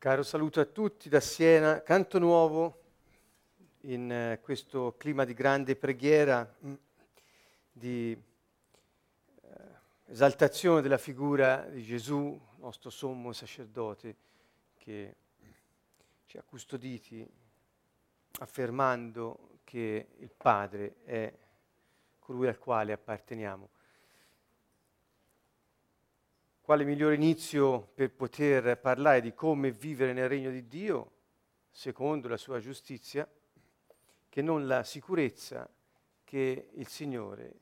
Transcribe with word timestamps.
Caro 0.00 0.22
saluto 0.22 0.60
a 0.60 0.64
tutti 0.64 1.10
da 1.10 1.20
Siena, 1.20 1.82
canto 1.82 2.18
nuovo 2.18 2.84
in 3.80 4.10
eh, 4.10 4.40
questo 4.40 4.94
clima 4.96 5.26
di 5.26 5.34
grande 5.34 5.76
preghiera, 5.76 6.56
mm, 6.64 6.72
di 7.70 8.12
eh, 9.42 9.48
esaltazione 10.06 10.80
della 10.80 10.96
figura 10.96 11.66
di 11.68 11.82
Gesù, 11.82 12.40
nostro 12.60 12.88
sommo 12.88 13.34
sacerdote, 13.34 14.16
che 14.78 15.16
ci 16.24 16.38
ha 16.38 16.42
custoditi 16.44 17.30
affermando 18.38 19.58
che 19.64 20.12
il 20.16 20.30
Padre 20.34 20.94
è 21.04 21.30
colui 22.18 22.48
al 22.48 22.56
quale 22.56 22.92
apparteniamo 22.92 23.68
quale 26.70 26.84
migliore 26.84 27.16
inizio 27.16 27.80
per 27.80 28.12
poter 28.12 28.78
parlare 28.78 29.20
di 29.20 29.34
come 29.34 29.72
vivere 29.72 30.12
nel 30.12 30.28
regno 30.28 30.52
di 30.52 30.68
Dio, 30.68 31.10
secondo 31.68 32.28
la 32.28 32.36
sua 32.36 32.60
giustizia, 32.60 33.28
che 34.28 34.40
non 34.40 34.68
la 34.68 34.84
sicurezza 34.84 35.68
che 36.22 36.68
il 36.72 36.86
Signore 36.86 37.54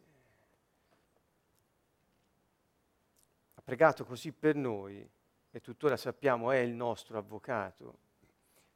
ha 3.54 3.62
pregato 3.62 4.04
così 4.04 4.30
per 4.30 4.56
noi 4.56 5.08
e 5.52 5.60
tuttora 5.62 5.96
sappiamo 5.96 6.50
è 6.50 6.58
il 6.58 6.74
nostro 6.74 7.16
avvocato 7.16 7.98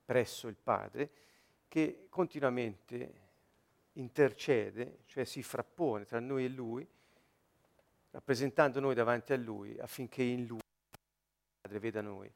presso 0.02 0.48
il 0.48 0.56
Padre, 0.56 1.10
che 1.68 2.06
continuamente 2.08 3.20
intercede, 3.92 5.00
cioè 5.04 5.24
si 5.24 5.42
frappone 5.42 6.06
tra 6.06 6.20
noi 6.20 6.46
e 6.46 6.48
Lui, 6.48 6.88
rappresentando 8.12 8.78
noi 8.80 8.94
davanti 8.94 9.32
a 9.32 9.36
Lui 9.36 9.78
affinché 9.78 10.22
in 10.22 10.46
Lui 10.46 10.58
il 10.58 10.98
Padre 11.60 11.78
veda 11.78 12.00
noi. 12.00 12.30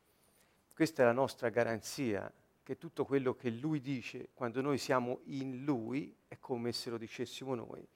Questa 0.75 1.03
è 1.03 1.07
la 1.07 1.13
nostra 1.13 1.49
garanzia, 1.49 2.31
che 2.63 2.77
tutto 2.77 3.05
quello 3.05 3.35
che 3.35 3.49
Lui 3.49 3.81
dice 3.81 4.31
quando 4.35 4.61
noi 4.61 4.77
siamo 4.77 5.21
in 5.27 5.65
Lui 5.65 6.15
è 6.27 6.37
come 6.41 6.73
se 6.73 6.91
lo 6.91 6.99
dicessimo 6.99 7.55
noi. 7.55 7.87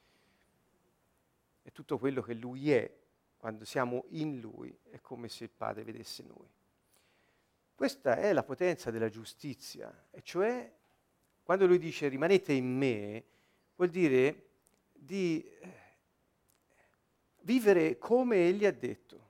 E 1.62 1.72
tutto 1.72 1.98
quello 1.98 2.22
che 2.22 2.34
Lui 2.34 2.70
è 2.70 2.90
quando 3.36 3.64
siamo 3.64 4.04
in 4.10 4.38
Lui 4.38 4.74
è 4.90 5.00
come 5.00 5.28
se 5.28 5.44
il 5.44 5.50
Padre 5.50 5.82
vedesse 5.82 6.22
noi. 6.22 6.48
Questa 7.74 8.16
è 8.16 8.32
la 8.32 8.42
potenza 8.42 8.90
della 8.90 9.08
giustizia, 9.08 10.06
e 10.10 10.22
cioè 10.22 10.70
quando 11.42 11.66
Lui 11.66 11.78
dice 11.78 12.08
rimanete 12.08 12.52
in 12.52 12.76
me, 12.76 13.24
vuol 13.74 13.88
dire 13.88 14.48
di 14.92 15.42
eh, 15.42 15.79
vivere 17.50 17.98
come 17.98 18.46
Egli 18.46 18.64
ha 18.64 18.70
detto. 18.70 19.28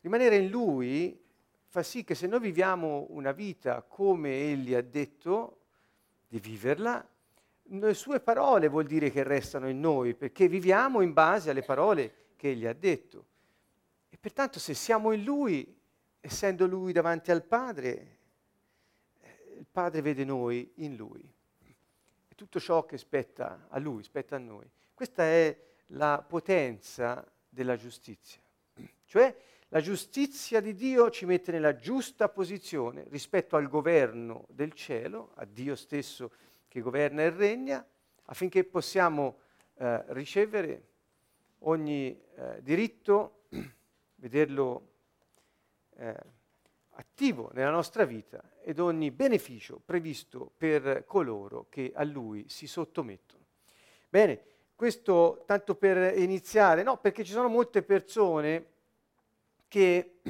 Rimanere 0.00 0.34
in 0.38 0.48
Lui 0.48 1.16
fa 1.68 1.84
sì 1.84 2.02
che 2.02 2.16
se 2.16 2.26
noi 2.26 2.40
viviamo 2.40 3.06
una 3.10 3.30
vita 3.30 3.82
come 3.82 4.50
Egli 4.50 4.74
ha 4.74 4.80
detto 4.80 5.58
di 6.26 6.40
viverla, 6.40 7.08
le 7.62 7.94
sue 7.94 8.18
parole 8.18 8.66
vuol 8.66 8.86
dire 8.86 9.12
che 9.12 9.22
restano 9.22 9.68
in 9.68 9.78
noi, 9.78 10.14
perché 10.14 10.48
viviamo 10.48 11.02
in 11.02 11.12
base 11.12 11.50
alle 11.50 11.62
parole 11.62 12.32
che 12.34 12.48
Egli 12.48 12.66
ha 12.66 12.72
detto. 12.72 13.26
E 14.08 14.16
pertanto 14.18 14.58
se 14.58 14.74
siamo 14.74 15.12
in 15.12 15.22
Lui, 15.22 15.78
essendo 16.18 16.66
Lui 16.66 16.92
davanti 16.92 17.30
al 17.30 17.44
Padre, 17.44 18.18
il 19.56 19.66
Padre 19.70 20.00
vede 20.00 20.24
noi 20.24 20.68
in 20.76 20.96
Lui. 20.96 21.22
E 21.60 22.34
tutto 22.34 22.58
ciò 22.58 22.84
che 22.84 22.98
spetta 22.98 23.66
a 23.68 23.78
Lui, 23.78 24.02
spetta 24.02 24.34
a 24.34 24.40
noi. 24.40 24.68
Questa 24.92 25.22
è 25.22 25.68
la 25.92 26.24
potenza 26.26 27.26
della 27.48 27.76
giustizia. 27.76 28.40
Cioè 29.04 29.36
la 29.68 29.80
giustizia 29.80 30.60
di 30.60 30.74
Dio 30.74 31.10
ci 31.10 31.26
mette 31.26 31.52
nella 31.52 31.76
giusta 31.76 32.28
posizione 32.28 33.06
rispetto 33.08 33.56
al 33.56 33.68
governo 33.68 34.46
del 34.48 34.72
cielo, 34.72 35.30
a 35.34 35.44
Dio 35.44 35.76
stesso 35.76 36.32
che 36.68 36.80
governa 36.80 37.22
e 37.22 37.30
regna, 37.30 37.86
affinché 38.24 38.64
possiamo 38.64 39.38
eh, 39.74 40.04
ricevere 40.08 40.88
ogni 41.60 42.20
eh, 42.34 42.62
diritto, 42.62 43.44
vederlo 44.16 44.88
eh, 45.96 46.16
attivo 46.90 47.50
nella 47.52 47.70
nostra 47.70 48.04
vita 48.04 48.42
ed 48.62 48.78
ogni 48.78 49.10
beneficio 49.10 49.80
previsto 49.84 50.52
per 50.56 51.04
coloro 51.06 51.66
che 51.68 51.92
a 51.94 52.04
Lui 52.04 52.48
si 52.48 52.66
sottomettono. 52.66 53.44
Bene, 54.08 54.42
questo 54.80 55.42
tanto 55.44 55.74
per 55.74 56.16
iniziare, 56.16 56.82
no, 56.82 56.96
perché 56.96 57.22
ci 57.22 57.32
sono 57.32 57.48
molte 57.48 57.82
persone 57.82 58.64
che 59.68 60.20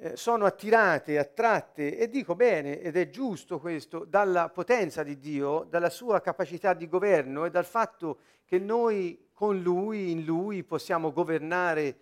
eh, 0.00 0.16
sono 0.16 0.46
attirate, 0.46 1.16
attratte, 1.16 1.96
e 1.96 2.08
dico 2.08 2.34
bene, 2.34 2.80
ed 2.80 2.96
è 2.96 3.08
giusto 3.08 3.60
questo, 3.60 4.04
dalla 4.04 4.48
potenza 4.48 5.04
di 5.04 5.20
Dio, 5.20 5.64
dalla 5.70 5.90
sua 5.90 6.20
capacità 6.20 6.74
di 6.74 6.88
governo 6.88 7.44
e 7.44 7.50
dal 7.50 7.64
fatto 7.64 8.18
che 8.46 8.58
noi 8.58 9.28
con 9.32 9.62
Lui, 9.62 10.10
in 10.10 10.24
Lui, 10.24 10.64
possiamo 10.64 11.12
governare 11.12 11.98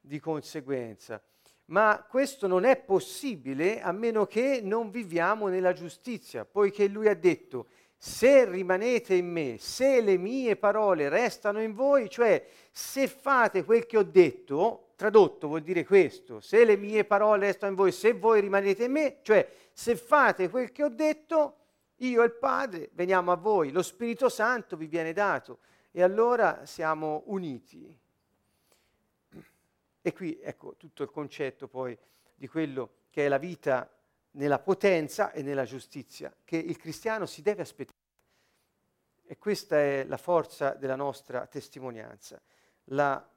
di 0.00 0.20
conseguenza. 0.20 1.20
Ma 1.64 2.06
questo 2.08 2.46
non 2.46 2.62
è 2.62 2.76
possibile 2.76 3.80
a 3.80 3.90
meno 3.90 4.24
che 4.24 4.60
non 4.62 4.92
viviamo 4.92 5.48
nella 5.48 5.72
giustizia, 5.72 6.44
poiché 6.44 6.86
Lui 6.86 7.08
ha 7.08 7.16
detto, 7.16 7.66
se 8.00 8.48
rimanete 8.48 9.16
in 9.16 9.28
me, 9.28 9.58
se 9.58 10.00
le 10.00 10.16
mie 10.16 10.54
parole 10.54 11.08
restano 11.08 11.60
in 11.60 11.74
voi, 11.74 12.08
cioè 12.08 12.46
se 12.70 13.08
fate 13.08 13.64
quel 13.64 13.86
che 13.86 13.98
ho 13.98 14.04
detto, 14.04 14.90
tradotto 14.94 15.48
vuol 15.48 15.62
dire 15.62 15.84
questo, 15.84 16.38
se 16.38 16.64
le 16.64 16.76
mie 16.76 17.04
parole 17.04 17.46
restano 17.46 17.72
in 17.72 17.76
voi, 17.76 17.90
se 17.90 18.12
voi 18.12 18.40
rimanete 18.40 18.84
in 18.84 18.92
me, 18.92 19.18
cioè 19.22 19.50
se 19.72 19.96
fate 19.96 20.48
quel 20.48 20.70
che 20.70 20.84
ho 20.84 20.88
detto, 20.88 21.56
io 21.96 22.22
e 22.22 22.26
il 22.26 22.34
Padre 22.34 22.90
veniamo 22.92 23.32
a 23.32 23.36
voi, 23.36 23.72
lo 23.72 23.82
Spirito 23.82 24.28
Santo 24.28 24.76
vi 24.76 24.86
viene 24.86 25.12
dato 25.12 25.58
e 25.90 26.00
allora 26.00 26.64
siamo 26.66 27.24
uniti. 27.26 27.98
E 30.00 30.12
qui 30.12 30.38
ecco 30.40 30.76
tutto 30.76 31.02
il 31.02 31.10
concetto 31.10 31.66
poi 31.66 31.98
di 32.36 32.46
quello 32.46 32.90
che 33.10 33.26
è 33.26 33.28
la 33.28 33.38
vita 33.38 33.90
nella 34.32 34.58
potenza 34.58 35.32
e 35.32 35.42
nella 35.42 35.64
giustizia 35.64 36.34
che 36.44 36.56
il 36.56 36.76
cristiano 36.76 37.26
si 37.26 37.42
deve 37.42 37.62
aspettare. 37.62 37.96
E 39.24 39.36
questa 39.36 39.76
è 39.76 40.04
la 40.04 40.16
forza 40.16 40.70
della 40.70 40.96
nostra 40.96 41.46
testimonianza, 41.46 42.40
la 42.84 43.28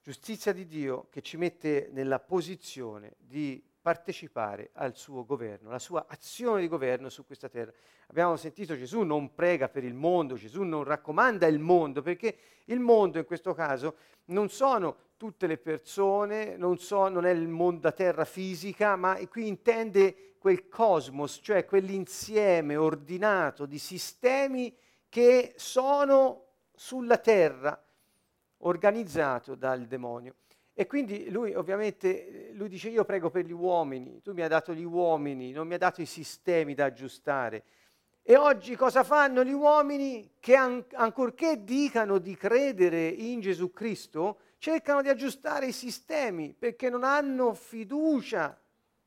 giustizia 0.00 0.52
di 0.52 0.66
Dio 0.66 1.08
che 1.10 1.20
ci 1.20 1.36
mette 1.36 1.90
nella 1.92 2.20
posizione 2.20 3.16
di 3.18 3.62
partecipare 3.86 4.70
al 4.72 4.96
suo 4.96 5.24
governo, 5.24 5.68
alla 5.68 5.78
sua 5.78 6.06
azione 6.08 6.60
di 6.60 6.68
governo 6.68 7.08
su 7.08 7.24
questa 7.24 7.48
terra. 7.48 7.72
Abbiamo 8.08 8.36
sentito 8.36 8.76
Gesù 8.76 9.02
non 9.02 9.34
prega 9.34 9.68
per 9.68 9.84
il 9.84 9.94
mondo, 9.94 10.34
Gesù 10.34 10.62
non 10.62 10.82
raccomanda 10.82 11.46
il 11.46 11.60
mondo, 11.60 12.02
perché 12.02 12.36
il 12.64 12.80
mondo 12.80 13.18
in 13.18 13.24
questo 13.24 13.54
caso 13.54 13.96
non 14.26 14.48
sono 14.48 14.96
tutte 15.16 15.46
le 15.46 15.58
persone, 15.58 16.56
non, 16.56 16.78
so, 16.78 17.08
non 17.08 17.24
è 17.24 17.30
il 17.30 17.48
mondo 17.48 17.92
terra 17.92 18.24
fisica, 18.24 18.96
ma 18.96 19.18
qui 19.28 19.46
intende 19.46 20.34
quel 20.38 20.68
cosmos, 20.68 21.40
cioè 21.42 21.64
quell'insieme 21.64 22.76
ordinato 22.76 23.66
di 23.66 23.78
sistemi 23.78 24.74
che 25.08 25.54
sono 25.56 26.44
sulla 26.74 27.18
terra, 27.18 27.82
organizzato 28.58 29.54
dal 29.54 29.86
demonio. 29.86 30.34
E 30.74 30.86
quindi 30.86 31.30
lui 31.30 31.54
ovviamente, 31.54 32.50
lui 32.52 32.68
dice 32.68 32.90
io 32.90 33.04
prego 33.04 33.30
per 33.30 33.46
gli 33.46 33.52
uomini, 33.52 34.20
tu 34.22 34.34
mi 34.34 34.42
hai 34.42 34.48
dato 34.48 34.74
gli 34.74 34.84
uomini, 34.84 35.50
non 35.50 35.66
mi 35.66 35.72
hai 35.72 35.78
dato 35.78 36.02
i 36.02 36.06
sistemi 36.06 36.74
da 36.74 36.84
aggiustare. 36.84 37.64
E 38.22 38.36
oggi 38.36 38.76
cosa 38.76 39.02
fanno 39.02 39.42
gli 39.42 39.52
uomini 39.52 40.32
che 40.38 40.54
an- 40.54 40.84
ancorché 40.92 41.64
dicano 41.64 42.18
di 42.18 42.36
credere 42.36 43.06
in 43.08 43.40
Gesù 43.40 43.72
Cristo, 43.72 44.40
cercano 44.58 45.02
di 45.02 45.08
aggiustare 45.08 45.66
i 45.66 45.72
sistemi 45.72 46.52
perché 46.52 46.88
non 46.88 47.04
hanno 47.04 47.54
fiducia 47.54 48.58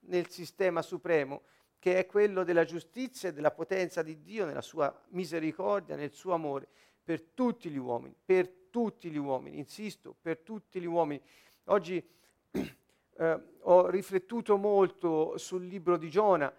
nel 0.02 0.30
sistema 0.30 0.82
supremo, 0.82 1.44
che 1.80 1.98
è 1.98 2.06
quello 2.06 2.44
della 2.44 2.66
giustizia 2.66 3.30
e 3.30 3.34
della 3.34 3.52
potenza 3.52 4.02
di 4.02 4.22
Dio 4.22 4.46
nella 4.46 4.62
sua 4.62 4.94
misericordia, 5.10 5.96
nel 5.96 6.14
suo 6.14 6.34
amore 6.34 6.68
per 7.04 7.22
tutti 7.22 7.70
gli 7.70 7.78
uomini, 7.78 8.14
per 8.24 8.48
tutti 8.70 9.10
gli 9.10 9.18
uomini, 9.18 9.58
insisto, 9.58 10.16
per 10.22 10.40
tutti 10.40 10.80
gli 10.80 10.86
uomini. 10.86 11.22
Oggi 11.66 12.06
eh, 12.52 13.42
ho 13.62 13.88
riflettuto 13.88 14.58
molto 14.58 15.38
sul 15.38 15.66
libro 15.66 15.98
di 15.98 16.10
Giona 16.10 16.54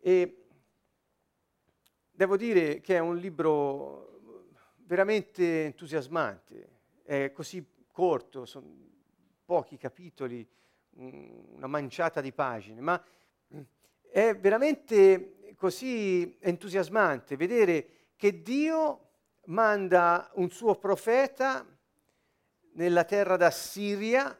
e 0.00 0.44
devo 2.10 2.36
dire 2.36 2.80
che 2.80 2.96
è 2.96 2.98
un 3.00 3.16
libro 3.16 4.20
veramente 4.76 5.64
entusiasmante, 5.64 6.68
è 7.02 7.32
così 7.32 7.64
corto, 7.96 8.44
sono 8.44 8.70
pochi 9.46 9.78
capitoli, 9.78 10.46
una 10.96 11.66
manciata 11.66 12.20
di 12.20 12.30
pagine, 12.30 12.82
ma 12.82 13.02
è 14.02 14.36
veramente 14.36 15.54
così 15.56 16.36
entusiasmante 16.40 17.36
vedere 17.36 18.10
che 18.16 18.42
Dio 18.42 19.12
manda 19.46 20.30
un 20.34 20.50
suo 20.50 20.74
profeta 20.74 21.64
nella 22.74 23.04
terra 23.04 23.38
d'Assiria, 23.38 24.38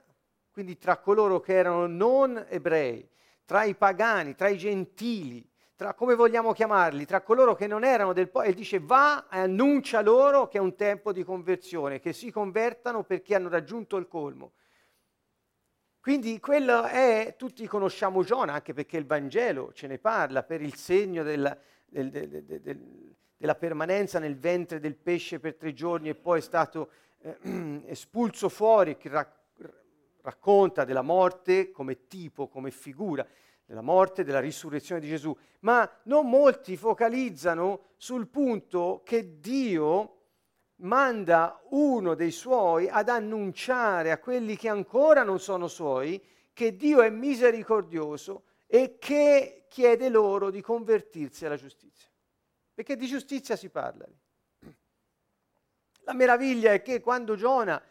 quindi 0.50 0.76
tra 0.76 0.98
coloro 0.98 1.40
che 1.40 1.54
erano 1.54 1.86
non 1.86 2.44
ebrei, 2.50 3.08
tra 3.46 3.64
i 3.64 3.74
pagani, 3.74 4.34
tra 4.34 4.48
i 4.48 4.58
gentili, 4.58 5.48
tra 5.76 5.92
come 5.92 6.14
vogliamo 6.14 6.52
chiamarli, 6.52 7.04
tra 7.04 7.20
coloro 7.20 7.54
che 7.54 7.66
non 7.66 7.84
erano 7.84 8.14
del 8.14 8.30
popolo, 8.30 8.50
e 8.50 8.54
dice 8.54 8.80
va 8.80 9.28
e 9.30 9.40
annuncia 9.40 10.00
loro 10.00 10.48
che 10.48 10.56
è 10.56 10.60
un 10.60 10.74
tempo 10.74 11.12
di 11.12 11.22
conversione, 11.22 12.00
che 12.00 12.14
si 12.14 12.30
convertano 12.30 13.04
perché 13.04 13.34
hanno 13.34 13.50
raggiunto 13.50 13.98
il 13.98 14.08
colmo. 14.08 14.52
Quindi 16.00 16.40
quello 16.40 16.84
è, 16.84 17.34
tutti 17.36 17.66
conosciamo 17.66 18.24
Giona, 18.24 18.54
anche 18.54 18.72
perché 18.72 18.96
il 18.96 19.04
Vangelo 19.04 19.72
ce 19.74 19.86
ne 19.86 19.98
parla, 19.98 20.44
per 20.44 20.62
il 20.62 20.76
segno 20.76 21.22
della, 21.22 21.56
del, 21.84 22.10
del, 22.10 22.44
del, 22.44 23.14
della 23.36 23.54
permanenza 23.54 24.18
nel 24.18 24.38
ventre 24.38 24.80
del 24.80 24.96
pesce 24.96 25.40
per 25.40 25.56
tre 25.56 25.74
giorni 25.74 26.08
e 26.08 26.14
poi 26.14 26.38
è 26.38 26.42
stato 26.42 26.90
eh, 27.20 27.82
espulso 27.86 28.48
fuori, 28.48 28.96
che 28.96 29.10
ra- 29.10 29.30
racconta 30.22 30.84
della 30.84 31.02
morte 31.02 31.70
come 31.70 32.06
tipo, 32.06 32.48
come 32.48 32.70
figura 32.70 33.26
della 33.66 33.82
morte, 33.82 34.24
della 34.24 34.40
risurrezione 34.40 35.00
di 35.00 35.08
Gesù, 35.08 35.36
ma 35.60 35.90
non 36.04 36.30
molti 36.30 36.76
focalizzano 36.76 37.86
sul 37.96 38.28
punto 38.28 39.02
che 39.04 39.40
Dio 39.40 40.12
manda 40.76 41.60
uno 41.70 42.14
dei 42.14 42.30
suoi 42.30 42.88
ad 42.88 43.08
annunciare 43.08 44.12
a 44.12 44.18
quelli 44.18 44.56
che 44.56 44.68
ancora 44.68 45.24
non 45.24 45.40
sono 45.40 45.66
suoi 45.66 46.22
che 46.52 46.76
Dio 46.76 47.02
è 47.02 47.10
misericordioso 47.10 48.44
e 48.66 48.98
che 48.98 49.64
chiede 49.68 50.08
loro 50.08 50.50
di 50.50 50.60
convertirsi 50.60 51.44
alla 51.44 51.56
giustizia. 51.56 52.08
Perché 52.72 52.96
di 52.96 53.06
giustizia 53.06 53.56
si 53.56 53.68
parla. 53.68 54.06
La 56.00 56.14
meraviglia 56.14 56.72
è 56.72 56.82
che 56.82 57.00
quando 57.00 57.34
Giona 57.34 57.82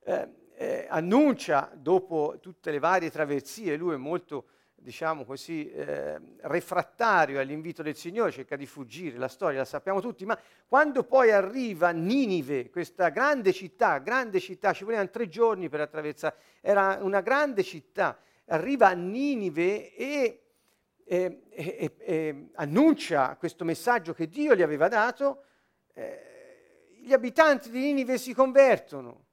eh, 0.00 0.28
eh, 0.54 0.86
annuncia, 0.88 1.70
dopo 1.74 2.38
tutte 2.40 2.70
le 2.70 2.78
varie 2.78 3.10
traversie, 3.10 3.76
lui 3.76 3.94
è 3.94 3.98
molto 3.98 4.46
diciamo 4.84 5.24
così, 5.24 5.70
eh, 5.70 6.20
refrattario 6.42 7.40
all'invito 7.40 7.82
del 7.82 7.96
Signore, 7.96 8.30
cerca 8.30 8.54
di 8.54 8.66
fuggire, 8.66 9.16
la 9.16 9.28
storia 9.28 9.60
la 9.60 9.64
sappiamo 9.64 9.98
tutti, 10.02 10.26
ma 10.26 10.38
quando 10.68 11.04
poi 11.04 11.30
arriva 11.30 11.88
Ninive, 11.88 12.68
questa 12.68 13.08
grande 13.08 13.54
città, 13.54 13.96
grande 13.96 14.40
città, 14.40 14.74
ci 14.74 14.84
volevano 14.84 15.08
tre 15.08 15.26
giorni 15.26 15.70
per 15.70 15.80
attraversare, 15.80 16.36
era 16.60 16.98
una 17.00 17.22
grande 17.22 17.62
città, 17.62 18.18
arriva 18.44 18.88
a 18.88 18.92
Ninive 18.92 19.94
e, 19.94 20.42
e, 21.02 21.42
e, 21.48 21.94
e 21.98 22.48
annuncia 22.56 23.36
questo 23.36 23.64
messaggio 23.64 24.12
che 24.12 24.28
Dio 24.28 24.54
gli 24.54 24.62
aveva 24.62 24.88
dato, 24.88 25.44
eh, 25.94 26.90
gli 27.00 27.14
abitanti 27.14 27.70
di 27.70 27.80
Ninive 27.80 28.18
si 28.18 28.34
convertono, 28.34 29.23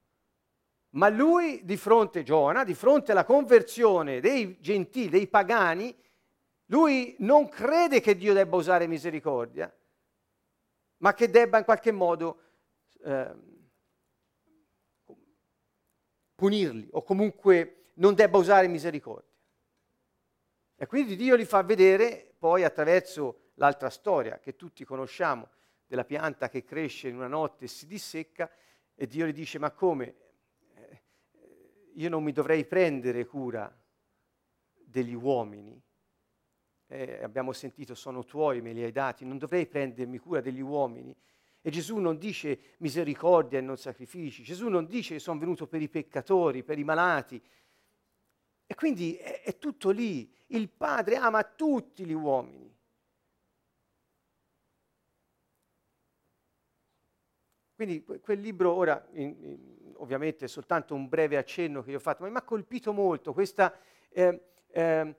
ma 0.92 1.08
lui 1.08 1.64
di 1.64 1.76
fronte 1.76 2.22
Giona, 2.22 2.64
di 2.64 2.74
fronte 2.74 3.12
alla 3.12 3.24
conversione 3.24 4.20
dei 4.20 4.58
gentili, 4.60 5.08
dei 5.08 5.28
pagani, 5.28 5.94
lui 6.66 7.16
non 7.20 7.48
crede 7.48 8.00
che 8.00 8.16
Dio 8.16 8.32
debba 8.32 8.56
usare 8.56 8.86
misericordia, 8.86 9.74
ma 10.98 11.14
che 11.14 11.30
debba 11.30 11.58
in 11.58 11.64
qualche 11.64 11.92
modo 11.92 12.40
eh, 13.04 13.34
punirli 16.34 16.88
o 16.92 17.02
comunque 17.02 17.90
non 17.94 18.14
debba 18.14 18.38
usare 18.38 18.68
misericordia. 18.68 19.30
E 20.76 20.86
quindi 20.86 21.16
Dio 21.16 21.36
li 21.36 21.44
fa 21.44 21.62
vedere 21.62 22.34
poi 22.38 22.64
attraverso 22.64 23.50
l'altra 23.54 23.88
storia 23.88 24.38
che 24.38 24.56
tutti 24.56 24.84
conosciamo 24.84 25.48
della 25.86 26.04
pianta 26.04 26.48
che 26.48 26.64
cresce 26.64 27.08
in 27.08 27.16
una 27.16 27.28
notte 27.28 27.66
e 27.66 27.68
si 27.68 27.86
dissecca 27.86 28.50
e 28.94 29.06
Dio 29.06 29.26
gli 29.26 29.32
dice 29.32 29.58
ma 29.58 29.70
come 29.70 30.16
io 31.94 32.08
non 32.08 32.22
mi 32.22 32.32
dovrei 32.32 32.64
prendere 32.64 33.26
cura 33.26 33.74
degli 34.84 35.14
uomini. 35.14 35.80
Eh, 36.86 37.22
abbiamo 37.22 37.52
sentito 37.52 37.94
sono 37.94 38.24
tuoi, 38.24 38.60
me 38.60 38.72
li 38.72 38.82
hai 38.82 38.92
dati, 38.92 39.24
non 39.24 39.38
dovrei 39.38 39.66
prendermi 39.66 40.18
cura 40.18 40.40
degli 40.40 40.60
uomini. 40.60 41.16
E 41.60 41.70
Gesù 41.70 41.98
non 41.98 42.18
dice 42.18 42.74
misericordia 42.78 43.58
e 43.58 43.62
non 43.62 43.78
sacrifici, 43.78 44.42
Gesù 44.42 44.68
non 44.68 44.86
dice 44.86 45.18
sono 45.18 45.38
venuto 45.38 45.66
per 45.66 45.80
i 45.80 45.88
peccatori, 45.88 46.62
per 46.62 46.78
i 46.78 46.84
malati. 46.84 47.40
E 48.66 48.74
quindi 48.74 49.16
è, 49.16 49.42
è 49.42 49.58
tutto 49.58 49.90
lì. 49.90 50.30
Il 50.48 50.68
Padre 50.68 51.16
ama 51.16 51.42
tutti 51.44 52.04
gli 52.04 52.12
uomini. 52.12 52.70
Quindi 57.74 58.04
quel 58.04 58.40
libro 58.40 58.72
ora, 58.72 59.04
in, 59.14 59.34
in, 59.40 59.71
ovviamente 60.02 60.48
soltanto 60.48 60.94
un 60.94 61.08
breve 61.08 61.36
accenno 61.36 61.82
che 61.82 61.92
io 61.92 61.96
ho 61.96 62.00
fatto, 62.00 62.24
ma 62.24 62.28
mi 62.28 62.36
ha 62.36 62.42
colpito 62.42 62.92
molto 62.92 63.32
questa 63.32 63.72
eh, 64.10 64.40
eh, 64.72 65.14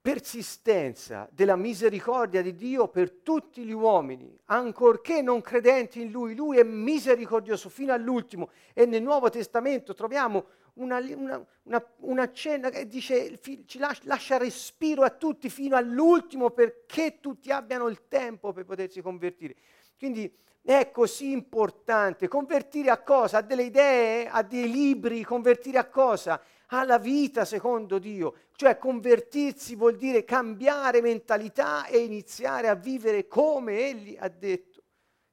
persistenza 0.00 1.28
della 1.32 1.56
misericordia 1.56 2.42
di 2.42 2.54
Dio 2.54 2.88
per 2.88 3.10
tutti 3.10 3.62
gli 3.64 3.72
uomini, 3.72 4.36
ancorché 4.46 5.22
non 5.22 5.40
credenti 5.40 6.00
in 6.00 6.10
Lui. 6.10 6.34
Lui 6.34 6.58
è 6.58 6.64
misericordioso 6.64 7.68
fino 7.68 7.92
all'ultimo 7.92 8.50
e 8.74 8.84
nel 8.84 9.02
Nuovo 9.02 9.30
Testamento 9.30 9.94
troviamo 9.94 10.46
una, 10.74 10.98
una, 10.98 11.46
una, 11.62 11.92
una 11.98 12.32
cena 12.32 12.68
che 12.68 12.86
dice 12.86 13.38
ci 13.66 13.78
lascia, 13.78 14.02
lascia 14.04 14.36
respiro 14.36 15.02
a 15.02 15.10
tutti 15.10 15.48
fino 15.48 15.76
all'ultimo 15.76 16.50
perché 16.50 17.18
tutti 17.20 17.50
abbiano 17.50 17.88
il 17.88 18.06
tempo 18.08 18.52
per 18.52 18.64
potersi 18.64 19.00
convertire. 19.00 19.54
Quindi 19.96 20.32
è 20.66 20.90
così 20.90 21.30
importante. 21.30 22.26
Convertire 22.26 22.90
a 22.90 23.00
cosa? 23.00 23.38
A 23.38 23.42
delle 23.42 23.62
idee, 23.62 24.28
a 24.28 24.42
dei 24.42 24.68
libri, 24.68 25.22
convertire 25.22 25.78
a 25.78 25.88
cosa? 25.88 26.42
Alla 26.66 26.98
vita 26.98 27.44
secondo 27.44 27.98
Dio. 27.98 28.34
Cioè 28.56 28.76
convertirsi 28.76 29.76
vuol 29.76 29.94
dire 29.94 30.24
cambiare 30.24 31.00
mentalità 31.00 31.86
e 31.86 31.98
iniziare 31.98 32.66
a 32.66 32.74
vivere 32.74 33.28
come 33.28 33.78
Egli 33.78 34.16
ha 34.18 34.28
detto, 34.28 34.82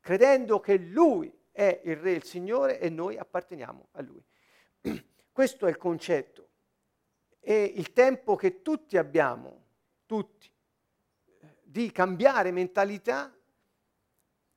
credendo 0.02 0.60
che 0.60 0.78
Lui 0.78 1.36
è 1.52 1.82
il 1.84 1.96
Re, 1.96 2.12
il 2.12 2.24
Signore 2.24 2.80
e 2.80 2.90
noi 2.90 3.18
apparteniamo 3.18 3.88
a 3.94 4.02
Lui. 4.04 4.24
Questo 5.32 5.66
è 5.66 5.70
il 5.70 5.78
concetto. 5.78 6.50
E 7.40 7.74
il 7.76 7.92
tempo 7.92 8.36
che 8.36 8.62
tutti 8.62 8.98
abbiamo, 8.98 9.64
tutti, 10.06 10.48
di 11.64 11.92
cambiare 11.92 12.52
mentalità 12.52 13.36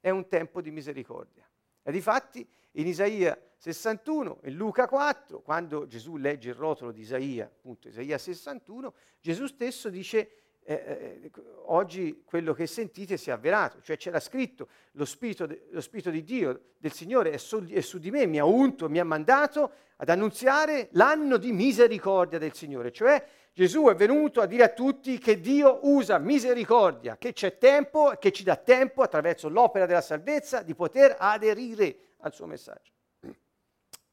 è 0.00 0.10
un 0.10 0.28
tempo 0.28 0.60
di 0.60 0.70
misericordia. 0.70 1.48
E 1.82 1.92
difatti 1.92 2.46
in 2.72 2.86
Isaia 2.86 3.38
61 3.56 4.40
e 4.42 4.50
Luca 4.50 4.86
4, 4.86 5.40
quando 5.40 5.86
Gesù 5.86 6.16
legge 6.16 6.50
il 6.50 6.54
rotolo 6.54 6.92
di 6.92 7.00
Isaia, 7.00 7.46
appunto 7.46 7.88
Isaia 7.88 8.18
61, 8.18 8.94
Gesù 9.20 9.46
stesso 9.46 9.88
dice 9.88 10.45
eh, 10.68 10.74
eh, 10.74 11.30
oggi 11.66 12.22
quello 12.24 12.52
che 12.52 12.66
sentite 12.66 13.16
si 13.16 13.30
è 13.30 13.32
avverato, 13.32 13.80
cioè 13.82 13.96
c'era 13.96 14.18
scritto 14.18 14.68
lo 14.92 15.04
spirito, 15.04 15.46
de, 15.46 15.66
lo 15.70 15.80
spirito 15.80 16.10
di 16.10 16.24
Dio, 16.24 16.72
del 16.76 16.92
Signore 16.92 17.30
è 17.30 17.36
su, 17.36 17.64
è 17.66 17.80
su, 17.80 17.98
di 17.98 18.10
me, 18.10 18.26
mi 18.26 18.40
ha 18.40 18.44
unto, 18.44 18.88
mi 18.88 18.98
ha 18.98 19.04
mandato 19.04 19.70
ad 19.96 20.08
annunziare 20.08 20.88
l'anno 20.92 21.36
di 21.36 21.52
misericordia 21.52 22.38
del 22.38 22.52
Signore, 22.52 22.90
cioè 22.90 23.24
Gesù 23.52 23.86
è 23.86 23.94
venuto 23.94 24.40
a 24.40 24.46
dire 24.46 24.64
a 24.64 24.68
tutti 24.68 25.18
che 25.18 25.40
Dio 25.40 25.78
usa 25.82 26.18
misericordia, 26.18 27.16
che 27.16 27.32
c'è 27.32 27.58
tempo 27.58 28.12
e 28.12 28.18
che 28.18 28.32
ci 28.32 28.42
dà 28.42 28.56
tempo 28.56 29.02
attraverso 29.02 29.48
l'opera 29.48 29.86
della 29.86 30.00
salvezza 30.00 30.62
di 30.62 30.74
poter 30.74 31.16
aderire 31.18 32.14
al 32.18 32.34
suo 32.34 32.46
messaggio. 32.46 32.92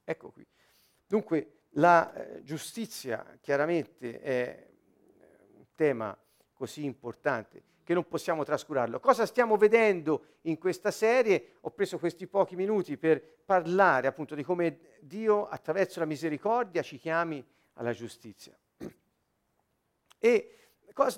Ecco 0.05 0.29
qui. 0.29 0.45
Dunque 1.07 1.63
la 1.71 2.13
eh, 2.13 2.43
giustizia 2.43 3.37
chiaramente 3.41 4.21
è 4.21 4.67
un 5.55 5.65
tema 5.75 6.15
così 6.63 6.85
importante 6.85 7.61
che 7.83 7.93
non 7.93 8.07
possiamo 8.07 8.45
trascurarlo. 8.45 9.01
Cosa 9.01 9.25
stiamo 9.25 9.57
vedendo 9.57 10.37
in 10.43 10.57
questa 10.57 10.91
serie? 10.91 11.55
Ho 11.61 11.71
preso 11.71 11.99
questi 11.99 12.25
pochi 12.25 12.55
minuti 12.55 12.95
per 12.95 13.21
parlare 13.43 14.07
appunto 14.07 14.33
di 14.33 14.43
come 14.43 14.79
Dio 15.01 15.49
attraverso 15.49 15.99
la 15.99 16.05
misericordia 16.05 16.81
ci 16.81 16.97
chiami 16.97 17.45
alla 17.73 17.91
giustizia. 17.91 18.57
E 20.17 20.55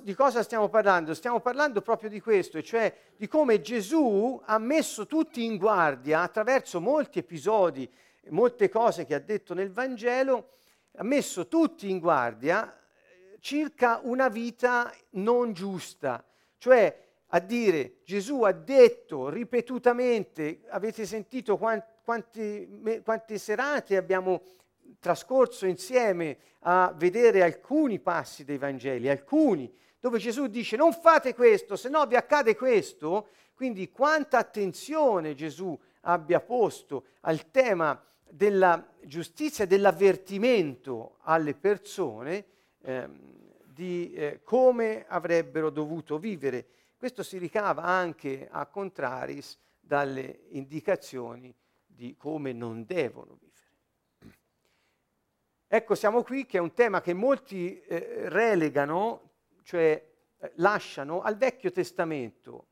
di 0.02 0.16
cosa 0.16 0.42
stiamo 0.42 0.68
parlando? 0.68 1.14
Stiamo 1.14 1.40
parlando 1.42 1.84
proprio 1.84 2.10
di 2.10 2.20
questo, 2.20 2.64
cioè 2.64 2.92
di 3.16 3.28
come 3.28 3.62
Gesù 3.62 4.42
ha 4.46 4.58
messo 4.58 5.06
tutti 5.06 5.46
in 5.46 5.58
guardia 5.58 6.22
attraverso 6.22 6.82
molti 6.82 7.20
episodi, 7.20 7.88
molte 8.30 8.68
cose 8.68 9.06
che 9.06 9.14
ha 9.14 9.20
detto 9.20 9.54
nel 9.54 9.72
Vangelo, 9.72 10.54
ha 10.96 11.04
messo 11.04 11.48
tutti 11.48 11.88
in 11.88 12.00
guardia 12.00 12.80
circa 13.46 14.00
una 14.02 14.28
vita 14.28 14.92
non 15.12 15.54
giusta, 15.54 16.26
cioè 16.58 17.04
a 17.28 17.40
dire 17.40 17.98
Gesù 18.04 18.42
ha 18.42 18.52
detto 18.52 19.30
ripetutamente, 19.30 20.62
avete 20.70 21.06
sentito 21.06 21.56
quanti, 21.56 23.02
quante 23.04 23.38
serate 23.38 23.98
abbiamo 23.98 24.42
trascorso 25.00 25.68
insieme 25.68 26.38
a 26.62 26.92
vedere 26.98 27.44
alcuni 27.44 28.00
passi 28.00 28.44
dei 28.44 28.58
Vangeli, 28.58 29.10
alcuni, 29.10 29.72
dove 30.00 30.18
Gesù 30.18 30.48
dice 30.48 30.76
non 30.76 30.92
fate 30.92 31.36
questo, 31.36 31.76
se 31.76 31.88
no 31.88 32.04
vi 32.08 32.16
accade 32.16 32.56
questo, 32.56 33.28
quindi 33.54 33.92
quanta 33.92 34.40
attenzione 34.40 35.36
Gesù 35.36 35.80
abbia 36.02 36.40
posto 36.40 37.10
al 37.22 37.52
tema 37.52 38.04
della 38.28 38.84
giustizia 39.04 39.68
dell'avvertimento 39.68 41.18
alle 41.22 41.54
persone, 41.54 42.46
ehm, 42.82 43.34
di 43.76 44.14
eh, 44.14 44.40
come 44.42 45.06
avrebbero 45.06 45.70
dovuto 45.70 46.18
vivere. 46.18 46.66
Questo 46.96 47.24
si 47.24 47.38
ricava 47.38 47.84
anche 47.84 48.48
a 48.50 48.66
contraris 48.68 49.60
dalle 49.82 50.46
indicazioni 50.52 51.54
di 51.86 52.16
come 52.16 52.54
non 52.54 52.86
devono 52.86 53.38
vivere. 53.38 53.54
Ecco, 55.68 55.94
siamo 55.94 56.24
qui 56.24 56.46
che 56.46 56.58
è 56.58 56.62
un 56.62 56.74
tema 56.74 57.02
che 57.02 57.14
molti 57.14 57.82
eh, 57.82 58.30
relegano, 58.30 59.32
cioè 59.64 60.02
eh, 60.38 60.52
lasciano 60.56 61.22
al 61.22 61.36
Vecchio 61.36 61.72
Testamento 61.72 62.68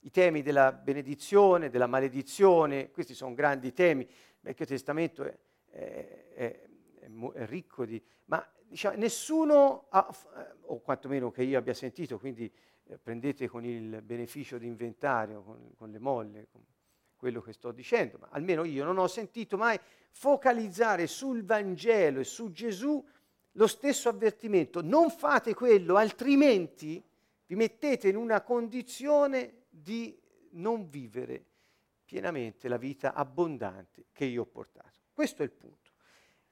i 0.00 0.10
temi 0.10 0.42
della 0.42 0.72
benedizione, 0.72 1.70
della 1.70 1.86
maledizione, 1.86 2.90
questi 2.90 3.14
sono 3.14 3.34
grandi 3.34 3.72
temi, 3.72 4.02
il 4.02 4.08
Vecchio 4.40 4.66
Testamento 4.66 5.22
è, 5.22 5.38
è, 6.34 6.57
ricco 7.34 7.84
di... 7.84 8.02
ma 8.26 8.46
diciamo, 8.66 8.96
nessuno, 8.96 9.86
ha, 9.90 10.14
o 10.66 10.80
quantomeno 10.80 11.30
che 11.30 11.42
io 11.42 11.58
abbia 11.58 11.74
sentito, 11.74 12.18
quindi 12.18 12.52
eh, 12.84 12.98
prendete 12.98 13.48
con 13.48 13.64
il 13.64 14.02
beneficio 14.02 14.58
di 14.58 14.66
inventario, 14.66 15.42
con, 15.42 15.72
con 15.76 15.90
le 15.90 15.98
molle, 15.98 16.48
con 16.50 16.62
quello 17.16 17.40
che 17.40 17.52
sto 17.52 17.72
dicendo, 17.72 18.18
ma 18.18 18.28
almeno 18.30 18.64
io 18.64 18.84
non 18.84 18.96
ho 18.96 19.08
sentito 19.08 19.56
mai 19.56 19.78
focalizzare 20.10 21.06
sul 21.06 21.44
Vangelo 21.44 22.20
e 22.20 22.24
su 22.24 22.50
Gesù 22.52 23.04
lo 23.52 23.66
stesso 23.66 24.08
avvertimento, 24.08 24.80
non 24.82 25.10
fate 25.10 25.52
quello, 25.52 25.96
altrimenti 25.96 27.02
vi 27.46 27.54
mettete 27.56 28.08
in 28.08 28.16
una 28.16 28.42
condizione 28.42 29.64
di 29.68 30.16
non 30.52 30.88
vivere 30.88 31.44
pienamente 32.04 32.68
la 32.68 32.76
vita 32.76 33.12
abbondante 33.14 34.06
che 34.12 34.24
io 34.24 34.42
ho 34.42 34.46
portato. 34.46 35.00
Questo 35.12 35.42
è 35.42 35.44
il 35.44 35.50
punto. 35.50 35.90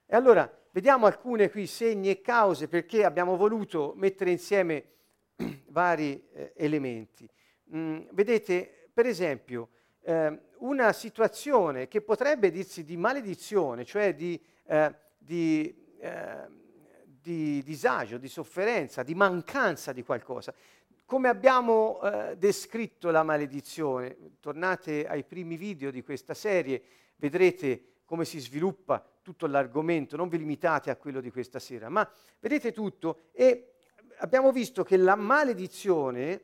E 0.05 0.15
allora 0.15 0.49
vediamo 0.77 1.07
alcune 1.07 1.49
qui 1.49 1.65
segni 1.65 2.11
e 2.11 2.21
cause 2.21 2.67
perché 2.67 3.03
abbiamo 3.03 3.35
voluto 3.35 3.93
mettere 3.95 4.29
insieme 4.29 4.83
vari 5.69 6.23
eh, 6.31 6.53
elementi. 6.55 7.27
Mm, 7.75 8.01
vedete, 8.11 8.89
per 8.93 9.07
esempio, 9.07 9.69
eh, 10.01 10.39
una 10.57 10.93
situazione 10.93 11.87
che 11.87 12.01
potrebbe 12.01 12.51
dirsi 12.51 12.83
di 12.83 12.95
maledizione, 12.95 13.85
cioè 13.85 14.13
di, 14.13 14.39
eh, 14.67 14.93
di, 15.17 15.95
eh, 15.99 16.47
di 17.03 17.63
disagio, 17.63 18.19
di 18.19 18.27
sofferenza, 18.27 19.01
di 19.01 19.15
mancanza 19.15 19.91
di 19.91 20.03
qualcosa, 20.03 20.53
come 21.05 21.27
abbiamo 21.27 21.99
eh, 22.03 22.37
descritto 22.37 23.09
la 23.09 23.23
maledizione? 23.23 24.15
Tornate 24.39 25.07
ai 25.07 25.23
primi 25.23 25.57
video 25.57 25.89
di 25.89 26.03
questa 26.03 26.35
serie, 26.35 26.79
vedrete 27.15 28.01
come 28.05 28.25
si 28.25 28.37
sviluppa 28.37 29.03
tutto 29.27 29.45
l'argomento, 29.45 30.15
non 30.15 30.29
vi 30.29 30.37
limitate 30.37 30.89
a 30.89 30.95
quello 30.95 31.19
di 31.19 31.31
questa 31.31 31.59
sera, 31.59 31.89
ma 31.89 32.09
vedete 32.39 32.71
tutto 32.71 33.23
e 33.33 33.73
abbiamo 34.19 34.53
visto 34.53 34.85
che 34.85 34.95
la 34.95 35.17
maledizione 35.17 36.43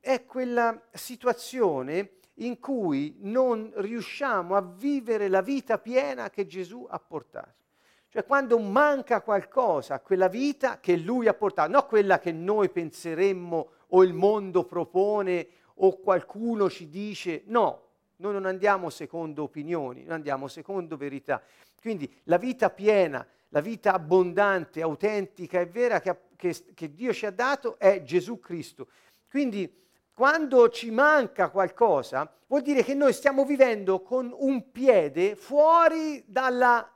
è 0.00 0.24
quella 0.24 0.88
situazione 0.90 2.14
in 2.38 2.58
cui 2.58 3.18
non 3.20 3.72
riusciamo 3.76 4.56
a 4.56 4.60
vivere 4.60 5.28
la 5.28 5.40
vita 5.40 5.78
piena 5.78 6.30
che 6.30 6.46
Gesù 6.46 6.84
ha 6.90 6.98
portato. 6.98 7.62
Cioè 8.08 8.24
quando 8.24 8.58
manca 8.58 9.22
qualcosa 9.22 10.00
quella 10.00 10.26
vita 10.26 10.80
che 10.80 10.96
lui 10.96 11.28
ha 11.28 11.34
portato, 11.34 11.70
non 11.70 11.86
quella 11.86 12.18
che 12.18 12.32
noi 12.32 12.70
penseremmo 12.70 13.70
o 13.90 14.02
il 14.02 14.14
mondo 14.14 14.64
propone 14.64 15.46
o 15.74 16.00
qualcuno 16.00 16.68
ci 16.68 16.88
dice, 16.88 17.42
no, 17.46 17.82
noi 18.16 18.32
non 18.32 18.46
andiamo 18.46 18.90
secondo 18.90 19.44
opinioni, 19.44 20.02
noi 20.02 20.14
andiamo 20.14 20.48
secondo 20.48 20.96
verità. 20.96 21.40
Quindi 21.84 22.10
la 22.24 22.38
vita 22.38 22.70
piena, 22.70 23.26
la 23.50 23.60
vita 23.60 23.92
abbondante, 23.92 24.80
autentica 24.80 25.60
e 25.60 25.66
vera 25.66 26.00
che, 26.00 26.16
che, 26.34 26.56
che 26.72 26.94
Dio 26.94 27.12
ci 27.12 27.26
ha 27.26 27.30
dato 27.30 27.78
è 27.78 28.02
Gesù 28.02 28.40
Cristo. 28.40 28.88
Quindi 29.28 29.70
quando 30.14 30.70
ci 30.70 30.90
manca 30.90 31.50
qualcosa, 31.50 32.34
vuol 32.46 32.62
dire 32.62 32.82
che 32.82 32.94
noi 32.94 33.12
stiamo 33.12 33.44
vivendo 33.44 34.00
con 34.00 34.34
un 34.34 34.70
piede 34.72 35.36
fuori 35.36 36.24
dalla 36.26 36.90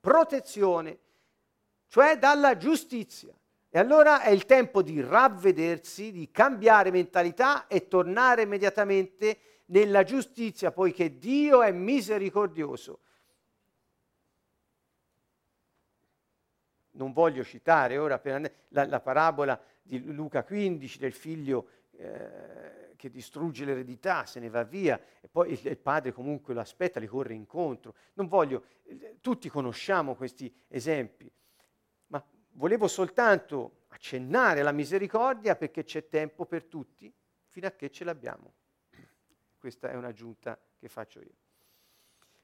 protezione, 0.00 0.98
cioè 1.86 2.18
dalla 2.18 2.56
giustizia. 2.56 3.32
E 3.70 3.78
allora 3.78 4.20
è 4.22 4.30
il 4.30 4.46
tempo 4.46 4.82
di 4.82 5.00
ravvedersi, 5.00 6.10
di 6.10 6.28
cambiare 6.32 6.90
mentalità 6.90 7.68
e 7.68 7.86
tornare 7.86 8.42
immediatamente 8.42 9.38
nella 9.66 10.02
giustizia, 10.02 10.72
poiché 10.72 11.20
Dio 11.20 11.62
è 11.62 11.70
misericordioso. 11.70 12.98
Non 16.94 17.12
voglio 17.12 17.44
citare 17.44 17.98
ora 17.98 18.20
la, 18.68 18.86
la 18.86 19.00
parabola 19.00 19.60
di 19.82 20.12
Luca 20.12 20.44
15 20.44 20.98
del 20.98 21.12
figlio 21.12 21.68
eh, 21.92 22.94
che 22.96 23.10
distrugge 23.10 23.64
l'eredità, 23.64 24.24
se 24.24 24.40
ne 24.40 24.48
va 24.48 24.62
via 24.62 24.98
e 25.20 25.28
poi 25.28 25.52
il, 25.52 25.60
il, 25.66 25.76
padre 25.76 26.12
comunque 26.12 26.54
lo 26.54 26.60
aspetta, 26.60 27.00
gli 27.00 27.06
corre 27.06 27.34
incontro. 27.34 27.94
Non 28.14 28.28
voglio, 28.28 28.64
eh, 28.84 29.18
tutti 29.20 29.48
conosciamo 29.48 30.14
questi 30.14 30.52
esempi, 30.68 31.30
ma 32.06 32.24
volevo 32.52 32.88
soltanto 32.88 33.82
accennare 33.88 34.60
alla 34.60 34.72
misericordia 34.72 35.54
perché 35.54 35.84
c'è 35.84 36.08
tempo 36.08 36.46
per 36.46 36.64
tutti 36.64 37.12
fino 37.48 37.66
a 37.66 37.72
che 37.72 37.90
ce 37.90 38.04
l'abbiamo. 38.04 38.54
Questa 39.58 39.90
è 39.90 39.94
un'aggiunta 39.94 40.58
che 40.78 40.88
faccio 40.88 41.20
io. 41.20 41.34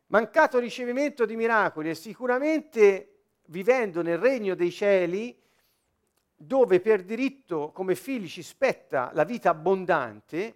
Mancato 0.06 0.58
ricevimento 0.58 1.24
di 1.24 1.36
miracoli 1.36 1.90
e 1.90 1.94
sicuramente 1.94 3.19
vivendo 3.50 4.02
nel 4.02 4.18
regno 4.18 4.54
dei 4.54 4.70
cieli 4.70 5.36
dove 6.34 6.80
per 6.80 7.04
diritto 7.04 7.70
come 7.70 7.94
figli 7.94 8.26
ci 8.26 8.42
spetta 8.42 9.10
la 9.12 9.24
vita 9.24 9.50
abbondante, 9.50 10.54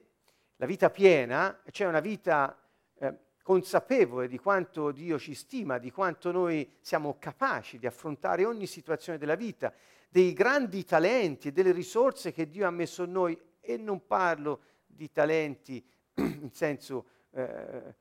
la 0.57 0.67
vita 0.67 0.89
piena, 0.89 1.61
cioè 1.71 1.87
una 1.87 2.01
vita 2.01 2.59
eh, 2.99 3.15
consapevole 3.43 4.29
di 4.29 4.39
quanto 4.39 4.93
Dio 4.93 5.19
ci 5.19 5.35
stima, 5.35 5.79
di 5.79 5.91
quanto 5.91 6.33
noi 6.33 6.71
siamo 6.81 7.17
capaci 7.19 7.79
di 7.79 7.87
affrontare 7.87 8.47
ogni 8.47 8.67
situazione 8.67 9.19
della 9.19 9.35
vita, 9.35 9.73
dei 10.09 10.33
grandi 10.33 10.85
talenti 10.85 11.49
e 11.49 11.53
delle 11.53 11.73
risorse 11.73 12.33
che 12.33 12.49
Dio 12.49 12.67
ha 12.67 12.71
messo 12.71 13.03
in 13.03 13.13
noi. 13.13 13.39
E 13.61 13.77
non 13.77 14.07
parlo 14.07 14.61
di 14.87 15.11
talenti 15.11 15.85
in 16.15 16.51
senso 16.53 17.07
eh, 17.33 17.95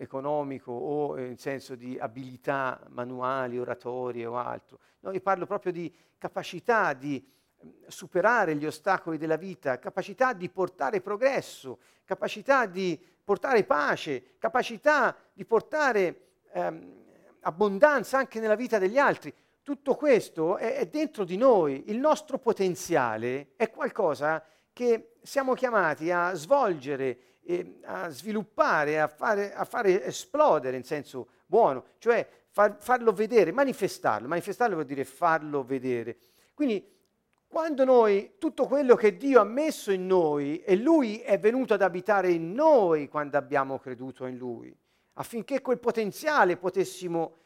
economico 0.00 0.72
o 0.72 1.18
in 1.18 1.36
senso 1.36 1.74
di 1.74 1.98
abilità 1.98 2.80
manuali, 2.88 3.58
oratorie 3.58 4.24
o 4.24 4.36
altro. 4.38 4.78
No, 5.00 5.12
io 5.12 5.20
parlo 5.20 5.46
proprio 5.46 5.72
di 5.72 5.94
capacità 6.16 6.94
di 6.94 7.22
mm, 7.22 7.68
superare 7.86 8.56
gli 8.56 8.64
ostacoli 8.64 9.18
della 9.18 9.36
vita, 9.36 9.78
capacità 9.78 10.32
di 10.32 10.48
portare 10.48 11.00
progresso, 11.00 11.78
capacità 12.04 12.64
di 12.66 12.98
portare 13.22 13.62
pace, 13.64 14.36
capacità 14.38 15.14
di 15.32 15.44
portare 15.44 16.20
ehm, 16.52 16.98
abbondanza 17.40 18.18
anche 18.18 18.40
nella 18.40 18.56
vita 18.56 18.78
degli 18.78 18.98
altri. 18.98 19.32
Tutto 19.62 19.94
questo 19.94 20.56
è, 20.56 20.76
è 20.76 20.86
dentro 20.86 21.24
di 21.24 21.36
noi, 21.36 21.84
il 21.90 21.98
nostro 21.98 22.38
potenziale 22.38 23.50
è 23.56 23.70
qualcosa 23.70 24.42
che 24.72 25.16
siamo 25.22 25.52
chiamati 25.52 26.10
a 26.10 26.32
svolgere 26.32 27.18
eh, 27.44 27.80
a 27.84 28.08
sviluppare, 28.08 29.00
a 29.00 29.08
fare, 29.08 29.52
a 29.54 29.64
fare, 29.64 30.04
esplodere 30.04 30.76
in 30.76 30.84
senso 30.84 31.28
buono, 31.46 31.84
cioè 31.98 32.26
far, 32.48 32.76
farlo 32.78 33.12
vedere, 33.12 33.52
manifestarlo. 33.52 34.28
Manifestarlo 34.28 34.74
vuol 34.74 34.86
dire 34.86 35.04
farlo 35.04 35.64
vedere. 35.64 36.18
Quindi 36.54 36.98
quando 37.46 37.84
noi, 37.84 38.34
tutto 38.38 38.66
quello 38.66 38.94
che 38.94 39.16
Dio 39.16 39.40
ha 39.40 39.44
messo 39.44 39.90
in 39.90 40.06
noi, 40.06 40.62
e 40.62 40.76
Lui 40.76 41.18
è 41.18 41.38
venuto 41.38 41.74
ad 41.74 41.82
abitare 41.82 42.30
in 42.30 42.52
noi 42.52 43.08
quando 43.08 43.36
abbiamo 43.36 43.78
creduto 43.80 44.26
in 44.26 44.36
Lui, 44.36 44.72
affinché 45.14 45.60
quel 45.60 45.80
potenziale 45.80 46.56
potessimo 46.56 47.38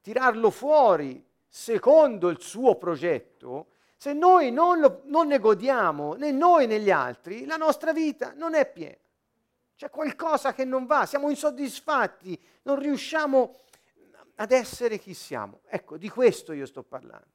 tirarlo 0.00 0.50
fuori 0.50 1.24
secondo 1.46 2.28
il 2.28 2.40
suo 2.40 2.74
progetto, 2.74 3.68
se 3.96 4.12
noi 4.14 4.50
non, 4.50 4.80
lo, 4.80 5.02
non 5.04 5.28
ne 5.28 5.38
godiamo 5.38 6.14
né 6.14 6.32
noi 6.32 6.66
né 6.66 6.80
gli 6.80 6.90
altri, 6.90 7.44
la 7.44 7.56
nostra 7.56 7.92
vita 7.92 8.32
non 8.34 8.54
è 8.54 8.68
piena. 8.68 8.96
C'è 9.82 9.90
qualcosa 9.90 10.52
che 10.52 10.64
non 10.64 10.86
va, 10.86 11.06
siamo 11.06 11.28
insoddisfatti, 11.28 12.40
non 12.62 12.78
riusciamo 12.78 13.62
ad 14.36 14.52
essere 14.52 14.96
chi 14.96 15.12
siamo. 15.12 15.62
Ecco, 15.66 15.96
di 15.96 16.08
questo 16.08 16.52
io 16.52 16.66
sto 16.66 16.84
parlando. 16.84 17.26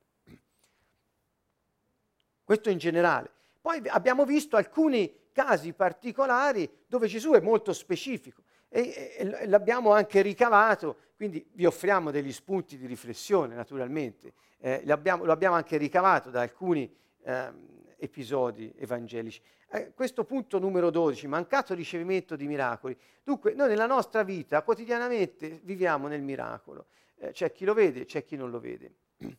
Questo 2.45 2.69
in 2.69 2.77
generale. 2.77 3.29
Poi 3.59 3.81
abbiamo 3.89 4.23
visto 4.23 4.55
alcuni 4.55 5.13
casi 5.33 5.73
particolari 5.73 6.85
dove 6.87 7.07
Gesù 7.07 7.33
è 7.33 7.41
molto 7.41 7.73
specifico 7.73 8.43
e, 8.69 9.15
e, 9.17 9.29
e 9.41 9.47
l'abbiamo 9.47 9.91
anche 9.91 10.21
ricavato, 10.21 10.99
quindi 11.17 11.45
vi 11.51 11.65
offriamo 11.65 12.11
degli 12.11 12.31
spunti 12.31 12.77
di 12.77 12.85
riflessione 12.85 13.55
naturalmente. 13.55 14.31
Eh, 14.59 14.83
lo 14.85 14.93
abbiamo 14.93 15.53
anche 15.53 15.75
ricavato 15.75 16.29
da 16.29 16.43
alcuni 16.43 16.89
eh, 17.23 17.51
episodi 17.97 18.73
evangelici. 18.77 19.41
Eh, 19.69 19.91
questo 19.93 20.23
punto 20.23 20.59
numero 20.59 20.89
12, 20.89 21.27
mancato 21.27 21.73
ricevimento 21.73 22.35
di 22.35 22.47
miracoli. 22.47 22.97
Dunque, 23.23 23.53
noi 23.53 23.67
nella 23.67 23.85
nostra 23.85 24.23
vita 24.23 24.61
quotidianamente 24.63 25.59
viviamo 25.63 26.07
nel 26.07 26.21
miracolo. 26.21 26.85
Eh, 27.17 27.31
c'è 27.31 27.51
chi 27.51 27.65
lo 27.65 27.73
vede, 27.73 28.05
c'è 28.05 28.23
chi 28.23 28.35
non 28.35 28.49
lo 28.49 28.59
vede. 28.59 28.93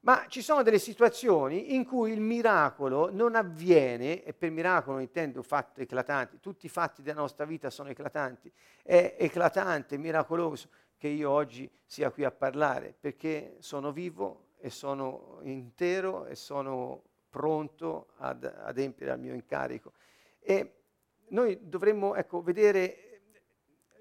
Ma 0.00 0.26
ci 0.28 0.42
sono 0.42 0.62
delle 0.62 0.78
situazioni 0.78 1.74
in 1.74 1.84
cui 1.84 2.12
il 2.12 2.20
miracolo 2.20 3.10
non 3.10 3.34
avviene, 3.34 4.22
e 4.22 4.32
per 4.34 4.50
miracolo 4.50 4.98
intendo 4.98 5.42
fatto 5.42 5.80
eclatante, 5.80 6.38
tutti 6.40 6.66
i 6.66 6.68
fatti 6.68 7.02
della 7.02 7.20
nostra 7.20 7.44
vita 7.44 7.70
sono 7.70 7.88
eclatanti, 7.88 8.52
è 8.82 9.16
eclatante, 9.18 9.96
miracoloso 9.96 10.68
che 10.96 11.08
io 11.08 11.30
oggi 11.30 11.68
sia 11.84 12.10
qui 12.10 12.24
a 12.24 12.30
parlare, 12.30 12.94
perché 12.98 13.56
sono 13.58 13.92
vivo 13.92 14.52
e 14.58 14.70
sono 14.70 15.40
intero 15.42 16.26
e 16.26 16.34
sono 16.34 17.02
pronto 17.34 18.10
ad 18.18 18.44
adempiere 18.44 19.10
al 19.10 19.18
mio 19.18 19.34
incarico. 19.34 19.94
E 20.38 20.82
noi 21.30 21.58
dovremmo 21.68 22.14
ecco, 22.14 22.42
vedere, 22.42 23.22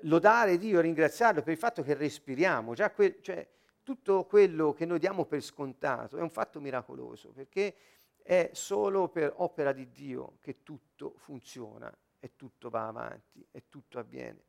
lodare 0.01 0.59
Dio, 0.59 0.79
ringraziarlo 0.79 1.41
per 1.41 1.53
il 1.53 1.57
fatto 1.57 1.81
che 1.81 1.95
respiriamo, 1.95 2.75
già 2.75 2.91
que- 2.91 3.17
cioè, 3.21 3.49
tutto 3.81 4.25
quello 4.25 4.73
che 4.73 4.85
noi 4.85 4.99
diamo 4.99 5.25
per 5.25 5.41
scontato 5.41 6.17
è 6.17 6.21
un 6.21 6.29
fatto 6.29 6.61
miracoloso, 6.61 7.31
perché 7.31 7.75
è 8.21 8.51
solo 8.53 9.09
per 9.09 9.33
opera 9.37 9.71
di 9.71 9.89
Dio 9.91 10.37
che 10.39 10.61
tutto 10.61 11.15
funziona 11.17 11.91
e 12.19 12.35
tutto 12.35 12.69
va 12.69 12.85
avanti 12.85 13.43
e 13.49 13.63
tutto 13.67 13.97
avviene. 13.97 14.43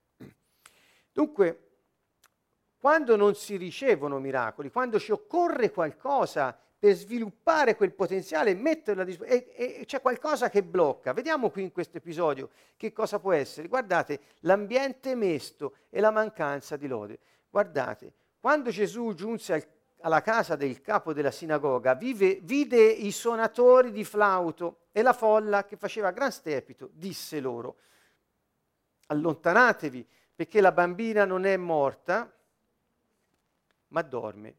Dunque, 1.10 1.70
quando 2.78 3.16
non 3.16 3.34
si 3.34 3.56
ricevono 3.56 4.18
miracoli, 4.18 4.70
quando 4.70 4.98
ci 4.98 5.10
occorre 5.10 5.70
qualcosa 5.70 6.58
per 6.84 6.96
sviluppare 6.96 7.76
quel 7.76 7.94
potenziale 7.94 8.50
e 8.50 8.54
metterlo 8.54 9.00
a 9.00 9.04
disposizione, 9.06 9.54
e, 9.54 9.76
e 9.80 9.84
c'è 9.86 10.02
qualcosa 10.02 10.50
che 10.50 10.62
blocca. 10.62 11.14
Vediamo 11.14 11.48
qui 11.48 11.62
in 11.62 11.72
questo 11.72 11.96
episodio 11.96 12.50
che 12.76 12.92
cosa 12.92 13.18
può 13.18 13.32
essere. 13.32 13.68
Guardate, 13.68 14.20
l'ambiente 14.40 15.14
mesto 15.14 15.76
e 15.88 16.00
la 16.00 16.10
mancanza 16.10 16.76
di 16.76 16.86
lode. 16.86 17.20
Guardate, 17.48 18.12
quando 18.38 18.68
Gesù 18.68 19.14
giunse 19.14 19.54
al, 19.54 19.66
alla 20.00 20.20
casa 20.20 20.56
del 20.56 20.82
capo 20.82 21.14
della 21.14 21.30
sinagoga, 21.30 21.94
vive, 21.94 22.40
vide 22.42 22.82
i 22.84 23.12
suonatori 23.12 23.90
di 23.90 24.04
flauto 24.04 24.88
e 24.92 25.00
la 25.00 25.14
folla 25.14 25.64
che 25.64 25.78
faceva 25.78 26.10
gran 26.10 26.32
stepito, 26.32 26.90
disse 26.92 27.40
loro, 27.40 27.76
allontanatevi 29.06 30.06
perché 30.34 30.60
la 30.60 30.72
bambina 30.72 31.24
non 31.24 31.46
è 31.46 31.56
morta, 31.56 32.30
ma 33.88 34.02
dorme. 34.02 34.56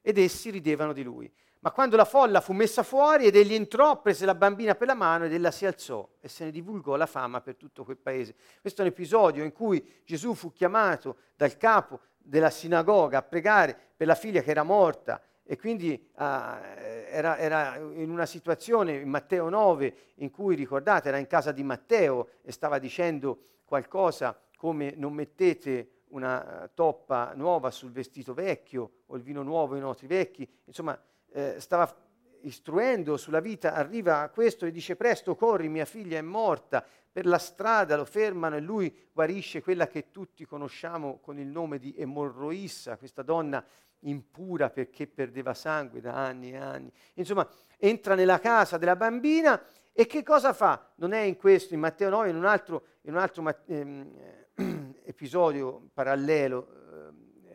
Ed 0.00 0.16
essi 0.16 0.48
ridevano 0.48 0.94
di 0.94 1.02
lui. 1.02 1.30
Ma 1.60 1.72
quando 1.72 1.96
la 1.96 2.04
folla 2.04 2.40
fu 2.40 2.52
messa 2.52 2.84
fuori 2.84 3.26
ed 3.26 3.34
egli 3.34 3.54
entrò, 3.54 4.00
prese 4.00 4.24
la 4.24 4.36
bambina 4.36 4.76
per 4.76 4.86
la 4.86 4.94
mano 4.94 5.24
ed 5.24 5.32
ella 5.32 5.50
si 5.50 5.66
alzò 5.66 6.08
e 6.20 6.28
se 6.28 6.44
ne 6.44 6.50
divulgò 6.52 6.94
la 6.94 7.06
fama 7.06 7.40
per 7.40 7.56
tutto 7.56 7.84
quel 7.84 7.96
paese. 7.96 8.36
Questo 8.60 8.82
è 8.82 8.84
un 8.84 8.90
episodio 8.90 9.42
in 9.42 9.52
cui 9.52 10.02
Gesù 10.04 10.34
fu 10.34 10.52
chiamato 10.52 11.16
dal 11.34 11.56
capo 11.56 12.00
della 12.16 12.50
sinagoga 12.50 13.18
a 13.18 13.22
pregare 13.22 13.76
per 13.96 14.06
la 14.06 14.14
figlia 14.14 14.40
che 14.40 14.50
era 14.50 14.62
morta 14.62 15.20
e 15.42 15.56
quindi 15.56 16.08
uh, 16.12 16.22
era, 16.22 17.38
era, 17.38 17.76
in 17.76 18.10
una 18.10 18.26
situazione 18.26 18.92
in 18.92 19.08
Matteo 19.08 19.48
9 19.48 19.96
in 20.16 20.30
cui, 20.30 20.54
ricordate, 20.54 21.08
era 21.08 21.16
in 21.16 21.26
casa 21.26 21.50
di 21.52 21.64
Matteo 21.64 22.28
e 22.42 22.52
stava 22.52 22.78
dicendo 22.78 23.38
qualcosa 23.64 24.38
come 24.56 24.92
non 24.96 25.12
mettete 25.12 26.02
una 26.08 26.70
toppa 26.72 27.32
nuova 27.34 27.70
sul 27.70 27.90
vestito 27.90 28.32
vecchio 28.34 28.90
o 29.06 29.16
il 29.16 29.22
vino 29.22 29.42
nuovo 29.42 29.74
in 29.74 29.84
otri 29.84 30.06
vecchi, 30.06 30.48
insomma 30.64 30.98
eh, 31.32 31.56
stava 31.58 31.94
istruendo 32.42 33.16
sulla 33.16 33.40
vita, 33.40 33.74
arriva 33.74 34.20
a 34.20 34.28
questo 34.28 34.66
e 34.66 34.70
dice 34.70 34.96
presto 34.96 35.34
corri, 35.34 35.68
mia 35.68 35.84
figlia 35.84 36.18
è 36.18 36.22
morta, 36.22 36.84
per 37.10 37.26
la 37.26 37.38
strada 37.38 37.96
lo 37.96 38.04
fermano 38.04 38.56
e 38.56 38.60
lui 38.60 38.94
guarisce 39.12 39.62
quella 39.62 39.88
che 39.88 40.10
tutti 40.10 40.44
conosciamo 40.44 41.18
con 41.18 41.38
il 41.38 41.48
nome 41.48 41.78
di 41.78 41.94
Emorroissa, 41.96 42.96
questa 42.96 43.22
donna 43.22 43.64
impura 44.00 44.70
perché 44.70 45.08
perdeva 45.08 45.54
sangue 45.54 46.00
da 46.00 46.14
anni 46.14 46.52
e 46.52 46.56
anni. 46.56 46.92
Insomma, 47.14 47.48
entra 47.76 48.14
nella 48.14 48.38
casa 48.38 48.78
della 48.78 48.94
bambina 48.94 49.60
e 49.92 50.06
che 50.06 50.22
cosa 50.22 50.52
fa? 50.52 50.92
Non 50.96 51.12
è 51.12 51.20
in 51.20 51.36
questo, 51.36 51.74
in 51.74 51.80
Matteo 51.80 52.08
9, 52.08 52.28
in 52.28 52.36
un 52.36 52.44
altro, 52.44 52.84
in 53.02 53.14
un 53.14 53.20
altro 53.20 53.44
ehm, 53.66 54.12
episodio 55.02 55.88
parallelo, 55.92 56.68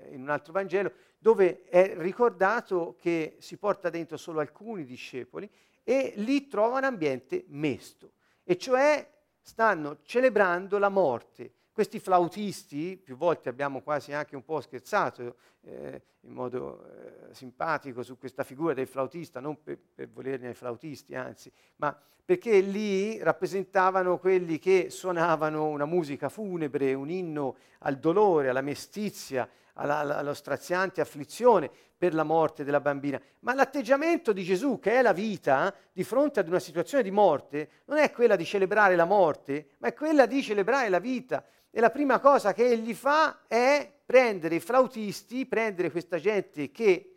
eh, 0.09 0.13
in 0.13 0.21
un 0.21 0.29
altro 0.29 0.51
Vangelo, 0.51 0.91
dove 1.23 1.63
è 1.69 1.93
ricordato 1.99 2.97
che 2.99 3.37
si 3.39 3.55
porta 3.55 3.89
dentro 3.89 4.17
solo 4.17 4.41
alcuni 4.41 4.83
discepoli 4.83 5.49
e 5.81 6.11
lì 6.17 6.49
trova 6.49 6.79
un 6.79 6.83
ambiente 6.83 7.45
mesto, 7.47 8.11
e 8.43 8.57
cioè 8.57 9.09
stanno 9.39 9.99
celebrando 10.01 10.77
la 10.77 10.89
morte. 10.89 11.49
Questi 11.71 11.99
flautisti, 11.99 12.97
più 13.01 13.15
volte 13.15 13.47
abbiamo 13.47 13.81
quasi 13.81 14.11
anche 14.11 14.35
un 14.35 14.43
po' 14.43 14.59
scherzato 14.59 15.37
eh, 15.61 16.01
in 16.19 16.33
modo 16.33 16.83
eh, 16.83 17.33
simpatico 17.33 18.03
su 18.03 18.17
questa 18.17 18.43
figura 18.43 18.73
del 18.73 18.85
flautista, 18.85 19.39
non 19.39 19.63
per, 19.63 19.79
per 19.95 20.09
volerne 20.09 20.49
ai 20.49 20.53
flautisti, 20.53 21.15
anzi, 21.15 21.49
ma 21.77 21.97
perché 22.25 22.59
lì 22.59 23.17
rappresentavano 23.19 24.19
quelli 24.19 24.59
che 24.59 24.89
suonavano 24.89 25.67
una 25.67 25.85
musica 25.85 26.27
funebre, 26.27 26.93
un 26.93 27.09
inno 27.09 27.55
al 27.79 27.97
dolore, 27.97 28.49
alla 28.49 28.61
mestizia, 28.61 29.49
alla, 29.73 30.17
allo 30.17 30.33
straziante 30.33 31.01
afflizione 31.01 31.69
per 31.97 32.13
la 32.13 32.23
morte 32.23 32.63
della 32.63 32.81
bambina. 32.81 33.21
Ma 33.39 33.53
l'atteggiamento 33.53 34.33
di 34.33 34.43
Gesù, 34.43 34.79
che 34.79 34.93
è 34.93 35.01
la 35.01 35.13
vita, 35.13 35.73
di 35.91 36.03
fronte 36.03 36.39
ad 36.39 36.47
una 36.47 36.59
situazione 36.59 37.03
di 37.03 37.11
morte, 37.11 37.69
non 37.85 37.97
è 37.97 38.11
quella 38.11 38.35
di 38.35 38.45
celebrare 38.45 38.95
la 38.95 39.05
morte, 39.05 39.69
ma 39.77 39.87
è 39.87 39.93
quella 39.93 40.25
di 40.25 40.41
celebrare 40.41 40.89
la 40.89 40.99
vita. 40.99 41.45
E 41.69 41.79
la 41.79 41.89
prima 41.89 42.19
cosa 42.19 42.53
che 42.53 42.65
egli 42.65 42.93
fa 42.93 43.47
è 43.47 43.91
prendere 44.05 44.55
i 44.55 44.59
flautisti, 44.59 45.45
prendere 45.45 45.91
questa 45.91 46.19
gente 46.19 46.71
che 46.71 47.09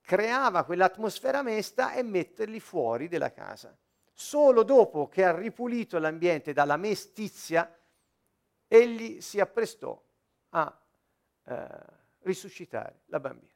creava 0.00 0.64
quell'atmosfera 0.64 1.42
mesta 1.42 1.92
e 1.92 2.02
metterli 2.02 2.60
fuori 2.60 3.08
della 3.08 3.32
casa. 3.32 3.76
Solo 4.12 4.62
dopo 4.62 5.08
che 5.08 5.24
ha 5.24 5.36
ripulito 5.36 5.98
l'ambiente 5.98 6.52
dalla 6.52 6.76
mestizia, 6.76 7.68
egli 8.68 9.20
si 9.20 9.40
apprestò 9.40 10.00
a 10.50 10.78
eh, 11.46 11.66
risuscitare 12.20 13.00
la 13.06 13.20
bambina. 13.20 13.52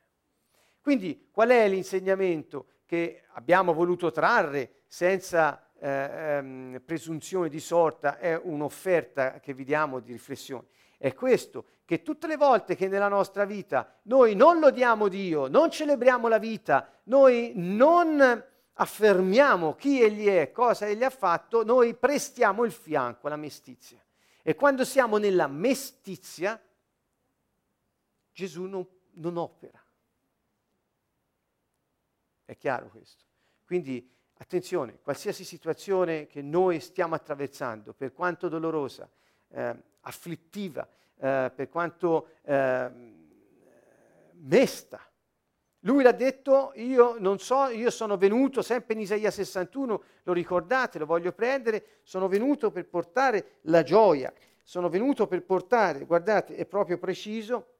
Quindi 0.80 1.28
qual 1.30 1.50
è 1.50 1.68
l'insegnamento 1.68 2.66
che 2.86 3.24
abbiamo 3.32 3.72
voluto 3.72 4.10
trarre 4.10 4.82
senza 4.86 5.70
eh, 5.78 5.88
ehm, 5.88 6.82
presunzione 6.84 7.48
di 7.48 7.60
sorta? 7.60 8.18
È 8.18 8.38
un'offerta 8.42 9.40
che 9.40 9.52
vi 9.52 9.64
diamo 9.64 10.00
di 10.00 10.12
riflessione. 10.12 10.66
È 10.96 11.14
questo, 11.14 11.64
che 11.84 12.02
tutte 12.02 12.26
le 12.26 12.36
volte 12.36 12.74
che 12.74 12.88
nella 12.88 13.08
nostra 13.08 13.44
vita 13.44 13.98
noi 14.02 14.34
non 14.34 14.58
lodiamo 14.58 15.08
Dio, 15.08 15.46
non 15.46 15.70
celebriamo 15.70 16.26
la 16.26 16.38
vita, 16.38 16.90
noi 17.04 17.52
non 17.54 18.44
affermiamo 18.80 19.74
chi 19.74 20.02
Egli 20.02 20.26
è, 20.26 20.50
cosa 20.50 20.86
Egli 20.86 21.04
ha 21.04 21.10
fatto, 21.10 21.64
noi 21.64 21.94
prestiamo 21.94 22.64
il 22.64 22.72
fianco 22.72 23.26
alla 23.26 23.36
mestizia. 23.36 23.98
E 24.42 24.54
quando 24.54 24.84
siamo 24.84 25.18
nella 25.18 25.46
mestizia, 25.46 26.60
Gesù 28.38 28.66
non, 28.66 28.86
non 29.14 29.36
opera. 29.36 29.82
È 32.44 32.56
chiaro 32.56 32.88
questo? 32.88 33.24
Quindi 33.64 34.08
attenzione, 34.34 35.00
qualsiasi 35.02 35.42
situazione 35.42 36.28
che 36.28 36.40
noi 36.40 36.78
stiamo 36.78 37.16
attraversando, 37.16 37.94
per 37.94 38.12
quanto 38.12 38.46
dolorosa, 38.46 39.10
eh, 39.48 39.76
afflittiva, 40.02 40.88
eh, 41.16 41.50
per 41.52 41.68
quanto 41.68 42.34
eh, 42.42 42.88
mesta, 44.34 45.04
lui 45.80 46.04
l'ha 46.04 46.12
detto, 46.12 46.70
io 46.76 47.18
non 47.18 47.40
so, 47.40 47.66
io 47.66 47.90
sono 47.90 48.16
venuto, 48.16 48.62
sempre 48.62 48.94
in 48.94 49.00
Isaia 49.00 49.32
61, 49.32 50.02
lo 50.22 50.32
ricordate, 50.32 51.00
lo 51.00 51.06
voglio 51.06 51.32
prendere, 51.32 51.98
sono 52.04 52.28
venuto 52.28 52.70
per 52.70 52.86
portare 52.86 53.58
la 53.62 53.82
gioia, 53.82 54.32
sono 54.62 54.88
venuto 54.88 55.26
per 55.26 55.42
portare, 55.42 56.04
guardate, 56.04 56.54
è 56.54 56.66
proprio 56.66 56.98
preciso, 56.98 57.77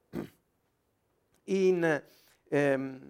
in, 1.49 2.03
ehm, 2.49 3.01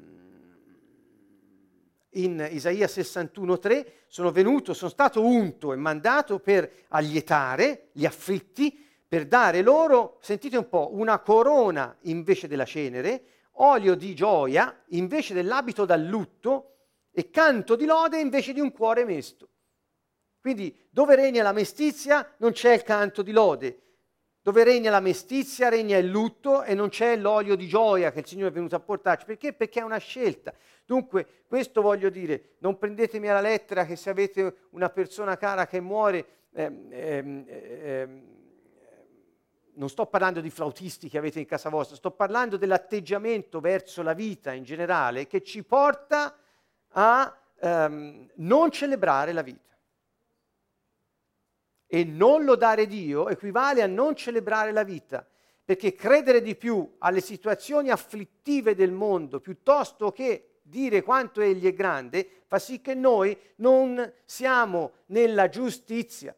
in 2.11 2.49
Isaia 2.51 2.87
61.3, 2.87 3.87
sono 4.07 4.31
venuto, 4.31 4.75
sono 4.75 4.91
stato 4.91 5.25
unto 5.25 5.73
e 5.73 5.77
mandato 5.77 6.39
per 6.39 6.71
allietare 6.89 7.89
gli 7.93 8.05
afflitti, 8.05 8.87
per 9.07 9.27
dare 9.27 9.63
loro, 9.63 10.19
sentite 10.21 10.57
un 10.57 10.69
po', 10.69 10.91
una 10.93 11.19
corona 11.21 11.97
invece 12.03 12.49
della 12.49 12.65
cenere, 12.65 13.23
olio 13.61 13.95
di 13.95 14.15
gioia 14.15 14.83
invece 14.89 15.35
dell'abito 15.35 15.85
da 15.85 15.97
lutto 15.97 16.75
e 17.11 17.31
canto 17.31 17.75
di 17.75 17.85
lode 17.85 18.21
invece 18.21 18.53
di 18.53 18.61
un 18.61 18.71
cuore 18.71 19.05
mesto. 19.05 19.49
Quindi 20.41 20.87
dove 20.91 21.17
regna 21.17 21.43
la 21.43 21.53
mestizia 21.53 22.35
non 22.39 22.53
c'è 22.53 22.75
il 22.75 22.83
canto 22.83 23.23
di 23.23 23.33
lode, 23.33 23.88
dove 24.49 24.65
regna 24.65 24.91
la 24.91 25.01
mestizia, 25.01 25.69
regna 25.69 25.99
il 25.99 26.07
lutto 26.07 26.63
e 26.63 26.73
non 26.73 26.89
c'è 26.89 27.19
l'olio 27.19 27.55
di 27.55 27.69
gioia 27.69 28.11
che 28.11 28.21
il 28.21 28.27
Signore 28.27 28.49
è 28.49 28.53
venuto 28.55 28.77
a 28.77 28.81
portarci. 28.81 29.27
Perché? 29.27 29.53
Perché 29.53 29.81
è 29.81 29.83
una 29.83 29.99
scelta. 29.99 30.55
Dunque, 30.87 31.45
questo 31.47 31.83
voglio 31.83 32.09
dire, 32.09 32.53
non 32.61 32.79
prendetemi 32.79 33.29
alla 33.29 33.43
lettera 33.43 33.85
che 33.85 33.95
se 33.95 34.09
avete 34.09 34.69
una 34.71 34.89
persona 34.89 35.37
cara 35.37 35.67
che 35.67 35.81
muore, 35.81 36.27
ehm, 36.55 36.87
ehm, 36.89 37.45
ehm, 37.47 38.23
non 39.75 39.91
sto 39.91 40.07
parlando 40.07 40.41
di 40.41 40.49
flautisti 40.49 41.11
che 41.11 41.19
avete 41.19 41.41
in 41.41 41.47
casa 41.47 41.69
vostra, 41.69 41.97
sto 41.97 42.13
parlando 42.13 42.57
dell'atteggiamento 42.57 43.61
verso 43.61 44.01
la 44.01 44.15
vita 44.15 44.55
in 44.55 44.65
generale 44.65 45.27
che 45.27 45.43
ci 45.43 45.63
porta 45.63 46.35
a 46.93 47.39
um, 47.61 48.27
non 48.37 48.71
celebrare 48.71 49.35
la 49.35 49.43
vita. 49.43 49.68
E 51.89 52.05
non 52.05 52.45
lodare 52.45 52.87
Dio 52.87 53.29
equivale 53.29 53.83
a 53.83 53.87
non 53.87 54.15
celebrare 54.15 54.71
la 54.71 54.85
vita, 54.85 55.27
perché 55.65 55.95
credere 55.95 56.41
di 56.41 56.55
più 56.55 56.97
alle 56.99 57.21
situazioni 57.21 57.91
afflittive 57.91 58.75
del 58.75 58.93
mondo 58.93 59.41
piuttosto 59.41 60.13
che 60.13 60.61
dire 60.63 61.03
quanto 61.03 61.41
Egli 61.41 61.67
è 61.67 61.75
grande 61.75 62.43
fa 62.47 62.59
sì 62.59 62.81
che 62.81 62.95
noi 62.95 63.39
non 63.57 64.13
siamo 64.25 64.93
nella 65.07 65.51
giustizia, 65.51 66.35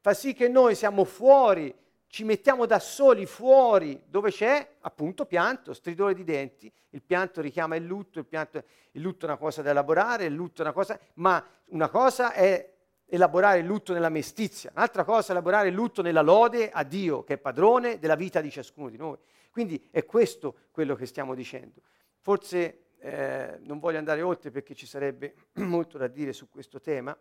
fa 0.00 0.14
sì 0.14 0.34
che 0.34 0.48
noi 0.48 0.76
siamo 0.76 1.04
fuori, 1.04 1.74
ci 2.06 2.22
mettiamo 2.22 2.66
da 2.66 2.78
soli 2.78 3.26
fuori 3.26 4.00
dove 4.06 4.30
c'è 4.30 4.74
appunto 4.82 5.26
pianto, 5.26 5.72
stridore 5.72 6.14
di 6.14 6.22
denti, 6.22 6.72
il 6.90 7.02
pianto 7.02 7.40
richiama 7.40 7.74
il 7.74 7.84
lutto, 7.84 8.20
il, 8.20 8.26
pianto, 8.26 8.62
il 8.92 9.02
lutto 9.02 9.26
è 9.26 9.28
una 9.28 9.38
cosa 9.38 9.62
da 9.62 9.70
elaborare, 9.70 10.26
il 10.26 10.34
lutto 10.34 10.62
è 10.62 10.64
una 10.64 10.72
cosa, 10.72 10.98
ma 11.14 11.44
una 11.66 11.88
cosa 11.88 12.32
è 12.32 12.75
elaborare 13.06 13.60
il 13.60 13.66
lutto 13.66 13.92
nella 13.92 14.08
mestizia, 14.08 14.70
un'altra 14.74 15.04
cosa 15.04 15.28
è 15.28 15.30
elaborare 15.32 15.68
il 15.68 15.74
lutto 15.74 16.02
nella 16.02 16.22
lode 16.22 16.70
a 16.70 16.82
Dio, 16.82 17.22
che 17.24 17.34
è 17.34 17.38
padrone 17.38 17.98
della 17.98 18.16
vita 18.16 18.40
di 18.40 18.50
ciascuno 18.50 18.88
di 18.88 18.96
noi. 18.96 19.16
Quindi 19.50 19.88
è 19.90 20.04
questo 20.04 20.54
quello 20.70 20.94
che 20.94 21.06
stiamo 21.06 21.34
dicendo. 21.34 21.80
Forse 22.20 22.88
eh, 22.98 23.58
non 23.60 23.78
voglio 23.78 23.98
andare 23.98 24.22
oltre 24.22 24.50
perché 24.50 24.74
ci 24.74 24.86
sarebbe 24.86 25.34
molto 25.62 25.98
da 25.98 26.08
dire 26.08 26.32
su 26.32 26.48
questo 26.50 26.80
tema, 26.80 27.16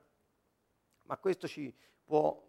ma 1.04 1.18
questo 1.18 1.48
ci 1.48 1.74
può, 2.04 2.44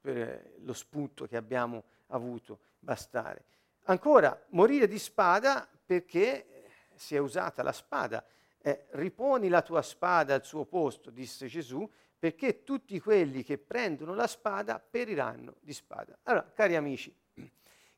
per 0.00 0.54
lo 0.58 0.72
spunto 0.72 1.26
che 1.26 1.36
abbiamo 1.36 1.84
avuto, 2.08 2.58
bastare. 2.78 3.44
Ancora, 3.84 4.38
morire 4.50 4.86
di 4.86 4.98
spada 4.98 5.68
perché 5.84 6.46
si 6.94 7.14
è 7.14 7.18
usata 7.18 7.62
la 7.62 7.72
spada. 7.72 8.24
Eh, 8.60 8.86
riponi 8.90 9.48
la 9.48 9.62
tua 9.62 9.82
spada 9.82 10.34
al 10.34 10.44
suo 10.44 10.64
posto, 10.64 11.10
disse 11.10 11.46
Gesù, 11.46 11.88
perché 12.22 12.62
tutti 12.62 13.00
quelli 13.00 13.42
che 13.42 13.58
prendono 13.58 14.14
la 14.14 14.28
spada 14.28 14.78
periranno 14.78 15.56
di 15.58 15.72
spada. 15.72 16.16
Allora, 16.22 16.48
cari 16.54 16.76
amici, 16.76 17.12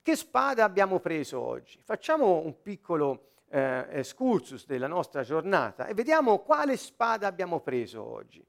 che 0.00 0.16
spada 0.16 0.64
abbiamo 0.64 0.98
preso 0.98 1.38
oggi? 1.38 1.78
Facciamo 1.84 2.38
un 2.38 2.62
piccolo 2.62 3.32
eh, 3.50 3.86
excursus 3.90 4.64
della 4.64 4.86
nostra 4.86 5.24
giornata 5.24 5.86
e 5.88 5.92
vediamo 5.92 6.38
quale 6.38 6.78
spada 6.78 7.26
abbiamo 7.26 7.60
preso 7.60 8.02
oggi. 8.02 8.42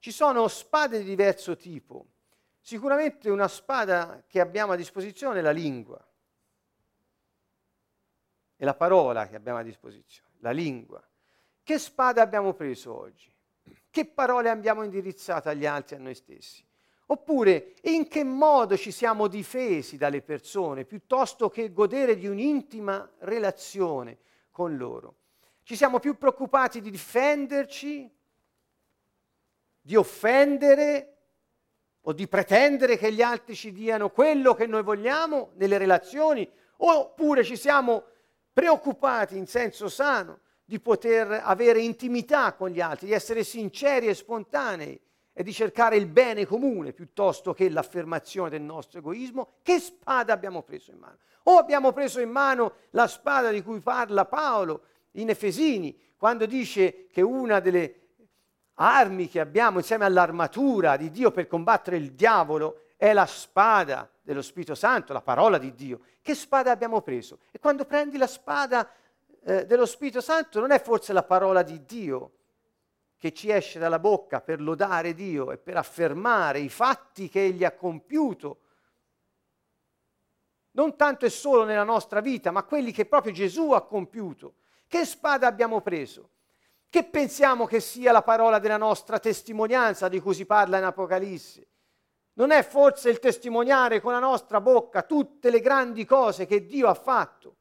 Ci 0.00 0.10
sono 0.10 0.48
spade 0.48 0.98
di 0.98 1.04
diverso 1.04 1.54
tipo. 1.54 2.06
Sicuramente 2.58 3.30
una 3.30 3.46
spada 3.46 4.24
che 4.26 4.40
abbiamo 4.40 4.72
a 4.72 4.76
disposizione 4.76 5.38
è 5.38 5.42
la 5.42 5.52
lingua. 5.52 6.04
È 8.56 8.64
la 8.64 8.74
parola 8.74 9.28
che 9.28 9.36
abbiamo 9.36 9.60
a 9.60 9.62
disposizione, 9.62 10.34
la 10.40 10.50
lingua. 10.50 11.00
Che 11.62 11.78
spada 11.78 12.20
abbiamo 12.20 12.52
preso 12.54 12.98
oggi? 12.98 13.32
Che 13.90 14.06
parole 14.06 14.50
abbiamo 14.50 14.82
indirizzato 14.82 15.48
agli 15.48 15.66
altri 15.66 15.94
e 15.94 15.98
a 15.98 16.02
noi 16.02 16.14
stessi? 16.14 16.64
Oppure 17.06 17.74
in 17.82 18.08
che 18.08 18.24
modo 18.24 18.76
ci 18.76 18.90
siamo 18.90 19.28
difesi 19.28 19.96
dalle 19.96 20.22
persone 20.22 20.84
piuttosto 20.84 21.50
che 21.50 21.72
godere 21.72 22.16
di 22.16 22.26
un'intima 22.26 23.08
relazione 23.18 24.18
con 24.50 24.76
loro? 24.76 25.16
Ci 25.62 25.76
siamo 25.76 25.98
più 25.98 26.16
preoccupati 26.16 26.80
di 26.80 26.90
difenderci, 26.90 28.10
di 29.80 29.96
offendere 29.96 31.16
o 32.00 32.12
di 32.12 32.26
pretendere 32.26 32.96
che 32.96 33.12
gli 33.12 33.22
altri 33.22 33.54
ci 33.54 33.70
diano 33.72 34.10
quello 34.10 34.54
che 34.54 34.66
noi 34.66 34.82
vogliamo 34.82 35.52
nelle 35.54 35.78
relazioni, 35.78 36.50
oppure 36.78 37.44
ci 37.44 37.56
siamo 37.56 38.04
preoccupati 38.52 39.36
in 39.36 39.46
senso 39.46 39.88
sano 39.88 40.40
di 40.64 40.80
poter 40.80 41.42
avere 41.44 41.80
intimità 41.80 42.54
con 42.54 42.70
gli 42.70 42.80
altri, 42.80 43.08
di 43.08 43.12
essere 43.12 43.44
sinceri 43.44 44.08
e 44.08 44.14
spontanei 44.14 44.98
e 45.32 45.42
di 45.42 45.52
cercare 45.52 45.96
il 45.96 46.06
bene 46.06 46.46
comune 46.46 46.92
piuttosto 46.92 47.52
che 47.52 47.68
l'affermazione 47.68 48.50
del 48.50 48.62
nostro 48.62 49.00
egoismo, 49.00 49.54
che 49.62 49.78
spada 49.78 50.32
abbiamo 50.32 50.62
preso 50.62 50.90
in 50.92 50.98
mano? 50.98 51.18
O 51.44 51.58
abbiamo 51.58 51.92
preso 51.92 52.20
in 52.20 52.30
mano 52.30 52.74
la 52.90 53.06
spada 53.06 53.50
di 53.50 53.62
cui 53.62 53.80
parla 53.80 54.24
Paolo 54.24 54.82
in 55.12 55.28
Efesini, 55.28 55.98
quando 56.16 56.46
dice 56.46 57.06
che 57.10 57.20
una 57.20 57.60
delle 57.60 58.00
armi 58.74 59.28
che 59.28 59.40
abbiamo 59.40 59.78
insieme 59.78 60.04
all'armatura 60.04 60.96
di 60.96 61.10
Dio 61.10 61.30
per 61.30 61.46
combattere 61.46 61.96
il 61.96 62.12
diavolo 62.12 62.84
è 62.96 63.12
la 63.12 63.26
spada 63.26 64.08
dello 64.22 64.40
Spirito 64.40 64.74
Santo, 64.74 65.12
la 65.12 65.20
parola 65.20 65.58
di 65.58 65.74
Dio. 65.74 66.00
Che 66.22 66.34
spada 66.34 66.70
abbiamo 66.70 67.02
preso? 67.02 67.40
E 67.50 67.58
quando 67.58 67.84
prendi 67.84 68.16
la 68.16 68.26
spada 68.26 68.88
eh, 69.44 69.66
dello 69.66 69.86
Spirito 69.86 70.20
Santo 70.20 70.58
non 70.60 70.70
è 70.70 70.80
forse 70.80 71.12
la 71.12 71.22
parola 71.22 71.62
di 71.62 71.84
Dio 71.84 72.32
che 73.18 73.32
ci 73.32 73.50
esce 73.50 73.78
dalla 73.78 73.98
bocca 73.98 74.40
per 74.40 74.60
lodare 74.60 75.14
Dio 75.14 75.50
e 75.50 75.58
per 75.58 75.76
affermare 75.76 76.60
i 76.60 76.68
fatti 76.68 77.28
che 77.28 77.44
Egli 77.44 77.64
ha 77.64 77.72
compiuto, 77.72 78.60
non 80.72 80.96
tanto 80.96 81.24
e 81.24 81.30
solo 81.30 81.64
nella 81.64 81.84
nostra 81.84 82.20
vita, 82.20 82.50
ma 82.50 82.64
quelli 82.64 82.92
che 82.92 83.06
proprio 83.06 83.32
Gesù 83.32 83.70
ha 83.72 83.86
compiuto. 83.86 84.56
Che 84.86 85.04
spada 85.04 85.46
abbiamo 85.46 85.80
preso? 85.80 86.30
Che 86.90 87.04
pensiamo 87.04 87.66
che 87.66 87.80
sia 87.80 88.12
la 88.12 88.22
parola 88.22 88.58
della 88.58 88.76
nostra 88.76 89.18
testimonianza 89.18 90.08
di 90.08 90.20
cui 90.20 90.34
si 90.34 90.44
parla 90.44 90.78
in 90.78 90.84
Apocalisse? 90.84 91.68
Non 92.34 92.50
è 92.50 92.62
forse 92.62 93.08
il 93.08 93.20
testimoniare 93.20 94.00
con 94.00 94.12
la 94.12 94.18
nostra 94.18 94.60
bocca 94.60 95.02
tutte 95.02 95.50
le 95.50 95.60
grandi 95.60 96.04
cose 96.04 96.46
che 96.46 96.66
Dio 96.66 96.88
ha 96.88 96.94
fatto? 96.94 97.56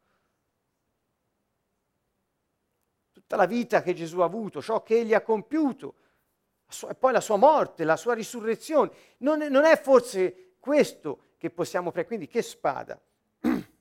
Tutta 3.33 3.35
la 3.35 3.45
vita 3.45 3.81
che 3.81 3.93
Gesù 3.93 4.19
ha 4.19 4.25
avuto, 4.25 4.61
ciò 4.61 4.83
che 4.83 4.99
egli 4.99 5.13
ha 5.13 5.21
compiuto, 5.21 5.95
e 6.89 6.95
poi 6.95 7.11
la 7.11 7.21
sua 7.21 7.37
morte, 7.37 7.83
la 7.83 7.97
sua 7.97 8.13
risurrezione. 8.13 8.91
Non 9.17 9.41
è, 9.41 9.49
non 9.49 9.65
è 9.65 9.79
forse 9.79 10.55
questo 10.59 11.33
che 11.37 11.49
possiamo 11.49 11.91
pregare? 11.91 12.07
Quindi 12.07 12.27
che 12.27 12.41
spada? 12.41 12.99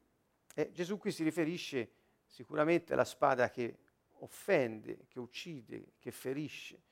Eh, 0.54 0.70
Gesù 0.70 0.98
qui 0.98 1.10
si 1.10 1.24
riferisce 1.24 1.92
sicuramente 2.26 2.92
alla 2.92 3.06
spada 3.06 3.48
che 3.48 3.74
offende, 4.18 5.06
che 5.08 5.18
uccide, 5.18 5.94
che 5.98 6.10
ferisce. 6.10 6.82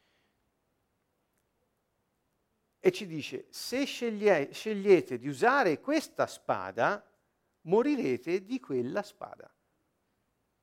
E 2.79 2.91
ci 2.91 3.07
dice, 3.07 3.49
se 3.51 3.85
sceglie, 3.85 4.51
scegliete 4.51 5.19
di 5.19 5.29
usare 5.29 5.79
questa 5.79 6.27
spada, 6.27 7.07
morirete 7.65 8.43
di 8.47 8.59
quella 8.61 9.03
spada. 9.03 9.53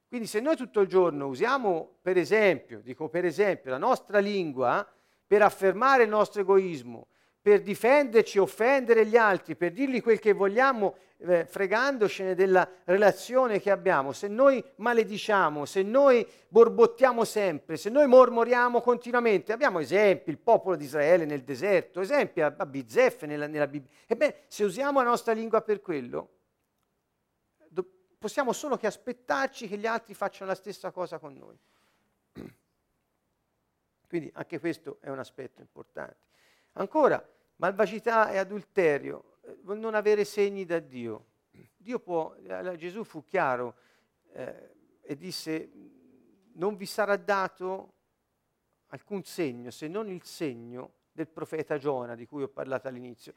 Quindi 0.08 0.28
se 0.28 0.40
noi 0.40 0.56
tutto 0.56 0.80
il 0.80 0.88
giorno 0.88 1.28
usiamo, 1.28 1.98
per 2.02 2.18
esempio, 2.18 2.80
dico 2.80 3.10
per 3.10 3.26
esempio, 3.26 3.72
la 3.72 3.78
nostra 3.78 4.20
lingua 4.20 4.88
per 5.28 5.42
affermare 5.42 6.04
il 6.04 6.10
nostro 6.10 6.42
egoismo, 6.42 7.08
per 7.42 7.62
difenderci, 7.62 8.40
offendere 8.40 9.06
gli 9.06 9.18
altri, 9.18 9.56
per 9.56 9.72
dirgli 9.72 10.02
quel 10.02 10.20
che 10.20 10.32
vogliamo, 10.32 10.96
eh, 11.20 11.46
fregandocene 11.46 12.36
della 12.36 12.70
relazione 12.86 13.60
che 13.60 13.72
abbiamo, 13.72 14.14
se 14.14 14.28
noi 14.28 14.64
malediciamo, 14.76 15.66
se 15.66 15.82
noi 15.82 16.26
borbottiamo 16.48 17.26
sempre, 17.26 17.76
se 17.76 17.90
noi 17.90 18.08
mormoriamo 18.08 18.82
continuamente, 18.82 19.52
abbiamo 19.52 19.80
esempi, 19.80 20.30
il 20.30 20.38
popolo 20.38 20.76
di 20.76 20.86
Israele 20.86 21.26
nel 21.26 21.44
deserto, 21.44 22.00
esempi 22.00 22.42
a, 22.42 22.54
a 22.56 22.66
Bizzeffe 22.66 23.26
nella, 23.26 23.48
nella 23.48 23.68
Bibbia. 23.68 23.90
Ebbene, 24.06 24.36
se 24.48 24.64
usiamo 24.64 25.02
la 25.02 25.10
nostra 25.10 25.34
lingua 25.34 25.62
per 25.62 25.82
quello, 25.82 26.37
possiamo 28.18 28.54
solo 28.54 28.78
che 28.78 28.88
aspettarci 28.88 29.68
che 29.68 29.78
gli 29.78 29.86
altri 29.86 30.14
facciano 30.14 30.50
la 30.50 30.56
stessa 30.56 30.92
cosa 30.92 31.20
con 31.20 31.36
noi. 31.36 31.58
Quindi 34.08 34.32
anche 34.34 34.60
questo 34.60 34.98
è 35.02 35.10
un 35.10 35.20
aspetto 35.20 35.62
importante. 35.62 36.26
Ancora, 36.74 37.26
malvagità 37.58 38.30
e 38.32 38.38
adulterio, 38.38 39.38
eh, 39.42 39.58
non 39.64 39.96
avere 39.96 40.26
segni 40.26 40.66
da 40.66 40.80
Dio. 40.80 41.26
Dio 41.76 42.00
può, 42.00 42.36
eh, 42.36 42.76
Gesù 42.78 43.04
fu 43.04 43.24
chiaro 43.24 43.76
eh, 44.32 44.76
e 45.02 45.16
disse, 45.16 45.70
non 46.54 46.76
vi 46.76 46.86
sarà 46.86 47.16
dato 47.18 47.94
alcun 48.88 49.24
segno 49.24 49.72
se 49.72 49.88
non 49.88 50.10
il 50.10 50.24
segno 50.24 50.94
del 51.12 51.28
profeta 51.28 51.78
Giona 51.78 52.16
di 52.16 52.26
cui 52.26 52.44
ho 52.44 52.48
parlato 52.48 52.88
all'inizio 52.88 53.34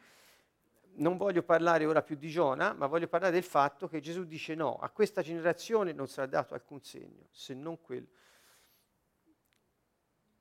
non 0.95 1.17
voglio 1.17 1.43
parlare 1.43 1.87
ora 1.87 2.03
più 2.03 2.17
di 2.17 2.29
Giona, 2.29 2.73
ma 2.73 2.87
voglio 2.87 3.09
parlare 3.09 3.33
del 3.33 3.43
fatto 3.43 3.89
che 3.89 4.01
Gesù 4.01 4.25
dice 4.25 4.55
no, 4.55 4.77
a 4.77 4.91
questa 4.91 5.23
generazione 5.23 5.93
non 5.93 6.09
sarà 6.09 6.27
dato 6.27 6.55
alcun 6.55 6.83
segno, 6.83 7.29
se 7.31 7.55
non 7.55 7.81
quello. 7.81 8.09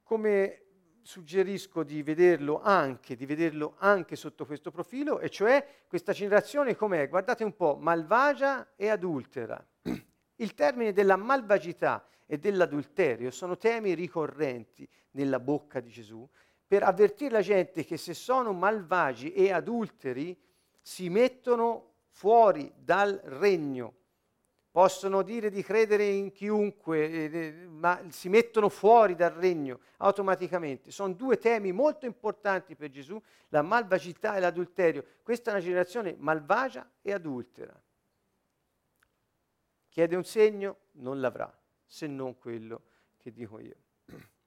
Come 0.03 0.63
suggerisco 1.01 1.83
di 1.83 2.03
vederlo 2.03 2.61
anche, 2.61 3.15
di 3.15 3.25
vederlo 3.25 3.75
anche 3.77 4.15
sotto 4.15 4.45
questo 4.45 4.71
profilo, 4.71 5.19
e 5.19 5.29
cioè 5.29 5.83
questa 5.87 6.11
generazione 6.11 6.75
com'è? 6.75 7.07
Guardate 7.07 7.43
un 7.43 7.55
po', 7.55 7.77
malvagia 7.77 8.73
e 8.75 8.89
adultera. 8.89 9.63
Il 10.35 10.53
termine 10.53 10.93
della 10.93 11.15
malvagità 11.15 12.07
e 12.25 12.37
dell'adulterio 12.37 13.31
sono 13.31 13.57
temi 13.57 13.93
ricorrenti 13.93 14.87
nella 15.11 15.39
bocca 15.39 15.79
di 15.79 15.89
Gesù 15.89 16.27
per 16.69 16.83
avvertire 16.83 17.31
la 17.31 17.41
gente 17.41 17.83
che 17.83 17.97
se 17.97 18.13
sono 18.13 18.53
malvagi 18.53 19.33
e 19.33 19.51
adulteri 19.51 20.39
si 20.79 21.09
mettono 21.09 21.93
fuori 22.09 22.71
dal 22.77 23.19
regno. 23.23 23.95
Possono 24.69 25.23
dire 25.23 25.49
di 25.49 25.63
credere 25.63 26.05
in 26.05 26.31
chiunque, 26.31 27.09
eh, 27.09 27.23
eh, 27.33 27.51
ma 27.67 27.99
si 28.09 28.29
mettono 28.29 28.69
fuori 28.69 29.15
dal 29.15 29.31
regno 29.31 29.79
automaticamente. 29.97 30.91
Sono 30.91 31.13
due 31.13 31.39
temi 31.39 31.71
molto 31.71 32.05
importanti 32.05 32.75
per 32.75 32.91
Gesù, 32.91 33.19
la 33.47 33.63
malvagità 33.63 34.35
e 34.35 34.39
l'adulterio. 34.39 35.03
Questa 35.23 35.49
è 35.49 35.53
una 35.55 35.63
generazione 35.63 36.15
malvagia 36.19 36.87
e 37.01 37.11
adultera. 37.11 37.81
Chiede 39.89 40.15
un 40.15 40.23
segno, 40.23 40.77
non 40.91 41.19
l'avrà, 41.19 41.51
se 41.83 42.05
non 42.05 42.37
quello 42.37 42.83
che 43.17 43.31
dico 43.31 43.59
io. 43.59 43.75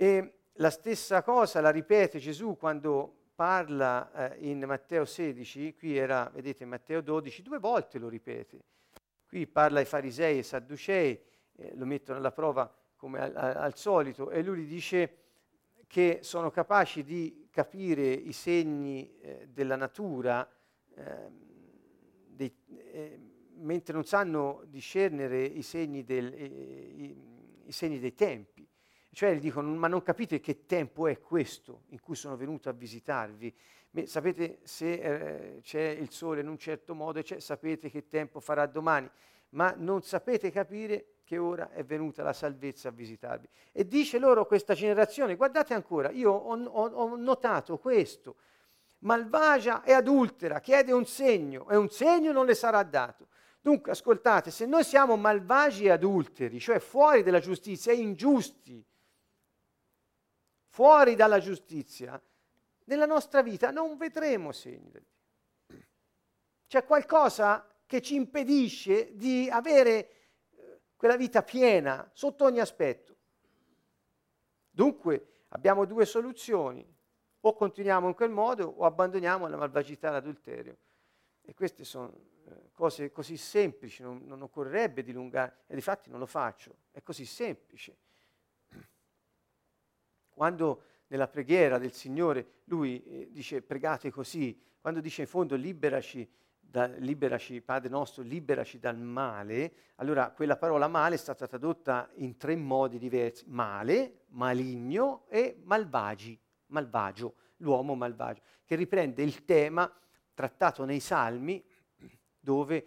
E 0.00 0.39
la 0.54 0.70
stessa 0.70 1.22
cosa 1.22 1.60
la 1.60 1.70
ripete 1.70 2.18
Gesù 2.18 2.56
quando 2.56 3.20
parla 3.34 4.32
eh, 4.32 4.50
in 4.50 4.62
Matteo 4.66 5.06
16, 5.06 5.74
qui 5.74 5.96
era, 5.96 6.30
vedete, 6.34 6.66
Matteo 6.66 7.00
12, 7.00 7.40
due 7.42 7.58
volte 7.58 7.98
lo 7.98 8.08
ripete. 8.08 8.58
Qui 9.26 9.46
parla 9.46 9.78
ai 9.78 9.86
farisei 9.86 10.38
e 10.38 10.42
sadducei, 10.42 11.18
eh, 11.56 11.72
lo 11.74 11.86
mettono 11.86 12.18
alla 12.18 12.32
prova 12.32 12.70
come 12.96 13.18
al, 13.18 13.34
al, 13.34 13.76
solito, 13.76 14.30
e 14.30 14.42
lui 14.42 14.64
gli 14.64 14.68
dice 14.68 15.16
che 15.86 16.18
sono 16.20 16.50
capaci 16.50 17.02
di 17.02 17.48
capire 17.50 18.12
i 18.12 18.32
segni 18.32 19.18
eh, 19.20 19.48
della 19.50 19.76
natura, 19.76 20.46
ehm, 20.94 21.48
dei, 22.26 22.54
eh, 22.92 23.18
mentre 23.54 23.94
non 23.94 24.04
sanno 24.04 24.64
discernere 24.66 25.42
i 25.42 25.62
segni, 25.62 26.04
del, 26.04 26.32
eh, 26.34 26.44
i, 26.44 27.16
i 27.64 27.72
segni 27.72 27.98
dei 27.98 28.14
tempi. 28.14 28.59
Cioè 29.12 29.34
gli 29.34 29.40
dicono, 29.40 29.74
ma 29.74 29.88
non 29.88 30.02
capite 30.02 30.40
che 30.40 30.66
tempo 30.66 31.06
è 31.08 31.18
questo 31.20 31.82
in 31.88 32.00
cui 32.00 32.14
sono 32.14 32.36
venuto 32.36 32.68
a 32.68 32.72
visitarvi? 32.72 33.54
Ma 33.90 34.06
sapete 34.06 34.60
se 34.62 34.92
eh, 34.92 35.60
c'è 35.62 35.82
il 35.82 36.10
sole 36.10 36.42
in 36.42 36.48
un 36.48 36.58
certo 36.58 36.94
modo, 36.94 37.20
sapete 37.38 37.90
che 37.90 38.06
tempo 38.06 38.38
farà 38.38 38.66
domani, 38.66 39.10
ma 39.50 39.74
non 39.76 40.02
sapete 40.02 40.50
capire 40.50 41.16
che 41.24 41.38
ora 41.38 41.70
è 41.70 41.84
venuta 41.84 42.22
la 42.22 42.32
salvezza 42.32 42.88
a 42.88 42.92
visitarvi. 42.92 43.48
E 43.72 43.86
dice 43.86 44.18
loro 44.18 44.46
questa 44.46 44.74
generazione, 44.74 45.36
guardate 45.36 45.74
ancora, 45.74 46.10
io 46.10 46.32
ho, 46.32 46.56
ho, 46.56 46.88
ho 46.88 47.16
notato 47.16 47.78
questo, 47.78 48.36
malvagia 48.98 49.82
e 49.82 49.92
adultera, 49.92 50.60
chiede 50.60 50.92
un 50.92 51.04
segno 51.04 51.68
e 51.68 51.76
un 51.76 51.88
segno 51.88 52.32
non 52.32 52.46
le 52.46 52.54
sarà 52.54 52.82
dato. 52.82 53.28
Dunque, 53.60 53.92
ascoltate, 53.92 54.50
se 54.50 54.66
noi 54.66 54.84
siamo 54.84 55.16
malvagi 55.16 55.84
e 55.84 55.90
adulteri, 55.90 56.58
cioè 56.58 56.78
fuori 56.78 57.22
dalla 57.22 57.40
giustizia 57.40 57.92
ingiusti, 57.92 58.84
fuori 60.70 61.14
dalla 61.16 61.40
giustizia, 61.40 62.20
nella 62.84 63.06
nostra 63.06 63.42
vita 63.42 63.70
non 63.70 63.96
vedremo 63.96 64.52
segni 64.52 64.90
del 64.90 65.04
Dio. 65.66 65.86
C'è 66.66 66.84
qualcosa 66.84 67.66
che 67.84 68.00
ci 68.00 68.14
impedisce 68.14 69.14
di 69.16 69.48
avere 69.50 70.10
eh, 70.50 70.80
quella 70.96 71.16
vita 71.16 71.42
piena 71.42 72.08
sotto 72.12 72.44
ogni 72.44 72.60
aspetto. 72.60 73.16
Dunque 74.70 75.44
abbiamo 75.48 75.84
due 75.84 76.06
soluzioni, 76.06 76.86
o 77.42 77.54
continuiamo 77.54 78.06
in 78.06 78.14
quel 78.14 78.30
modo 78.30 78.66
o 78.66 78.84
abbandoniamo 78.84 79.48
la 79.48 79.56
malvagità 79.56 80.08
e 80.08 80.12
l'adulterio. 80.12 80.76
E 81.42 81.54
queste 81.54 81.84
sono 81.84 82.12
eh, 82.44 82.70
cose 82.72 83.10
così 83.10 83.36
semplici, 83.36 84.02
non, 84.02 84.22
non 84.24 84.42
occorrerebbe 84.42 85.02
dilungare, 85.02 85.64
e 85.66 85.74
difatti 85.74 86.10
non 86.10 86.20
lo 86.20 86.26
faccio, 86.26 86.76
è 86.92 87.02
così 87.02 87.24
semplice. 87.24 87.96
Quando 90.40 90.84
nella 91.08 91.28
preghiera 91.28 91.76
del 91.76 91.92
Signore 91.92 92.62
lui 92.64 93.04
eh, 93.04 93.28
dice 93.30 93.60
pregate 93.60 94.10
così, 94.10 94.58
quando 94.80 95.02
dice 95.02 95.20
in 95.20 95.28
fondo 95.28 95.54
liberaci, 95.54 96.26
da, 96.58 96.86
liberaci, 96.86 97.60
Padre 97.60 97.90
nostro, 97.90 98.22
liberaci 98.22 98.78
dal 98.78 98.96
male, 98.96 99.72
allora 99.96 100.30
quella 100.30 100.56
parola 100.56 100.88
male 100.88 101.16
è 101.16 101.18
stata 101.18 101.46
tradotta 101.46 102.08
in 102.14 102.38
tre 102.38 102.56
modi 102.56 102.98
diversi, 102.98 103.44
male, 103.48 104.20
maligno 104.28 105.26
e 105.28 105.60
malvagi, 105.62 106.40
malvagio, 106.68 107.34
l'uomo 107.58 107.94
malvagio, 107.94 108.40
che 108.64 108.76
riprende 108.76 109.22
il 109.22 109.44
tema 109.44 109.94
trattato 110.32 110.86
nei 110.86 111.00
Salmi 111.00 111.62
dove 112.40 112.86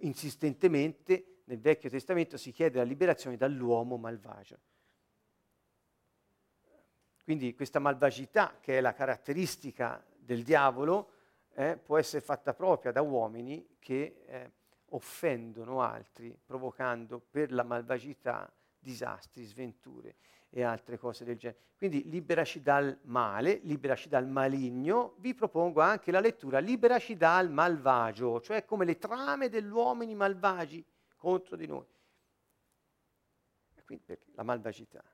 insistentemente 0.00 1.42
nel 1.44 1.60
Vecchio 1.60 1.88
Testamento 1.88 2.36
si 2.36 2.50
chiede 2.50 2.78
la 2.78 2.82
liberazione 2.82 3.36
dall'uomo 3.36 3.96
malvagio. 3.96 4.58
Quindi 7.28 7.54
questa 7.54 7.78
malvagità, 7.78 8.56
che 8.58 8.78
è 8.78 8.80
la 8.80 8.94
caratteristica 8.94 10.02
del 10.16 10.42
diavolo, 10.42 11.10
eh, 11.52 11.76
può 11.76 11.98
essere 11.98 12.22
fatta 12.22 12.54
propria 12.54 12.90
da 12.90 13.02
uomini 13.02 13.76
che 13.78 14.22
eh, 14.24 14.52
offendono 14.92 15.82
altri, 15.82 16.34
provocando 16.42 17.20
per 17.20 17.52
la 17.52 17.64
malvagità 17.64 18.50
disastri, 18.78 19.44
sventure 19.44 20.16
e 20.48 20.62
altre 20.62 20.96
cose 20.96 21.26
del 21.26 21.36
genere. 21.36 21.60
Quindi 21.76 22.08
liberaci 22.08 22.62
dal 22.62 22.98
male, 23.02 23.60
liberaci 23.62 24.08
dal 24.08 24.26
maligno, 24.26 25.16
vi 25.18 25.34
propongo 25.34 25.82
anche 25.82 26.10
la 26.10 26.20
lettura 26.20 26.60
liberaci 26.60 27.14
dal 27.14 27.50
malvagio, 27.50 28.40
cioè 28.40 28.64
come 28.64 28.86
le 28.86 28.96
trame 28.96 29.50
degli 29.50 29.68
uomini 29.68 30.14
malvagi 30.14 30.82
contro 31.14 31.56
di 31.56 31.66
noi. 31.66 31.84
Quindi? 33.84 34.18
La 34.32 34.44
malvagità 34.44 35.04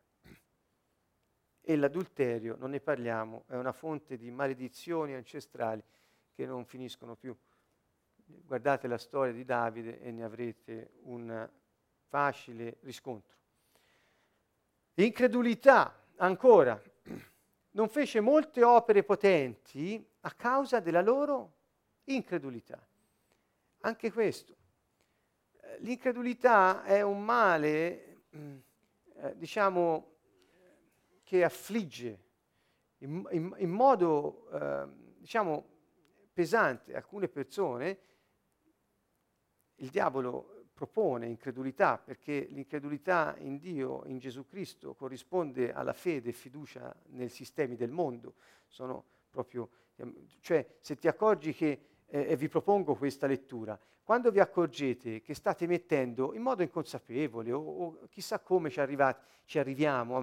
e 1.67 1.77
l'adulterio, 1.77 2.57
non 2.59 2.71
ne 2.71 2.81
parliamo, 2.81 3.45
è 3.47 3.57
una 3.57 3.73
fonte 3.73 4.19
di 4.19 4.31
maledizioni 4.31 5.15
ancestrali 5.15 5.83
che 6.35 6.45
non 6.45 6.67
finiscono 6.67 7.17
più. 7.17 7.35
Guardate 8.27 8.87
la 8.87 8.99
storia 8.99 9.33
di 9.33 9.45
Davide 9.45 10.01
e 10.01 10.11
ne 10.11 10.25
avrete 10.25 10.93
un 11.05 11.49
facile 12.09 12.77
riscontro. 12.83 13.33
L'incredulità, 14.95 16.05
ancora, 16.17 16.81
non 17.71 17.89
fece 17.89 18.21
molte 18.21 18.63
opere 18.63 19.03
potenti 19.03 20.07
a 20.21 20.31
causa 20.33 20.81
della 20.81 21.03
loro 21.03 21.53
incredulità. 22.05 22.87
Anche 23.81 24.13
questo. 24.13 24.55
L'incredulità 25.79 26.85
è 26.85 27.01
un 27.01 27.25
male, 27.25 28.23
mm, 28.37 28.57
eh, 29.17 29.37
diciamo, 29.37 30.14
che 31.25 31.43
affligge 31.43 32.23
in, 32.99 33.27
in, 33.33 33.55
in 33.59 33.71
modo, 33.71 34.49
eh, 34.53 34.87
diciamo, 35.19 35.67
pesante 36.33 36.95
alcune 36.95 37.29
persone, 37.29 37.99
il 39.77 39.89
diavolo 39.89 40.69
propone 40.73 41.27
incredulità 41.27 41.99
perché 41.99 42.47
l'incredulità 42.51 43.37
in 43.39 43.59
Dio, 43.59 44.05
in 44.07 44.19
Gesù 44.19 44.47
Cristo, 44.47 44.95
corrisponde 44.95 45.73
alla 45.73 45.93
fede 45.93 46.31
e 46.31 46.33
fiducia 46.33 46.95
nei 47.11 47.29
sistemi 47.29 47.77
del 47.77 47.91
mondo. 47.91 48.35
Sono 48.67 49.05
proprio, 49.31 49.69
cioè, 50.41 50.77
se 50.81 50.97
ti 50.97 51.09
accorgi 51.09 51.53
che, 51.53 51.94
eh, 52.07 52.27
e 52.31 52.37
vi 52.37 52.49
propongo 52.49 52.95
questa 52.95 53.27
lettura, 53.27 53.79
quando 54.03 54.31
vi 54.31 54.39
accorgete 54.39 55.23
che 55.23 55.35
state 55.35 55.67
mettendo 55.67 56.35
in 56.35 56.43
modo 56.43 56.63
inconsapevole 56.63 57.53
o, 57.53 57.61
o 57.61 58.07
chissà 58.11 58.39
come 58.39 58.69
ci, 58.69 58.79
arrivati, 58.79 59.25
ci 59.47 59.59
arriviamo, 59.59 60.23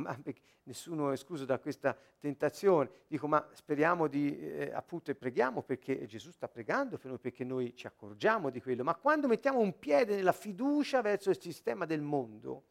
nessuno 0.63 1.09
è 1.09 1.13
escluso 1.13 1.45
da 1.45 1.57
questa 1.57 1.97
tentazione, 2.19 2.89
dico 3.07 3.27
ma 3.27 3.45
speriamo 3.53 4.07
di, 4.07 4.37
eh, 4.37 4.71
appunto 4.71 5.09
e 5.09 5.15
preghiamo 5.15 5.63
perché 5.63 6.05
Gesù 6.05 6.31
sta 6.31 6.47
pregando 6.47 6.97
per 6.97 7.07
noi, 7.07 7.19
perché 7.19 7.43
noi 7.43 7.75
ci 7.75 7.87
accorgiamo 7.87 8.51
di 8.51 8.61
quello, 8.61 8.83
ma 8.83 8.95
quando 8.95 9.27
mettiamo 9.27 9.59
un 9.59 9.79
piede 9.79 10.15
nella 10.15 10.31
fiducia 10.31 11.01
verso 11.01 11.31
il 11.31 11.39
sistema 11.39 11.85
del 11.85 12.01
mondo, 12.01 12.65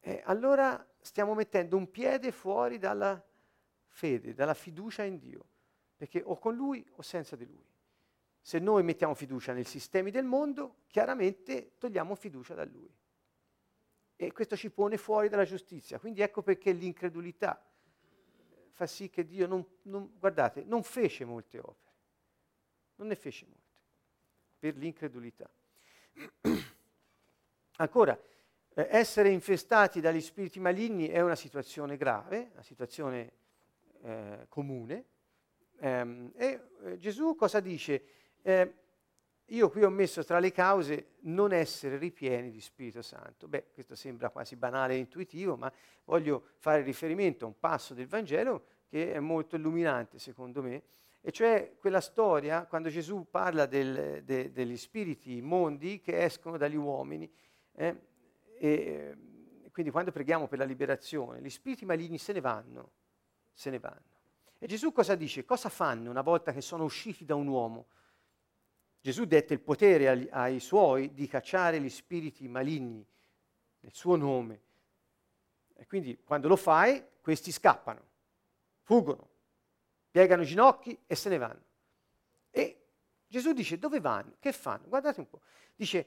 eh, 0.00 0.22
allora 0.26 0.84
stiamo 1.00 1.34
mettendo 1.34 1.76
un 1.76 1.90
piede 1.90 2.32
fuori 2.32 2.78
dalla 2.78 3.22
fede, 3.86 4.34
dalla 4.34 4.54
fiducia 4.54 5.04
in 5.04 5.18
Dio, 5.18 5.46
perché 5.96 6.22
o 6.24 6.38
con 6.38 6.54
Lui 6.54 6.86
o 6.96 7.02
senza 7.02 7.36
di 7.36 7.46
Lui. 7.46 7.64
Se 8.40 8.58
noi 8.58 8.82
mettiamo 8.82 9.14
fiducia 9.14 9.52
nei 9.52 9.64
sistemi 9.64 10.10
del 10.10 10.24
mondo, 10.24 10.82
chiaramente 10.88 11.72
togliamo 11.78 12.14
fiducia 12.14 12.54
da 12.54 12.64
Lui. 12.64 12.92
E 14.16 14.32
questo 14.32 14.56
ci 14.56 14.70
pone 14.70 14.96
fuori 14.96 15.28
dalla 15.28 15.44
giustizia. 15.44 15.98
Quindi 15.98 16.20
ecco 16.20 16.42
perché 16.42 16.72
l'incredulità 16.72 17.64
fa 18.72 18.86
sì 18.86 19.08
che 19.08 19.24
Dio 19.24 19.46
non, 19.46 19.64
non, 19.82 20.12
guardate, 20.18 20.64
non 20.64 20.82
fece 20.82 21.24
molte 21.24 21.58
opere. 21.58 21.92
Non 22.96 23.08
ne 23.08 23.14
fece 23.14 23.46
molte. 23.46 23.62
Per 24.58 24.76
l'incredulità. 24.76 25.48
Ancora, 27.76 28.18
eh, 28.74 28.88
essere 28.90 29.30
infestati 29.30 30.00
dagli 30.00 30.20
spiriti 30.20 30.60
maligni 30.60 31.08
è 31.08 31.20
una 31.20 31.36
situazione 31.36 31.96
grave, 31.96 32.50
una 32.52 32.62
situazione 32.62 33.32
eh, 34.02 34.46
comune. 34.48 35.04
Ehm, 35.80 36.32
e 36.36 36.60
eh, 36.82 36.98
Gesù 36.98 37.34
cosa 37.34 37.60
dice? 37.60 38.04
Eh, 38.42 38.74
io 39.48 39.70
qui 39.70 39.82
ho 39.82 39.90
messo 39.90 40.24
tra 40.24 40.38
le 40.38 40.52
cause 40.52 41.16
non 41.20 41.52
essere 41.52 41.98
ripieni 41.98 42.50
di 42.50 42.60
Spirito 42.60 43.02
Santo. 43.02 43.46
Beh, 43.46 43.66
questo 43.72 43.94
sembra 43.94 44.30
quasi 44.30 44.56
banale 44.56 44.94
e 44.94 44.98
intuitivo, 44.98 45.56
ma 45.56 45.70
voglio 46.04 46.50
fare 46.58 46.82
riferimento 46.82 47.44
a 47.44 47.48
un 47.48 47.58
passo 47.58 47.94
del 47.94 48.06
Vangelo 48.06 48.66
che 48.88 49.12
è 49.12 49.20
molto 49.20 49.56
illuminante 49.56 50.18
secondo 50.18 50.62
me 50.62 50.82
e 51.26 51.32
cioè 51.32 51.76
quella 51.78 52.02
storia 52.02 52.66
quando 52.66 52.90
Gesù 52.90 53.26
parla 53.30 53.64
del, 53.64 54.22
de, 54.24 54.52
degli 54.52 54.76
spiriti 54.76 55.38
immondi 55.38 56.02
che 56.02 56.22
escono 56.22 56.58
dagli 56.58 56.76
uomini. 56.76 57.32
Eh, 57.72 57.96
e, 58.58 59.16
quindi 59.72 59.90
quando 59.90 60.12
preghiamo 60.12 60.48
per 60.48 60.58
la 60.58 60.66
liberazione, 60.66 61.40
gli 61.40 61.48
spiriti 61.48 61.86
maligni 61.86 62.18
se 62.18 62.34
ne 62.34 62.40
vanno, 62.40 62.90
se 63.54 63.70
ne 63.70 63.78
vanno. 63.78 64.13
E 64.64 64.66
Gesù 64.66 64.92
cosa 64.92 65.14
dice? 65.14 65.44
Cosa 65.44 65.68
fanno 65.68 66.08
una 66.08 66.22
volta 66.22 66.50
che 66.50 66.62
sono 66.62 66.84
usciti 66.84 67.26
da 67.26 67.34
un 67.34 67.48
uomo? 67.48 67.88
Gesù 68.98 69.26
dette 69.26 69.52
il 69.52 69.60
potere 69.60 70.08
ai, 70.08 70.26
ai 70.30 70.58
suoi 70.58 71.12
di 71.12 71.26
cacciare 71.26 71.78
gli 71.78 71.90
spiriti 71.90 72.48
maligni 72.48 73.06
nel 73.80 73.92
suo 73.92 74.16
nome. 74.16 74.62
E 75.74 75.86
quindi 75.86 76.18
quando 76.24 76.48
lo 76.48 76.56
fai, 76.56 77.04
questi 77.20 77.52
scappano, 77.52 78.00
fuggono, 78.80 79.28
piegano 80.10 80.40
i 80.40 80.46
ginocchi 80.46 80.98
e 81.06 81.14
se 81.14 81.28
ne 81.28 81.36
vanno. 81.36 81.64
E 82.50 82.86
Gesù 83.26 83.52
dice 83.52 83.78
dove 83.78 84.00
vanno? 84.00 84.36
Che 84.40 84.50
fanno? 84.52 84.88
Guardate 84.88 85.20
un 85.20 85.28
po'. 85.28 85.42
Dice 85.76 86.06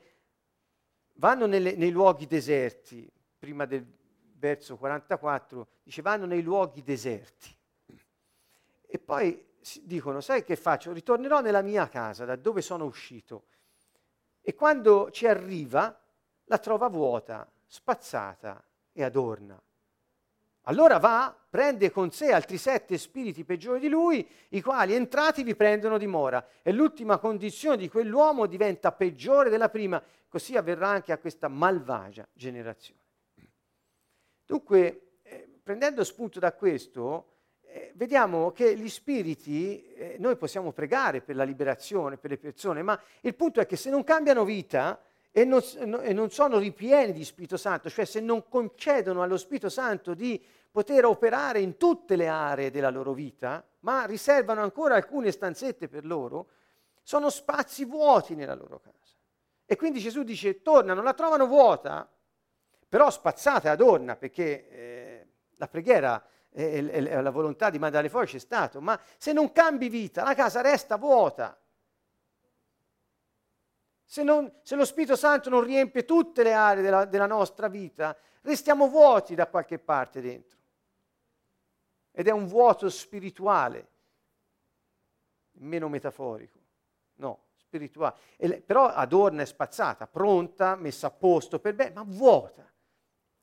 vanno 1.17 1.45
nelle, 1.45 1.75
nei 1.75 1.91
luoghi 1.91 2.25
deserti, 2.25 3.07
prima 3.37 3.65
del 3.65 3.85
verso 4.33 4.77
44, 4.77 5.67
dice 5.83 6.01
vanno 6.01 6.25
nei 6.25 6.41
luoghi 6.41 6.81
deserti. 6.81 7.55
E 8.87 8.99
poi 8.99 9.45
dicono, 9.81 10.21
sai 10.21 10.43
che 10.43 10.55
faccio? 10.55 10.93
Ritornerò 10.93 11.41
nella 11.41 11.61
mia 11.61 11.87
casa, 11.89 12.25
da 12.25 12.37
dove 12.37 12.61
sono 12.61 12.85
uscito. 12.85 13.47
E 14.41 14.55
quando 14.55 15.11
ci 15.11 15.27
arriva, 15.27 15.99
la 16.45 16.57
trova 16.57 16.87
vuota, 16.87 17.45
spazzata 17.65 18.63
e 18.93 19.03
adorna. 19.03 19.61
Allora 20.61 20.97
va, 20.99 21.35
prende 21.49 21.91
con 21.91 22.11
sé 22.11 22.31
altri 22.31 22.57
sette 22.57 22.97
spiriti 22.97 23.43
peggiori 23.43 23.79
di 23.79 23.89
lui, 23.89 24.27
i 24.49 24.61
quali 24.61 24.93
entrati 24.93 25.43
vi 25.43 25.55
prendono 25.55 25.97
dimora. 25.97 26.45
E 26.61 26.71
l'ultima 26.71 27.17
condizione 27.17 27.77
di 27.77 27.89
quell'uomo 27.89 28.45
diventa 28.47 28.91
peggiore 28.91 29.49
della 29.49 29.69
prima, 29.69 30.01
così 30.27 30.55
avverrà 30.55 30.87
anche 30.87 31.11
a 31.11 31.17
questa 31.17 31.47
malvagia 31.47 32.27
generazione. 32.33 32.99
Dunque, 34.45 35.19
eh, 35.23 35.59
prendendo 35.61 36.03
spunto 36.05 36.39
da 36.39 36.53
questo, 36.53 37.36
eh, 37.69 37.91
vediamo 37.95 38.51
che 38.51 38.75
gli 38.75 38.89
spiriti, 38.89 39.93
eh, 39.93 40.15
noi 40.19 40.35
possiamo 40.35 40.71
pregare 40.71 41.21
per 41.21 41.35
la 41.35 41.43
liberazione, 41.43 42.17
per 42.17 42.31
le 42.31 42.37
persone, 42.37 42.81
ma 42.81 42.99
il 43.21 43.35
punto 43.35 43.59
è 43.59 43.65
che 43.65 43.75
se 43.75 43.89
non 43.89 44.03
cambiano 44.03 44.43
vita, 44.43 45.01
e 45.37 45.45
non, 45.45 45.61
e 46.01 46.13
non, 46.13 46.31
sono 46.31 46.57
ripieni 46.57 47.11
di 47.11 47.23
Spirito 47.23 47.57
Santo, 47.57 47.91
cioè 47.91 48.05
se 48.05 48.19
non 48.19 48.47
concedono 48.49 49.21
allo 49.21 49.37
Spirito 49.37 49.69
Santo 49.69 50.15
di 50.15 50.43
poter 50.71 51.05
operare 51.05 51.59
in 51.59 51.77
tutte 51.77 52.15
le 52.15 52.27
aree 52.27 52.71
della 52.71 52.89
loro 52.89 53.13
vita, 53.13 53.63
ma 53.81 54.05
riservano 54.05 54.63
ancora 54.63 54.95
alcune 54.95 55.31
stanzette 55.31 55.87
per 55.87 56.05
loro, 56.05 56.47
sono 57.03 57.29
spazi 57.29 57.85
vuoti 57.85 58.33
nella 58.33 58.55
loro 58.55 58.79
casa. 58.79 59.13
E 59.65 59.75
quindi 59.75 59.99
Gesù 59.99 60.23
dice, 60.23 60.63
tornano, 60.63 61.03
la 61.03 61.13
trovano 61.13 61.45
vuota, 61.45 62.09
però 62.89 63.11
spazzata 63.11 63.67
e 63.67 63.71
adorna, 63.71 64.15
perché 64.15 64.69
eh, 64.69 65.27
la 65.57 65.67
preghiera 65.67 66.25
e, 66.57 66.89
e, 66.91 67.21
la 67.21 67.29
volontà 67.29 67.69
di 67.69 67.77
mandare 67.77 68.09
fuori 68.09 68.25
c'è 68.25 68.39
stato, 68.39 68.81
ma 68.81 68.99
se 69.17 69.31
non 69.31 69.51
cambi 69.51 69.89
vita, 69.89 70.23
la 70.23 70.33
casa 70.33 70.61
resta 70.61 70.97
vuota. 70.97 71.55
Se, 74.03 74.23
non, 74.23 74.51
se 74.63 74.75
lo 74.75 74.83
Spirito 74.83 75.15
Santo 75.15 75.51
non 75.51 75.63
riempie 75.63 76.03
tutte 76.03 76.41
le 76.41 76.53
aree 76.53 76.81
della, 76.81 77.05
della 77.05 77.27
nostra 77.27 77.67
vita, 77.67 78.17
restiamo 78.41 78.87
vuoti 78.87 79.35
da 79.35 79.45
qualche 79.45 79.77
parte 79.77 80.19
dentro 80.19 80.57
ed 82.11 82.27
è 82.27 82.31
un 82.31 82.47
vuoto 82.47 82.89
spirituale, 82.89 83.87
meno 85.59 85.89
metaforico, 85.89 86.57
no, 87.17 87.49
spirituale. 87.57 88.15
E, 88.37 88.61
però 88.61 88.87
adorna 88.87 89.43
e 89.43 89.45
spazzata, 89.45 90.07
pronta, 90.07 90.75
messa 90.75 91.07
a 91.07 91.11
posto 91.11 91.59
per 91.59 91.75
bene, 91.75 91.93
ma 91.93 92.03
vuota. 92.03 92.67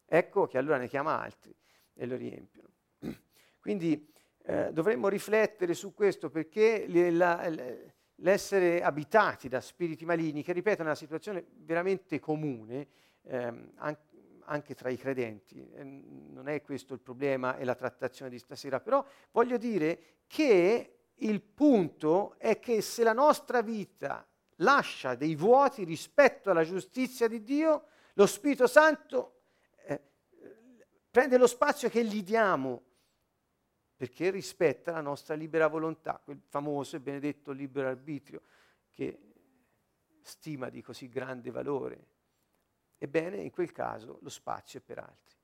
Ecco 0.05 0.49
che 0.49 0.59
allora 0.59 0.79
ne 0.79 0.89
chiama 0.89 1.21
altri 1.21 1.55
e 1.93 2.07
lo 2.07 2.17
riempiono. 2.17 2.74
Quindi 3.65 4.07
eh, 4.43 4.71
dovremmo 4.75 5.09
riflettere 5.09 5.73
su 5.73 5.95
questo 5.95 6.29
perché 6.29 6.85
la, 7.11 7.51
l'essere 8.17 8.83
abitati 8.83 9.49
da 9.49 9.63
spiriti 9.63 10.05
maligni, 10.05 10.43
che 10.43 10.53
ripeto 10.53 10.83
è 10.83 10.85
una 10.85 10.95
situazione 10.95 11.47
veramente 11.61 12.21
comune, 12.21 12.89
ehm, 13.23 13.73
anche 13.77 14.13
anche 14.47 14.75
tra 14.75 14.91
i 14.91 14.99
credenti. 14.99 15.67
Non 15.77 16.49
è 16.49 16.61
questo 16.61 16.93
il 16.93 17.01
problema 17.01 17.57
e 17.57 17.65
la 17.65 17.75
trattazione 17.75 18.31
di 18.31 18.39
stasera, 18.39 18.79
però 18.79 19.03
voglio 19.31 19.57
dire 19.57 20.17
che 20.27 20.99
il 21.15 21.41
punto 21.41 22.35
è 22.37 22.59
che 22.59 22.83
se 22.83 23.03
la 23.03 23.15
nostra 23.15 23.63
vita 23.63 24.29
lascia 24.57 25.15
dei 25.15 25.35
vuoti 25.35 25.85
rispetto 25.85 26.51
alla 26.51 26.65
giustizia 26.65 27.27
di 27.27 27.43
Dio, 27.43 27.85
lo 28.13 28.27
Spirito 28.27 28.67
Santo 28.67 29.41
eh, 29.87 29.99
prende 31.11 31.39
lo 31.39 31.47
spazio 31.47 31.89
che 31.89 32.05
gli 32.05 32.23
diamo 32.23 32.84
perché 33.97 34.31
rispetta 34.31 34.93
la 34.93 35.01
nostra 35.01 35.35
libera 35.35 35.69
volontà, 35.69 36.21
quel 36.23 36.41
famoso 36.49 36.97
e 36.97 37.01
benedetto 37.01 37.53
libero 37.53 37.89
arbitrio 37.89 38.43
che 38.91 39.19
stima 40.21 40.69
di 40.69 40.83
così 40.83 41.09
grande 41.09 41.51
valore. 41.51 42.07
Ebbene, 42.99 43.37
in 43.37 43.51
quel 43.51 43.73
caso 43.73 44.19
lo 44.23 44.29
spazio 44.29 44.79
è 44.79 44.83
per 44.83 44.99
altri. 44.99 45.37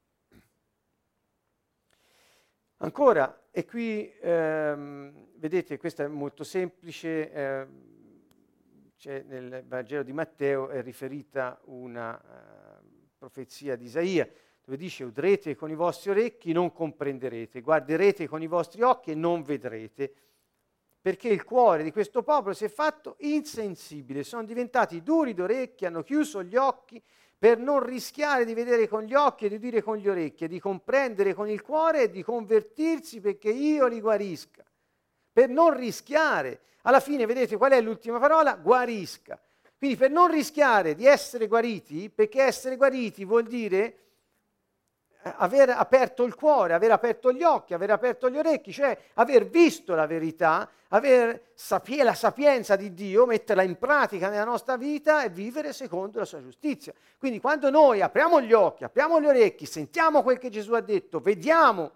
Ancora, 2.82 3.48
e 3.50 3.66
qui 3.66 4.10
ehm, 4.20 5.32
vedete, 5.34 5.76
questo 5.76 6.02
è 6.02 6.06
molto 6.06 6.44
semplice, 6.44 7.30
eh, 7.30 7.66
nel 9.02 9.64
Vangelo 9.66 10.02
di 10.02 10.12
Matteo 10.12 10.68
è 10.68 10.82
riferita 10.82 11.58
una 11.64 12.14
uh, 12.18 12.84
profezia 13.16 13.76
di 13.76 13.84
Isaia, 13.84 14.28
dove 14.70 14.76
dice 14.76 15.02
udrete 15.02 15.56
con 15.56 15.68
i 15.68 15.74
vostri 15.74 16.10
orecchi, 16.10 16.52
non 16.52 16.72
comprenderete, 16.72 17.60
guarderete 17.60 18.28
con 18.28 18.40
i 18.40 18.46
vostri 18.46 18.82
occhi 18.82 19.10
e 19.10 19.14
non 19.16 19.42
vedrete, 19.42 20.12
perché 21.00 21.28
il 21.28 21.42
cuore 21.42 21.82
di 21.82 21.90
questo 21.90 22.22
popolo 22.22 22.54
si 22.54 22.66
è 22.66 22.68
fatto 22.68 23.16
insensibile, 23.18 24.22
sono 24.22 24.44
diventati 24.44 25.02
duri 25.02 25.34
d'orecchi, 25.34 25.86
hanno 25.86 26.04
chiuso 26.04 26.44
gli 26.44 26.54
occhi 26.54 27.02
per 27.36 27.58
non 27.58 27.84
rischiare 27.84 28.44
di 28.44 28.54
vedere 28.54 28.86
con 28.86 29.02
gli 29.02 29.14
occhi 29.14 29.46
e 29.46 29.48
di 29.48 29.56
udire 29.56 29.82
con 29.82 29.96
gli 29.96 30.08
orecchi, 30.08 30.46
di 30.46 30.60
comprendere 30.60 31.34
con 31.34 31.48
il 31.48 31.62
cuore 31.62 32.02
e 32.02 32.10
di 32.10 32.22
convertirsi 32.22 33.20
perché 33.20 33.50
io 33.50 33.88
li 33.88 34.00
guarisca. 34.00 34.64
Per 35.32 35.48
non 35.48 35.76
rischiare. 35.76 36.60
Alla 36.82 37.00
fine, 37.00 37.26
vedete 37.26 37.56
qual 37.56 37.72
è 37.72 37.80
l'ultima 37.80 38.20
parola? 38.20 38.54
Guarisca. 38.54 39.40
Quindi 39.76 39.96
per 39.96 40.10
non 40.12 40.30
rischiare 40.30 40.94
di 40.94 41.06
essere 41.06 41.48
guariti, 41.48 42.08
perché 42.08 42.42
essere 42.42 42.76
guariti 42.76 43.24
vuol 43.24 43.46
dire 43.46 44.09
aver 45.22 45.70
aperto 45.70 46.24
il 46.24 46.34
cuore, 46.34 46.72
aver 46.72 46.92
aperto 46.92 47.32
gli 47.32 47.42
occhi, 47.42 47.74
aver 47.74 47.90
aperto 47.90 48.30
gli 48.30 48.38
orecchi, 48.38 48.72
cioè 48.72 48.96
aver 49.14 49.46
visto 49.46 49.94
la 49.94 50.06
verità, 50.06 50.68
avere 50.88 51.50
sapie- 51.54 52.02
la 52.02 52.14
sapienza 52.14 52.76
di 52.76 52.94
Dio, 52.94 53.26
metterla 53.26 53.62
in 53.62 53.76
pratica 53.76 54.28
nella 54.30 54.44
nostra 54.44 54.76
vita 54.76 55.22
e 55.22 55.28
vivere 55.28 55.72
secondo 55.72 56.18
la 56.18 56.24
sua 56.24 56.40
giustizia. 56.40 56.94
Quindi 57.18 57.38
quando 57.38 57.68
noi 57.70 58.00
apriamo 58.00 58.40
gli 58.40 58.52
occhi, 58.52 58.84
apriamo 58.84 59.20
gli 59.20 59.26
orecchi, 59.26 59.66
sentiamo 59.66 60.22
quel 60.22 60.38
che 60.38 60.48
Gesù 60.48 60.72
ha 60.72 60.80
detto, 60.80 61.20
vediamo 61.20 61.92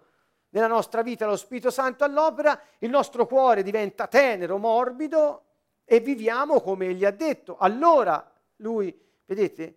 nella 0.49 0.67
nostra 0.67 1.01
vita 1.01 1.25
lo 1.25 1.35
Spirito 1.35 1.71
Santo 1.71 2.03
all'opera, 2.03 2.59
il 2.79 2.89
nostro 2.89 3.25
cuore 3.25 3.63
diventa 3.63 4.07
tenero, 4.07 4.57
morbido 4.57 5.43
e 5.83 5.99
viviamo 5.99 6.61
come 6.61 6.87
egli 6.87 7.05
ha 7.05 7.11
detto. 7.11 7.57
Allora 7.57 8.31
lui, 8.57 8.97
vedete, 9.25 9.75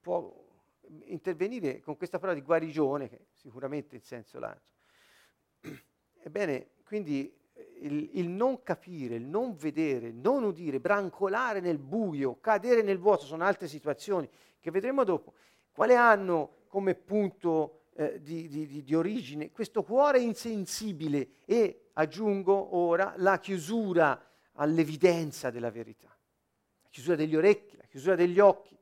può 0.00 0.42
intervenire 1.06 1.80
con 1.80 1.96
questa 1.96 2.18
parola 2.18 2.38
di 2.38 2.44
guarigione, 2.44 3.08
che 3.08 3.26
sicuramente 3.32 3.96
in 3.96 4.02
senso 4.02 4.38
lato. 4.38 4.72
Ebbene, 6.22 6.70
quindi 6.84 7.32
il, 7.80 8.10
il, 8.14 8.28
non 8.28 8.62
capire, 8.62 9.16
il 9.16 9.26
non 9.26 9.54
vedere, 9.56 10.08
il 10.08 10.16
non 10.16 10.44
udire, 10.44 10.80
brancolare 10.80 11.60
nel 11.60 11.78
buio, 11.78 12.38
cadere 12.40 12.82
nel 12.82 12.98
vuoto, 12.98 13.24
sono 13.24 13.44
altre 13.44 13.68
situazioni 13.68 14.28
che 14.60 14.70
vedremo 14.70 15.04
dopo. 15.04 15.34
Quale 15.72 15.94
hanno 15.94 16.62
come 16.68 16.94
punto 16.94 17.84
eh, 17.94 18.20
di, 18.22 18.48
di, 18.48 18.82
di, 18.82 18.94
origine 18.94 19.52
questo 19.52 19.82
cuore 19.82 20.20
insensibile 20.20 21.36
e, 21.44 21.90
aggiungo 21.92 22.76
ora, 22.76 23.14
la 23.18 23.38
chiusura 23.38 24.20
all'evidenza 24.54 25.50
della 25.50 25.70
verità, 25.70 26.08
la 26.08 26.88
chiusura 26.88 27.16
degli 27.16 27.36
orecchi, 27.36 27.76
la 27.76 27.86
chiusura 27.86 28.16
degli 28.16 28.38
occhi, 28.40 28.73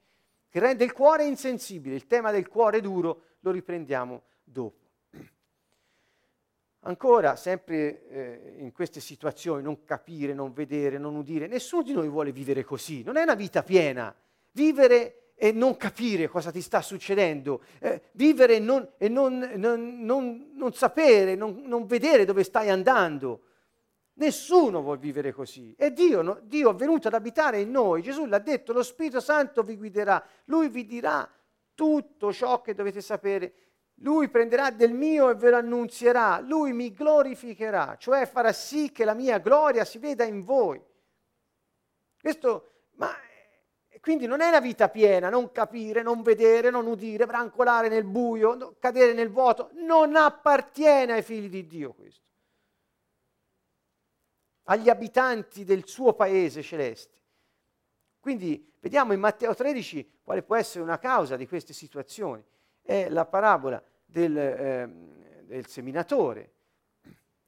che 0.53 0.61
rende 0.61 0.85
il 0.85 0.93
cuore 0.93 1.25
insensibile. 1.25 1.95
Il 1.95 2.07
tema 2.07 2.31
del 2.31 2.47
cuore 2.47 2.83
duro 2.83 3.23
lo 3.41 3.51
riprendiamo 3.51 4.23
dopo. 4.45 4.81
Ancora, 6.81 7.37
sempre 7.37 8.07
eh, 8.09 8.55
in 8.59 8.71
queste 8.73 9.01
situazioni, 9.01 9.63
non 9.63 9.83
capire, 9.85 10.35
non 10.35 10.53
vedere, 10.53 10.99
non 10.99 11.15
udire, 11.15 11.47
nessuno 11.47 11.83
di 11.83 11.95
noi 11.95 12.07
vuole 12.07 12.33
vivere 12.33 12.65
così, 12.65 13.03
non 13.03 13.17
è 13.17 13.23
una 13.23 13.35
vita 13.35 13.63
piena. 13.63 14.15
Vivere 14.51 15.31
e 15.37 15.53
non 15.53 15.79
capire 15.79 16.29
cosa 16.29 16.51
ti 16.51 16.61
sta 16.61 16.83
succedendo, 16.83 17.63
eh, 17.79 18.03
vivere 18.13 18.59
non, 18.59 18.87
e 18.99 19.09
non, 19.09 19.39
non, 19.57 20.51
non 20.53 20.73
sapere, 20.75 21.35
non 21.35 21.87
vedere 21.87 22.27
dove 22.27 22.45
stai 22.45 22.69
andando, 22.69 23.45
Nessuno 24.15 24.83
vuole 24.83 24.99
vivere 24.99 25.33
così. 25.33 25.75
E 25.77 25.93
Dio, 25.93 26.21
no, 26.21 26.39
Dio 26.43 26.71
è 26.71 26.75
venuto 26.75 27.09
ad 27.09 27.15
abitare 27.15 27.61
in 27.61 27.71
noi. 27.71 28.03
Gesù 28.03 28.27
l'ha 28.27 28.39
detto, 28.39 28.73
lo 28.73 28.83
Spirito 28.83 29.21
Santo 29.21 29.63
vi 29.63 29.77
guiderà. 29.77 30.23
Lui 30.45 30.69
vi 30.69 30.85
dirà 30.85 31.29
tutto 31.75 32.33
ciò 32.33 32.61
che 32.61 32.75
dovete 32.75 33.01
sapere. 33.01 33.55
Lui 33.97 34.29
prenderà 34.29 34.71
del 34.71 34.93
mio 34.93 35.31
e 35.31 35.35
ve 35.35 35.51
lo 35.51 35.57
annunzierà. 35.57 36.41
Lui 36.41 36.73
mi 36.73 36.93
glorificherà, 36.93 37.97
cioè 37.99 38.27
farà 38.27 38.53
sì 38.53 38.93
che 38.93 39.05
la 39.05 39.15
mia 39.15 39.39
gloria 39.39 39.85
si 39.85 39.99
veda 39.99 40.25
in 40.25 40.45
voi. 40.45 40.81
Questo, 42.21 42.71
ma 42.97 43.11
quindi 44.01 44.27
non 44.27 44.41
è 44.41 44.49
una 44.49 44.61
vita 44.61 44.89
piena, 44.89 45.31
non 45.31 45.53
capire, 45.53 46.03
non 46.03 46.23
vedere, 46.23 46.71
non 46.71 46.87
udire, 46.87 47.25
brancolare 47.25 47.89
nel 47.89 48.05
buio, 48.05 48.77
cadere 48.79 49.15
nel 49.15 49.31
vuoto. 49.31 49.71
Non 49.75 50.17
appartiene 50.17 51.15
ai 51.15 51.23
figli 51.23 51.49
di 51.49 51.67
Dio 51.67 51.95
questo 51.95 52.32
agli 54.65 54.89
abitanti 54.89 55.65
del 55.65 55.87
suo 55.87 56.13
paese 56.15 56.63
celeste. 56.63 57.21
Quindi 58.21 58.73
vediamo 58.79 59.13
in 59.13 59.21
Matteo 59.21 59.55
13 59.55 60.21
quale 60.23 60.43
può 60.43 60.57
essere 60.57 60.85
una 60.85 60.99
causa 60.99 61.37
di 61.37 61.49
queste 61.49 61.73
situazioni. 61.73 62.45
È 62.81 63.09
la 63.09 63.25
parabola 63.25 63.83
del, 64.05 64.37
eh, 64.37 64.91
del 65.43 65.67
seminatore. 65.67 66.53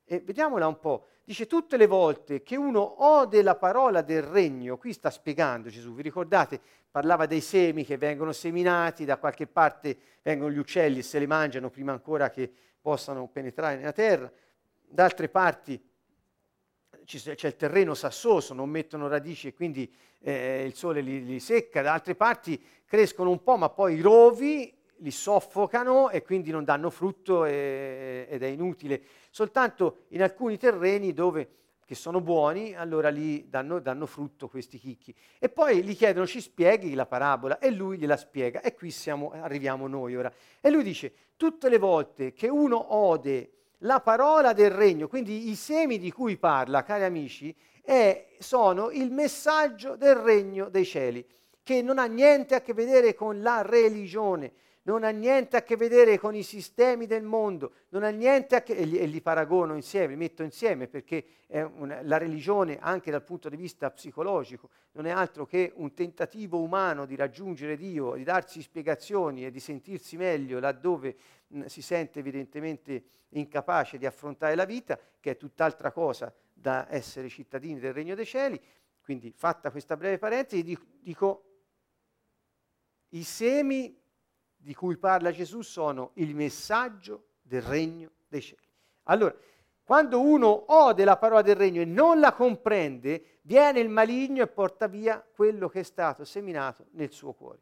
E 0.04 0.20
vediamola 0.20 0.66
un 0.66 0.78
po'. 0.78 1.06
Dice 1.24 1.46
tutte 1.46 1.76
le 1.76 1.86
volte 1.86 2.42
che 2.42 2.56
uno 2.56 3.04
ode 3.04 3.42
la 3.42 3.54
parola 3.54 4.02
del 4.02 4.22
regno, 4.22 4.76
qui 4.76 4.92
sta 4.92 5.10
spiegando 5.10 5.70
Gesù, 5.70 5.94
vi 5.94 6.02
ricordate? 6.02 6.60
Parlava 6.90 7.24
dei 7.24 7.40
semi 7.40 7.84
che 7.84 7.96
vengono 7.96 8.32
seminati, 8.32 9.06
da 9.06 9.16
qualche 9.16 9.46
parte 9.46 9.96
vengono 10.22 10.50
gli 10.50 10.58
uccelli 10.58 10.98
e 10.98 11.02
se 11.02 11.18
li 11.18 11.26
mangiano 11.26 11.70
prima 11.70 11.92
ancora 11.92 12.28
che 12.28 12.52
possano 12.80 13.26
penetrare 13.28 13.76
nella 13.76 13.92
terra, 13.92 14.30
da 14.86 15.04
altre 15.04 15.28
parti 15.30 15.82
c'è 17.05 17.46
il 17.46 17.57
terreno 17.57 17.94
sassoso, 17.94 18.55
non 18.55 18.70
mettono 18.70 19.09
radici 19.09 19.48
e 19.48 19.55
quindi 19.55 19.92
eh, 20.20 20.64
il 20.64 20.74
sole 20.74 21.00
li, 21.00 21.24
li, 21.24 21.40
secca, 21.40 21.82
da 21.82 21.92
altre 21.92 22.14
parti 22.14 22.61
crescono 22.86 23.30
un 23.30 23.42
po', 23.42 23.57
ma 23.57 23.68
poi 23.68 23.96
i 23.96 24.00
rovi 24.00 24.72
li 24.98 25.11
soffocano 25.11 26.11
e 26.11 26.22
quindi 26.22 26.50
non 26.50 26.64
danno 26.64 26.90
frutto 26.90 27.44
e, 27.44 28.26
ed 28.28 28.42
è 28.42 28.46
inutile. 28.46 29.02
Soltanto 29.30 30.05
in 30.09 30.22
alcuni 30.22 30.57
terreni 30.57 31.12
dove, 31.12 31.48
che 31.84 31.94
sono 31.94 32.20
buoni, 32.20 32.74
allora 32.74 33.11
lì 33.11 33.48
danno, 33.48 33.80
danno 33.80 34.07
frutto 34.07 34.48
questi 34.48 34.78
chicchi. 34.78 35.14
E 35.38 35.48
poi 35.48 35.82
gli 35.82 35.94
chiedono 35.94 36.26
ci 36.26 36.40
spieghi 36.40 36.94
la 36.94 37.07
parabola 37.07 37.59
e 37.59 37.70
lui 37.70 37.98
gliela 37.98 38.16
spiega 38.16 38.62
e 38.62 38.74
qui 38.74 38.90
siamo, 38.90 39.32
arriviamo 39.32 39.86
noi 39.86 40.16
ora. 40.16 40.32
E 40.61 40.70
lui 40.70 40.82
dice, 40.82 41.12
tutte 41.36 41.68
le 41.68 41.78
volte 41.78 42.32
che 42.32 42.48
uno 42.48 42.94
ode 42.94 43.53
la 43.85 44.01
parola 44.01 44.53
del 44.53 44.70
regno, 44.70 45.09
quindi 45.09 45.51
i 45.51 45.55
semi 45.55 45.99
di 45.99 46.11
cui 46.11 46.37
parla, 46.37 46.82
cari 46.82 47.05
amici, 47.05 47.55
è, 47.82 48.28
sono 48.39 48.91
il 48.91 49.11
messaggio 49.11 49.97
del 49.97 50.16
regno 50.16 50.68
dei 50.68 50.85
cieli, 50.85 51.24
che 51.62 51.82
non 51.82 51.99
ha 51.99 52.07
niente 52.07 52.55
a 52.55 52.61
che 52.61 52.74
vedere 52.74 53.14
con 53.14 53.41
la 53.41 53.62
religione, 53.62 54.53
non 54.85 55.03
ha 55.05 55.11
niente 55.11 55.57
a 55.57 55.62
che 55.62 55.76
vedere 55.76 56.18
con 56.18 56.35
i 56.35 56.43
sistemi 56.43 57.07
del 57.07 57.22
mondo, 57.22 57.72
non 57.91 58.03
ha 58.03 58.11
niente 58.11 58.55
a 58.57 58.62
che, 58.62 58.74
e 58.74 58.85
li, 58.85 58.99
e 58.99 59.07
li 59.07 59.20
paragono 59.20 59.74
insieme, 59.74 60.09
li 60.09 60.16
metto 60.16 60.43
insieme 60.43 60.89
perché 60.89 61.24
una, 61.49 62.03
la 62.03 62.18
religione 62.18 62.78
anche 62.78 63.11
dal 63.11 63.22
punto 63.22 63.49
di 63.49 63.57
vista 63.57 63.91
psicologico 63.91 64.68
non 64.93 65.07
è 65.07 65.11
altro 65.11 65.47
che 65.47 65.72
un 65.76 65.95
tentativo 65.95 66.61
umano 66.61 67.07
di 67.07 67.16
raggiungere 67.16 67.76
Dio, 67.76 68.14
di 68.14 68.24
darsi 68.24 68.61
spiegazioni 68.61 69.47
e 69.47 69.51
di 69.51 69.61
sentirsi 69.61 70.16
meglio 70.16 70.59
laddove 70.59 71.16
mh, 71.49 71.64
si 71.64 71.80
sente 71.80 72.18
evidentemente 72.18 73.05
incapace 73.30 73.97
di 73.97 74.05
affrontare 74.07 74.55
la 74.55 74.64
vita, 74.64 74.99
che 75.18 75.32
è 75.32 75.37
tutt'altra 75.37 75.93
cosa 75.93 76.32
da 76.53 76.87
essere 76.91 77.28
cittadini 77.28 77.80
del 77.80 77.95
Regno 77.95 78.14
dei 78.14 78.26
Cieli. 78.26 78.61
Quindi 79.01 79.32
fatta 79.35 79.70
questa 79.70 79.97
breve 79.97 80.18
parentesi, 80.18 80.62
dico, 80.62 80.85
dico 81.01 81.45
i 83.11 83.22
semi 83.22 84.03
di 84.64 84.74
cui 84.74 84.96
parla 84.96 85.30
Gesù 85.30 85.60
sono 85.60 86.12
il 86.14 86.34
messaggio 86.34 87.26
del 87.42 87.60
regno 87.60 88.12
dei 88.26 88.40
cieli. 88.40 88.66
Allora, 89.04 89.36
quando 89.82 90.22
uno 90.22 90.72
ode 90.72 91.04
la 91.04 91.18
parola 91.18 91.42
del 91.42 91.54
regno 91.54 91.82
e 91.82 91.84
non 91.84 92.18
la 92.18 92.32
comprende, 92.32 93.40
viene 93.42 93.80
il 93.80 93.90
maligno 93.90 94.42
e 94.42 94.46
porta 94.46 94.86
via 94.86 95.20
quello 95.20 95.68
che 95.68 95.80
è 95.80 95.82
stato 95.82 96.24
seminato 96.24 96.86
nel 96.92 97.12
suo 97.12 97.34
cuore. 97.34 97.60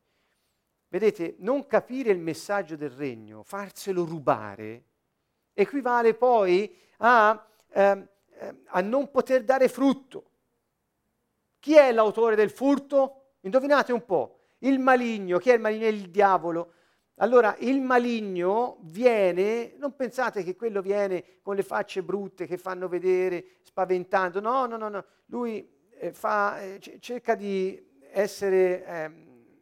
Vedete, 0.87 1.35
non 1.39 1.67
capire 1.67 2.13
il 2.13 2.21
messaggio 2.21 2.77
del 2.77 2.91
regno, 2.91 3.43
farselo 3.43 4.05
rubare, 4.05 4.85
equivale 5.55 6.15
poi 6.15 6.73
a, 6.99 7.49
eh, 7.69 8.09
a 8.67 8.81
non 8.81 9.11
poter 9.11 9.43
dare 9.43 9.69
frutto. 9.69 10.31
Chi 11.59 11.75
è 11.75 11.91
l'autore 11.91 12.37
del 12.37 12.51
furto? 12.51 13.33
Indovinate 13.41 13.93
un 13.93 14.05
po'. 14.05 14.39
Il 14.59 14.79
maligno, 14.79 15.39
chi 15.39 15.51
è 15.51 15.55
il 15.55 15.61
maligno? 15.61 15.87
È 15.87 15.89
il 15.89 16.09
diavolo. 16.09 16.75
Allora 17.17 17.55
il 17.61 17.81
maligno 17.81 18.79
viene, 18.81 19.75
non 19.77 19.95
pensate 19.95 20.43
che 20.43 20.57
quello 20.57 20.81
viene 20.81 21.41
con 21.43 21.55
le 21.55 21.63
facce 21.63 22.03
brutte 22.03 22.47
che 22.47 22.57
fanno 22.57 22.89
vedere, 22.89 23.59
spaventando, 23.63 24.41
no, 24.41 24.67
no, 24.67 24.77
no, 24.77 24.89
no. 24.89 25.05
lui 25.27 25.69
eh, 25.91 26.13
fa, 26.13 26.61
eh, 26.61 26.81
cerca 27.01 27.35
di 27.35 27.91
essere 28.11 28.85
eh, 28.85 29.11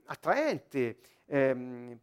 attraente 0.06 0.96
ehm, 1.26 1.98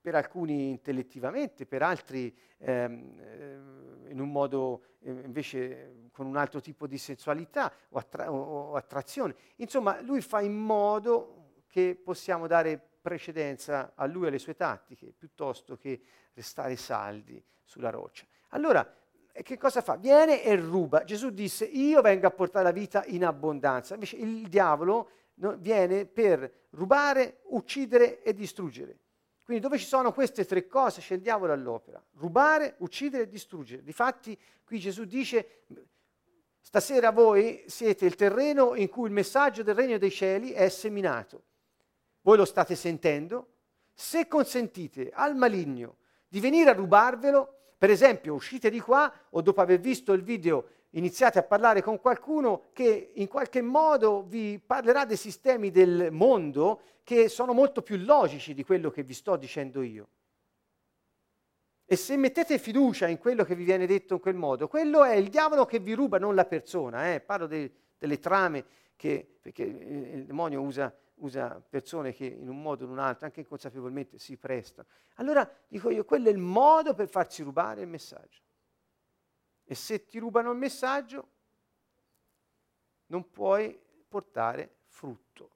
per 0.00 0.14
alcuni 0.14 0.70
intellettivamente, 0.70 1.66
per 1.66 1.82
altri 1.82 2.34
ehm, 2.58 3.14
eh, 3.18 4.10
in 4.10 4.20
un 4.20 4.30
modo 4.30 4.82
eh, 5.00 5.10
invece 5.10 6.08
con 6.12 6.26
un 6.26 6.36
altro 6.36 6.60
tipo 6.60 6.86
di 6.86 6.96
sensualità 6.96 7.72
o, 7.90 7.98
attra- 7.98 8.32
o 8.32 8.74
attrazione. 8.74 9.34
Insomma, 9.56 10.00
lui 10.00 10.22
fa 10.22 10.40
in 10.40 10.54
modo 10.54 11.62
che 11.66 12.00
possiamo 12.02 12.46
dare 12.46 12.95
precedenza 13.06 13.92
a 13.94 14.04
lui 14.06 14.24
e 14.24 14.28
alle 14.28 14.38
sue 14.40 14.56
tattiche, 14.56 15.14
piuttosto 15.16 15.76
che 15.76 16.00
restare 16.34 16.74
saldi 16.74 17.40
sulla 17.62 17.90
roccia. 17.90 18.26
Allora, 18.48 18.84
che 19.30 19.56
cosa 19.56 19.80
fa? 19.80 19.94
Viene 19.94 20.42
e 20.42 20.56
ruba. 20.56 21.04
Gesù 21.04 21.30
disse, 21.30 21.66
io 21.66 22.00
vengo 22.00 22.26
a 22.26 22.32
portare 22.32 22.64
la 22.64 22.72
vita 22.72 23.04
in 23.06 23.24
abbondanza. 23.24 23.94
Invece 23.94 24.16
il 24.16 24.48
diavolo 24.48 25.10
viene 25.58 26.04
per 26.04 26.66
rubare, 26.70 27.42
uccidere 27.50 28.22
e 28.24 28.34
distruggere. 28.34 28.98
Quindi 29.44 29.62
dove 29.62 29.78
ci 29.78 29.86
sono 29.86 30.12
queste 30.12 30.44
tre 30.44 30.66
cose 30.66 31.00
c'è 31.00 31.14
il 31.14 31.20
diavolo 31.20 31.52
all'opera. 31.52 32.04
Rubare, 32.14 32.74
uccidere 32.78 33.22
e 33.22 33.28
distruggere. 33.28 33.84
Difatti 33.84 34.36
qui 34.64 34.80
Gesù 34.80 35.04
dice, 35.04 35.62
stasera 36.60 37.12
voi 37.12 37.62
siete 37.68 38.04
il 38.04 38.16
terreno 38.16 38.74
in 38.74 38.88
cui 38.88 39.06
il 39.06 39.12
messaggio 39.12 39.62
del 39.62 39.76
regno 39.76 39.96
dei 39.96 40.10
cieli 40.10 40.50
è 40.50 40.68
seminato 40.68 41.44
voi 42.26 42.36
lo 42.36 42.44
state 42.44 42.74
sentendo, 42.74 43.46
se 43.94 44.26
consentite 44.26 45.10
al 45.14 45.36
maligno 45.36 45.98
di 46.26 46.40
venire 46.40 46.70
a 46.70 46.72
rubarvelo, 46.72 47.74
per 47.78 47.88
esempio 47.88 48.34
uscite 48.34 48.68
di 48.68 48.80
qua 48.80 49.12
o 49.30 49.40
dopo 49.42 49.60
aver 49.60 49.78
visto 49.78 50.12
il 50.12 50.22
video 50.22 50.70
iniziate 50.90 51.38
a 51.38 51.44
parlare 51.44 51.82
con 51.82 52.00
qualcuno 52.00 52.64
che 52.72 53.12
in 53.14 53.28
qualche 53.28 53.62
modo 53.62 54.24
vi 54.24 54.58
parlerà 54.58 55.04
dei 55.04 55.16
sistemi 55.16 55.70
del 55.70 56.08
mondo 56.10 56.80
che 57.04 57.28
sono 57.28 57.52
molto 57.52 57.80
più 57.82 57.96
logici 57.96 58.54
di 58.54 58.64
quello 58.64 58.90
che 58.90 59.04
vi 59.04 59.14
sto 59.14 59.36
dicendo 59.36 59.80
io. 59.82 60.08
E 61.84 61.94
se 61.94 62.16
mettete 62.16 62.58
fiducia 62.58 63.06
in 63.06 63.18
quello 63.18 63.44
che 63.44 63.54
vi 63.54 63.62
viene 63.62 63.86
detto 63.86 64.14
in 64.14 64.20
quel 64.20 64.34
modo, 64.34 64.66
quello 64.66 65.04
è 65.04 65.14
il 65.14 65.28
diavolo 65.28 65.64
che 65.64 65.78
vi 65.78 65.92
ruba, 65.92 66.18
non 66.18 66.34
la 66.34 66.44
persona. 66.44 67.14
Eh? 67.14 67.20
Parlo 67.20 67.46
de, 67.46 67.70
delle 67.96 68.18
trame 68.18 68.64
che, 68.96 69.24
perché 69.40 69.62
il 69.62 70.24
demonio 70.24 70.60
usa 70.60 70.92
usa 71.16 71.62
persone 71.68 72.12
che 72.12 72.26
in 72.26 72.48
un 72.48 72.60
modo 72.60 72.84
o 72.84 72.86
in 72.86 72.92
un 72.92 72.98
altro, 72.98 73.26
anche 73.26 73.40
inconsapevolmente, 73.40 74.18
si 74.18 74.36
prestano. 74.36 74.88
Allora 75.14 75.50
dico 75.68 75.90
io, 75.90 76.04
quello 76.04 76.28
è 76.28 76.32
il 76.32 76.38
modo 76.38 76.94
per 76.94 77.08
farsi 77.08 77.42
rubare 77.42 77.82
il 77.82 77.88
messaggio. 77.88 78.42
E 79.64 79.74
se 79.74 80.04
ti 80.04 80.18
rubano 80.18 80.50
il 80.50 80.58
messaggio, 80.58 81.28
non 83.06 83.30
puoi 83.30 83.78
portare 84.08 84.76
frutto, 84.86 85.50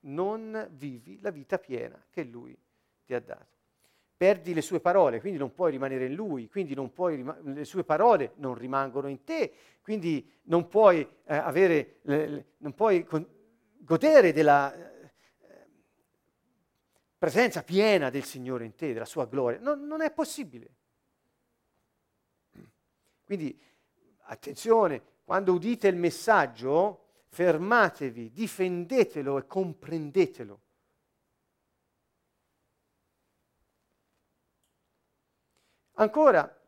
non 0.00 0.68
vivi 0.72 1.20
la 1.20 1.30
vita 1.30 1.58
piena 1.58 2.02
che 2.10 2.24
lui 2.24 2.56
ti 3.04 3.14
ha 3.14 3.20
dato. 3.20 3.58
Perdi 4.16 4.52
le 4.52 4.60
sue 4.60 4.80
parole, 4.80 5.20
quindi 5.20 5.38
non 5.38 5.54
puoi 5.54 5.70
rimanere 5.70 6.06
in 6.06 6.14
lui, 6.14 6.48
quindi 6.48 6.74
puoi, 6.92 7.24
le 7.42 7.64
sue 7.64 7.84
parole 7.84 8.32
non 8.36 8.54
rimangono 8.54 9.08
in 9.08 9.24
te, 9.24 9.52
quindi 9.80 10.30
non 10.44 10.68
puoi 10.68 11.00
eh, 11.24 11.36
avere, 11.36 12.00
le, 12.02 12.52
non 12.58 12.74
puoi 12.74 13.04
con, 13.04 13.26
godere 13.78 14.32
della 14.32 14.72
presenza 17.20 17.62
piena 17.62 18.08
del 18.08 18.24
Signore 18.24 18.64
in 18.64 18.74
te, 18.74 18.94
della 18.94 19.04
sua 19.04 19.26
gloria. 19.26 19.58
Non, 19.60 19.86
non 19.86 20.00
è 20.00 20.10
possibile. 20.10 20.70
Quindi 23.22 23.60
attenzione, 24.22 25.02
quando 25.22 25.52
udite 25.52 25.88
il 25.88 25.96
messaggio, 25.96 27.24
fermatevi, 27.28 28.32
difendetelo 28.32 29.36
e 29.36 29.46
comprendetelo. 29.46 30.60
Ancora, 35.96 36.58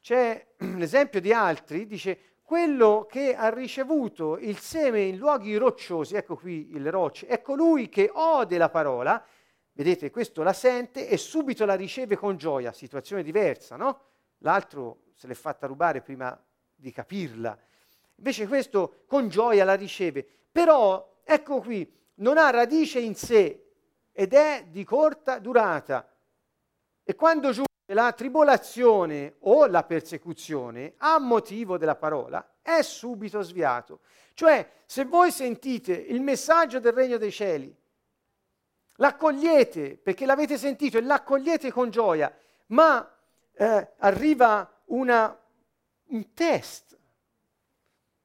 c'è 0.00 0.54
l'esempio 0.58 1.20
di 1.20 1.32
altri, 1.32 1.86
dice, 1.86 2.38
quello 2.42 3.06
che 3.08 3.36
ha 3.36 3.48
ricevuto 3.48 4.38
il 4.38 4.58
seme 4.58 5.02
in 5.02 5.18
luoghi 5.18 5.54
rocciosi, 5.54 6.16
ecco 6.16 6.34
qui 6.34 6.68
le 6.80 6.90
rocce, 6.90 7.28
è 7.28 7.40
colui 7.40 7.88
che 7.88 8.10
ode 8.12 8.58
la 8.58 8.68
parola, 8.68 9.24
vedete, 9.74 10.10
questo 10.10 10.42
la 10.42 10.52
sente 10.52 11.08
e 11.08 11.16
subito 11.16 11.64
la 11.64 11.74
riceve 11.74 12.16
con 12.16 12.36
gioia, 12.36 12.72
situazione 12.72 13.22
diversa, 13.22 13.76
no? 13.76 14.00
L'altro 14.38 15.02
se 15.14 15.26
l'è 15.26 15.34
fatta 15.34 15.66
rubare 15.66 16.00
prima 16.00 16.38
di 16.74 16.90
capirla. 16.90 17.56
Invece 18.16 18.46
questo 18.46 19.04
con 19.06 19.28
gioia 19.28 19.64
la 19.64 19.74
riceve. 19.74 20.26
Però, 20.50 21.20
ecco 21.24 21.60
qui, 21.60 21.90
non 22.16 22.38
ha 22.38 22.50
radice 22.50 23.00
in 23.00 23.14
sé 23.14 23.72
ed 24.12 24.32
è 24.32 24.66
di 24.68 24.84
corta 24.84 25.38
durata. 25.38 26.08
E 27.02 27.14
quando 27.14 27.50
giunge 27.50 27.68
la 27.92 28.12
tribolazione 28.12 29.36
o 29.40 29.66
la 29.66 29.82
persecuzione 29.82 30.94
a 30.98 31.18
motivo 31.18 31.76
della 31.76 31.96
parola, 31.96 32.56
è 32.62 32.80
subito 32.82 33.42
sviato. 33.42 34.00
Cioè, 34.32 34.68
se 34.86 35.04
voi 35.04 35.30
sentite 35.30 35.92
il 35.92 36.22
messaggio 36.22 36.80
del 36.80 36.92
regno 36.92 37.18
dei 37.18 37.30
cieli, 37.30 37.74
l'accogliete 38.96 39.96
perché 39.96 40.26
l'avete 40.26 40.56
sentito 40.58 40.98
e 40.98 41.02
l'accogliete 41.02 41.70
con 41.70 41.90
gioia, 41.90 42.34
ma 42.66 43.08
eh, 43.52 43.92
arriva 43.98 44.82
una, 44.86 45.38
un 46.06 46.34
test, 46.34 46.98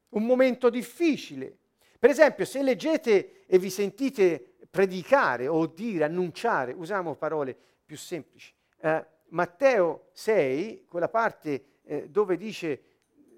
un 0.09 0.25
momento 0.25 0.69
difficile. 0.69 1.57
Per 1.97 2.09
esempio, 2.09 2.45
se 2.45 2.61
leggete 2.61 3.45
e 3.45 3.57
vi 3.57 3.69
sentite 3.69 4.55
predicare 4.69 5.47
o 5.47 5.65
dire, 5.65 6.03
annunciare, 6.03 6.73
usiamo 6.73 7.15
parole 7.15 7.57
più 7.85 7.97
semplici, 7.97 8.53
eh, 8.81 9.05
Matteo 9.29 10.09
6, 10.13 10.85
quella 10.87 11.09
parte 11.09 11.65
eh, 11.83 12.09
dove 12.09 12.37
dice 12.37 12.81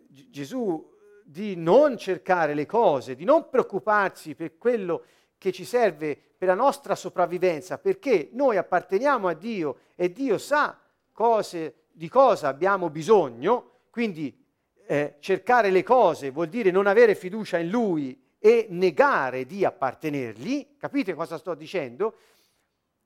G- 0.07 0.29
Gesù 0.29 0.89
di 1.23 1.55
non 1.55 1.97
cercare 1.97 2.53
le 2.53 2.65
cose, 2.65 3.15
di 3.15 3.23
non 3.23 3.49
preoccuparsi 3.49 4.35
per 4.35 4.57
quello 4.57 5.03
che 5.37 5.51
ci 5.51 5.65
serve 5.65 6.30
per 6.41 6.49
la 6.49 6.55
nostra 6.55 6.95
sopravvivenza, 6.95 7.77
perché 7.77 8.29
noi 8.31 8.57
apparteniamo 8.57 9.27
a 9.27 9.33
Dio 9.33 9.81
e 9.95 10.11
Dio 10.11 10.39
sa 10.39 10.75
cose, 11.11 11.83
di 11.91 12.09
cosa 12.09 12.47
abbiamo 12.47 12.89
bisogno, 12.89 13.81
quindi 13.91 14.43
eh, 14.87 15.17
cercare 15.19 15.69
le 15.69 15.83
cose 15.83 16.31
vuol 16.31 16.47
dire 16.47 16.71
non 16.71 16.87
avere 16.87 17.13
fiducia 17.13 17.59
in 17.59 17.69
Lui 17.69 18.19
e 18.39 18.65
negare 18.71 19.45
di 19.45 19.63
appartenergli, 19.63 20.77
capite 20.79 21.13
cosa 21.13 21.37
sto 21.37 21.53
dicendo? 21.53 22.15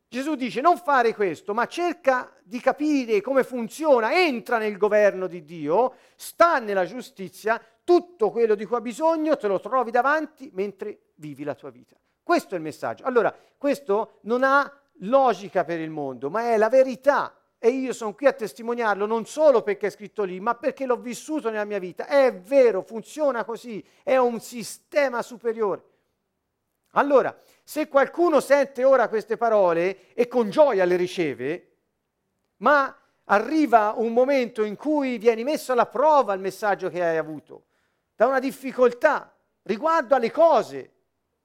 Gesù 0.08 0.36
dice 0.36 0.62
non 0.62 0.78
fare 0.78 1.14
questo, 1.14 1.54
ma 1.54 1.68
cerca 1.68 2.34
di 2.42 2.62
capire 2.62 3.20
come 3.20 3.44
funziona, 3.44 4.18
entra 4.18 4.60
nel 4.60 4.78
governo 4.78 5.28
di 5.28 5.44
Dio, 5.44 5.96
sta 6.16 6.60
nella 6.60 6.86
giustizia, 6.86 7.62
tutto 7.84 8.32
quello 8.32 8.56
di 8.56 8.64
cui 8.64 8.78
ha 8.78 8.82
bisogno 8.82 9.36
te 9.36 9.48
lo 9.48 9.60
trovi 9.60 9.92
davanti 9.92 10.50
mentre 10.54 11.12
vivi 11.16 11.44
la 11.44 11.54
tua 11.54 11.70
vita. 11.70 11.98
Questo 12.26 12.56
è 12.56 12.58
il 12.58 12.64
messaggio. 12.64 13.04
Allora, 13.04 13.32
questo 13.56 14.18
non 14.22 14.42
ha 14.42 14.82
logica 15.02 15.64
per 15.64 15.80
il 15.80 15.92
mondo, 15.92 16.32
ma 16.32 16.54
è 16.54 16.58
la 16.58 16.70
verità. 16.70 17.38
E 17.60 17.70
io 17.70 17.94
sono 17.94 18.16
qui 18.16 18.26
a 18.26 18.34
testimoniarlo 18.34 19.06
non 19.06 19.28
solo 19.28 19.62
perché 19.62 19.86
è 19.86 19.90
scritto 19.92 20.24
lì, 20.24 20.40
ma 20.40 20.56
perché 20.56 20.88
l'ho 20.88 20.96
vissuto 20.96 21.52
nella 21.52 21.66
mia 21.66 21.78
vita. 21.78 22.08
È 22.08 22.34
vero, 22.34 22.82
funziona 22.82 23.44
così, 23.44 23.86
è 24.02 24.18
un 24.18 24.40
sistema 24.40 25.22
superiore. 25.22 25.84
Allora, 26.94 27.38
se 27.64 27.88
qualcuno 27.88 28.40
sente 28.40 28.84
ora 28.84 29.08
queste 29.08 29.38
parole 29.38 30.12
e 30.16 30.28
con 30.28 30.50
gioia 30.50 30.84
le 30.84 30.96
riceve, 30.96 31.76
ma 32.58 32.92
arriva 33.26 33.94
un 33.98 34.14
momento 34.14 34.64
in 34.64 34.76
cui 34.76 35.20
vieni 35.20 35.44
messo 35.44 35.74
alla 35.74 35.86
prova 35.86 36.34
il 36.34 36.42
messaggio 36.42 36.90
che 36.90 37.04
hai 37.04 37.18
avuto, 37.18 37.66
da 38.16 38.26
una 38.26 38.40
difficoltà 38.40 39.32
riguardo 39.62 40.16
alle 40.16 40.32
cose 40.32 40.90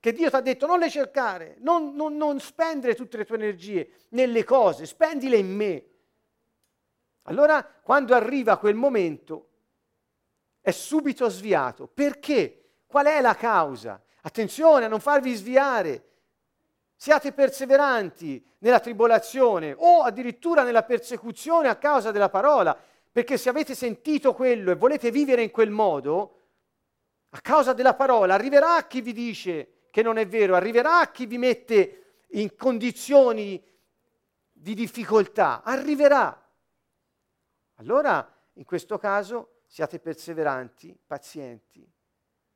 che 0.00 0.12
Dio 0.14 0.30
ti 0.30 0.36
ha 0.36 0.40
detto 0.40 0.66
non 0.66 0.78
le 0.78 0.88
cercare, 0.88 1.56
non, 1.58 1.94
non, 1.94 2.16
non 2.16 2.40
spendere 2.40 2.94
tutte 2.94 3.18
le 3.18 3.26
tue 3.26 3.36
energie 3.36 3.90
nelle 4.08 4.44
cose, 4.44 4.86
spendile 4.86 5.36
in 5.36 5.54
me. 5.54 5.84
Allora, 7.24 7.62
quando 7.62 8.14
arriva 8.14 8.56
quel 8.56 8.74
momento, 8.74 9.48
è 10.62 10.70
subito 10.70 11.28
sviato. 11.28 11.86
Perché? 11.86 12.56
Qual 12.86 13.04
è 13.04 13.20
la 13.20 13.34
causa? 13.34 14.02
Attenzione 14.22 14.86
a 14.86 14.88
non 14.88 15.00
farvi 15.00 15.34
sviare. 15.34 16.04
Siate 16.96 17.32
perseveranti 17.32 18.42
nella 18.58 18.80
tribolazione 18.80 19.74
o 19.76 20.00
addirittura 20.00 20.62
nella 20.62 20.82
persecuzione 20.82 21.68
a 21.68 21.76
causa 21.76 22.10
della 22.10 22.30
parola, 22.30 22.76
perché 23.12 23.36
se 23.36 23.50
avete 23.50 23.74
sentito 23.74 24.32
quello 24.32 24.70
e 24.70 24.76
volete 24.76 25.10
vivere 25.10 25.42
in 25.42 25.50
quel 25.50 25.70
modo, 25.70 26.36
a 27.30 27.40
causa 27.40 27.74
della 27.74 27.94
parola 27.94 28.32
arriverà 28.34 28.86
chi 28.86 29.02
vi 29.02 29.12
dice 29.12 29.74
che 29.90 30.02
non 30.02 30.16
è 30.16 30.26
vero, 30.26 30.54
arriverà 30.54 31.10
chi 31.10 31.26
vi 31.26 31.38
mette 31.38 32.22
in 32.32 32.54
condizioni 32.56 33.62
di 34.52 34.74
difficoltà, 34.74 35.62
arriverà. 35.62 36.48
Allora, 37.74 38.38
in 38.54 38.64
questo 38.64 38.98
caso, 38.98 39.62
siate 39.66 39.98
perseveranti, 39.98 40.98
pazienti. 41.06 41.88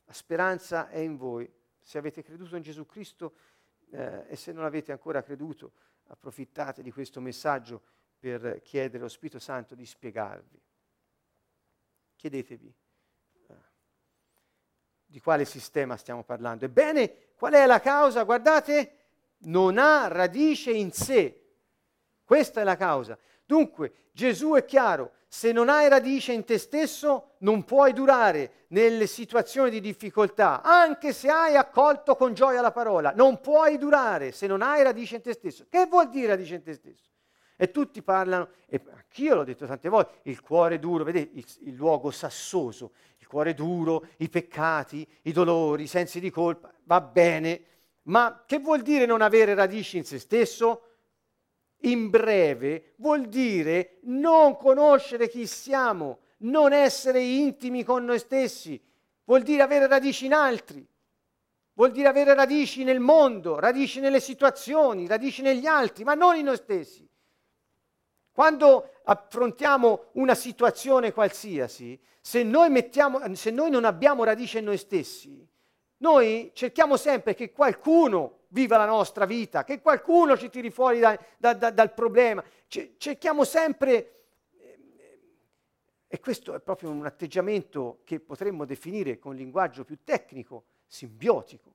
La 0.04 0.12
speranza 0.12 0.88
è 0.88 0.98
in 0.98 1.16
voi. 1.16 1.50
Se 1.80 1.98
avete 1.98 2.22
creduto 2.22 2.56
in 2.56 2.62
Gesù 2.62 2.84
Cristo, 2.86 3.34
eh, 3.90 4.26
e 4.28 4.36
se 4.36 4.52
non 4.52 4.64
avete 4.64 4.92
ancora 4.92 5.22
creduto, 5.22 5.72
approfittate 6.08 6.82
di 6.82 6.90
questo 6.90 7.20
messaggio 7.20 7.82
per 8.18 8.60
chiedere 8.62 8.98
allo 8.98 9.08
Spirito 9.08 9.38
Santo 9.38 9.74
di 9.74 9.86
spiegarvi. 9.86 10.60
Chiedetevi 12.16 12.74
eh, 13.48 13.54
di 15.04 15.20
quale 15.20 15.44
sistema 15.44 15.96
stiamo 15.96 16.24
parlando. 16.24 16.64
Ebbene, 16.64 17.16
qual 17.36 17.52
è 17.52 17.66
la 17.66 17.80
causa? 17.80 18.22
Guardate, 18.22 18.92
non 19.44 19.78
ha 19.78 20.08
radice 20.08 20.70
in 20.70 20.92
sé. 20.92 21.40
Questa 22.24 22.60
è 22.60 22.64
la 22.64 22.76
causa. 22.76 23.18
Dunque, 23.44 24.08
Gesù 24.12 24.52
è 24.54 24.64
chiaro, 24.64 25.12
se 25.26 25.50
non 25.50 25.68
hai 25.68 25.88
radice 25.88 26.32
in 26.32 26.44
te 26.44 26.58
stesso 26.58 27.34
non 27.38 27.64
puoi 27.64 27.92
durare 27.92 28.66
nelle 28.68 29.08
situazioni 29.08 29.68
di 29.68 29.80
difficoltà, 29.80 30.62
anche 30.62 31.12
se 31.12 31.28
hai 31.28 31.56
accolto 31.56 32.14
con 32.14 32.34
gioia 32.34 32.60
la 32.60 32.70
parola, 32.70 33.12
non 33.14 33.40
puoi 33.40 33.76
durare 33.76 34.30
se 34.30 34.46
non 34.46 34.62
hai 34.62 34.82
radice 34.84 35.16
in 35.16 35.22
te 35.22 35.32
stesso. 35.32 35.66
Che 35.68 35.86
vuol 35.86 36.08
dire 36.08 36.28
radice 36.28 36.54
in 36.54 36.62
te 36.62 36.74
stesso? 36.74 37.10
E 37.56 37.70
tutti 37.70 38.02
parlano, 38.02 38.48
e 38.68 38.80
anch'io 38.92 39.34
l'ho 39.34 39.44
detto 39.44 39.66
tante 39.66 39.88
volte, 39.88 40.20
il 40.22 40.40
cuore 40.40 40.78
duro, 40.78 41.04
vedete, 41.04 41.36
il, 41.36 41.44
il 41.62 41.74
luogo 41.74 42.10
sassoso, 42.10 42.92
cuore 43.34 43.52
duro, 43.52 44.06
i 44.18 44.28
peccati, 44.28 45.04
i 45.22 45.32
dolori, 45.32 45.82
i 45.82 45.88
sensi 45.88 46.20
di 46.20 46.30
colpa, 46.30 46.72
va 46.84 47.00
bene, 47.00 47.64
ma 48.02 48.44
che 48.46 48.60
vuol 48.60 48.82
dire 48.82 49.06
non 49.06 49.22
avere 49.22 49.54
radici 49.54 49.96
in 49.96 50.04
se 50.04 50.20
stesso? 50.20 50.82
in 51.84 52.08
breve 52.08 52.94
vuol 52.96 53.26
dire 53.26 53.98
non 54.04 54.56
conoscere 54.56 55.28
chi 55.28 55.46
siamo, 55.46 56.20
non 56.38 56.72
essere 56.72 57.20
intimi 57.20 57.84
con 57.84 58.04
noi 58.04 58.18
stessi, 58.18 58.80
vuol 59.24 59.42
dire 59.42 59.62
avere 59.62 59.86
radici 59.86 60.24
in 60.24 60.32
altri, 60.32 60.86
vuol 61.74 61.90
dire 61.90 62.08
avere 62.08 62.32
radici 62.34 62.84
nel 62.84 63.00
mondo, 63.00 63.58
radici 63.58 64.00
nelle 64.00 64.20
situazioni, 64.20 65.06
radici 65.06 65.42
negli 65.42 65.66
altri, 65.66 66.04
ma 66.04 66.14
non 66.14 66.36
in 66.36 66.44
noi 66.44 66.56
stessi. 66.56 67.03
Quando 68.34 68.94
affrontiamo 69.04 70.06
una 70.14 70.34
situazione 70.34 71.12
qualsiasi, 71.12 71.96
se 72.20 72.42
noi, 72.42 72.68
mettiamo, 72.68 73.20
se 73.36 73.52
noi 73.52 73.70
non 73.70 73.84
abbiamo 73.84 74.24
radice 74.24 74.58
in 74.58 74.64
noi 74.64 74.76
stessi, 74.76 75.46
noi 75.98 76.50
cerchiamo 76.52 76.96
sempre 76.96 77.34
che 77.34 77.52
qualcuno 77.52 78.40
viva 78.48 78.76
la 78.76 78.86
nostra 78.86 79.24
vita, 79.24 79.62
che 79.62 79.80
qualcuno 79.80 80.36
ci 80.36 80.50
tiri 80.50 80.70
fuori 80.70 80.98
da, 80.98 81.16
da, 81.38 81.54
da, 81.54 81.70
dal 81.70 81.94
problema. 81.94 82.42
C- 82.66 82.94
cerchiamo 82.96 83.44
sempre, 83.44 84.24
eh, 84.58 84.78
e 86.08 86.18
questo 86.18 86.56
è 86.56 86.60
proprio 86.60 86.90
un 86.90 87.06
atteggiamento 87.06 88.00
che 88.02 88.18
potremmo 88.18 88.64
definire 88.64 89.20
con 89.20 89.36
linguaggio 89.36 89.84
più 89.84 89.98
tecnico, 90.02 90.64
simbiotico. 90.88 91.73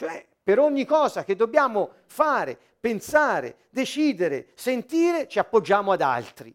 Cioè, 0.00 0.26
per 0.42 0.58
ogni 0.58 0.86
cosa 0.86 1.24
che 1.24 1.36
dobbiamo 1.36 1.90
fare, 2.06 2.58
pensare, 2.80 3.56
decidere, 3.68 4.52
sentire, 4.54 5.28
ci 5.28 5.38
appoggiamo 5.38 5.92
ad 5.92 6.00
altri 6.00 6.54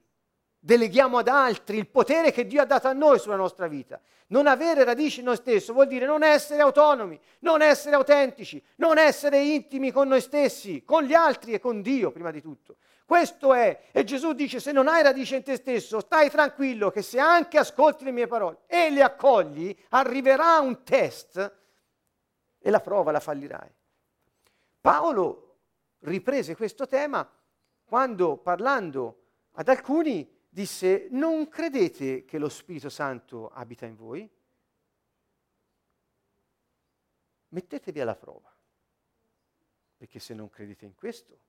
deleghiamo 0.65 1.19
ad 1.19 1.27
altri 1.27 1.77
il 1.77 1.87
potere 1.87 2.31
che 2.31 2.47
Dio 2.47 2.59
ha 2.59 2.65
dato 2.65 2.87
a 2.87 2.93
noi 2.93 3.19
sulla 3.19 3.35
nostra 3.35 3.67
vita. 3.67 4.01
Non 4.29 4.47
avere 4.47 4.83
radici 4.83 5.19
in 5.19 5.25
noi 5.25 5.35
stessi 5.35 5.71
vuol 5.71 5.85
dire 5.85 6.07
non 6.07 6.23
essere 6.23 6.63
autonomi, 6.63 7.19
non 7.41 7.61
essere 7.61 7.95
autentici, 7.95 8.59
non 8.77 8.97
essere 8.97 9.43
intimi 9.43 9.91
con 9.91 10.07
noi 10.07 10.21
stessi, 10.21 10.83
con 10.83 11.03
gli 11.03 11.13
altri 11.13 11.53
e 11.53 11.59
con 11.59 11.83
Dio 11.83 12.09
prima 12.09 12.31
di 12.31 12.41
tutto. 12.41 12.77
Questo 13.05 13.53
è, 13.53 13.79
e 13.91 14.03
Gesù 14.03 14.33
dice, 14.33 14.59
se 14.59 14.71
non 14.71 14.87
hai 14.87 15.03
radice 15.03 15.35
in 15.35 15.43
te 15.43 15.55
stesso, 15.55 15.99
stai 15.99 16.31
tranquillo 16.31 16.89
che 16.89 17.03
se 17.03 17.19
anche 17.19 17.59
ascolti 17.59 18.03
le 18.03 18.11
mie 18.11 18.25
parole 18.25 18.61
e 18.65 18.89
le 18.89 19.03
accogli, 19.03 19.77
arriverà 19.89 20.57
un 20.57 20.83
test 20.83 21.53
e 22.65 22.71
la 22.71 22.79
prova 22.79 23.11
la 23.11 23.19
fallirai. 23.19 23.69
Paolo 24.81 25.57
riprese 25.99 26.55
questo 26.55 26.87
tema 26.87 27.29
quando 27.83 28.37
parlando 28.37 29.25
ad 29.51 29.67
alcuni 29.69 30.27
disse, 30.49 31.07
non 31.11 31.47
credete 31.47 32.25
che 32.25 32.39
lo 32.39 32.49
Spirito 32.49 32.89
Santo 32.89 33.49
abita 33.49 33.85
in 33.85 33.95
voi? 33.95 34.27
mettetevi 37.49 38.01
alla 38.01 38.15
prova, 38.15 38.53
perché 39.95 40.19
se 40.19 40.33
non 40.33 40.49
credete 40.49 40.85
in 40.85 40.93
questo, 40.93 41.39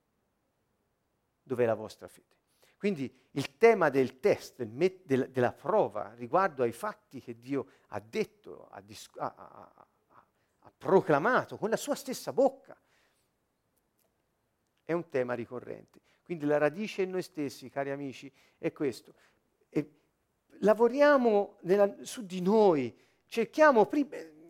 dov'è 1.43 1.64
la 1.64 1.75
vostra 1.75 2.07
fede? 2.07 2.35
Quindi 2.77 3.12
il 3.33 3.57
tema 3.57 3.89
del 3.89 4.21
test, 4.21 4.57
del 4.59 4.69
met- 4.69 5.05
del, 5.05 5.31
della 5.31 5.53
prova 5.53 6.12
riguardo 6.14 6.62
ai 6.62 6.73
fatti 6.73 7.21
che 7.21 7.41
Dio 7.41 7.71
ha 7.89 8.01
detto, 8.01 8.69
ha, 8.69 8.81
dis- 8.83 9.11
ha, 9.17 9.87
proclamato 10.79 11.57
con 11.57 11.70
la 11.70 11.77
sua 11.77 11.95
stessa 11.95 12.33
bocca, 12.33 12.77
è 14.85 14.93
un 14.93 15.09
tema 15.09 15.35
ricorrente. 15.35 16.01
Quindi 16.24 16.45
la 16.45 16.59
radice 16.59 17.03
in 17.03 17.11
noi 17.11 17.22
stessi, 17.22 17.70
cari 17.70 17.91
amici, 17.91 18.31
è 18.59 18.72
questo. 18.72 19.14
E 19.68 19.91
lavoriamo 20.61 21.57
nella, 21.61 21.93
su 22.01 22.24
di 22.24 22.41
noi, 22.41 22.97
cerchiamo 23.27 23.89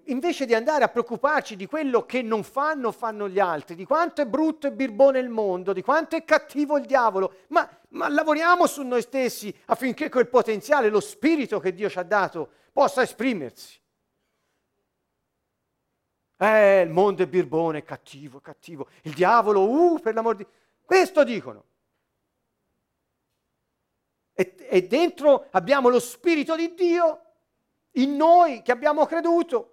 invece 0.05 0.47
di 0.47 0.55
andare 0.55 0.85
a 0.85 0.89
preoccuparci 0.89 1.57
di 1.57 1.67
quello 1.67 2.05
che 2.05 2.23
non 2.23 2.43
fanno, 2.43 2.93
fanno 2.93 3.29
gli 3.29 3.39
altri, 3.39 3.75
di 3.75 3.85
quanto 3.85 4.23
è 4.23 4.27
brutto 4.27 4.67
e 4.67 4.73
birbone 4.73 5.19
il 5.19 5.29
mondo, 5.29 5.73
di 5.73 5.83
quanto 5.83 6.17
è 6.17 6.25
cattivo 6.25 6.77
il 6.77 6.87
diavolo, 6.87 7.41
ma, 7.49 7.69
ma 7.91 8.09
lavoriamo 8.09 8.67
su 8.67 8.83
noi 8.83 9.03
stessi 9.03 9.55
affinché 9.67 10.09
quel 10.09 10.29
potenziale, 10.29 10.89
lo 10.89 11.01
spirito 11.01 11.59
che 11.61 11.75
Dio 11.75 11.89
ci 11.89 11.99
ha 11.99 12.05
dato, 12.05 12.49
possa 12.73 13.03
esprimersi. 13.03 13.79
Eh, 16.39 16.83
il 16.83 16.91
mondo 16.91 17.23
è 17.23 17.27
birbone, 17.27 17.79
è 17.79 17.83
cattivo, 17.83 18.39
è 18.39 18.41
cattivo. 18.43 18.89
Il 19.03 19.15
diavolo, 19.15 19.69
uh, 19.69 20.01
per 20.01 20.15
l'amor 20.15 20.37
di... 20.37 20.47
Questo 20.85 21.25
dicono. 21.25 21.65
E, 24.35 24.55
e 24.59 24.87
dentro 24.87 25.49
abbiamo 25.53 25.89
lo 25.89 25.99
Spirito 25.99 26.55
di 26.55 26.75
Dio 26.75 27.23
in 27.93 28.17
noi 28.17 28.61
che 28.61 28.71
abbiamo 28.71 29.07
creduto. 29.07 29.73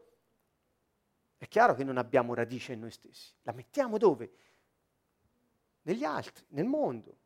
È 1.38 1.48
chiaro 1.50 1.76
che 1.76 1.84
non 1.84 1.98
abbiamo 1.98 2.34
radice 2.34 2.72
in 2.72 2.80
noi 2.80 2.92
stessi. 2.92 3.34
La 3.42 3.52
mettiamo 3.52 3.98
dove? 3.98 4.32
Negli 5.82 6.06
altri, 6.06 6.46
nel 6.50 6.66
mondo. 6.66 7.18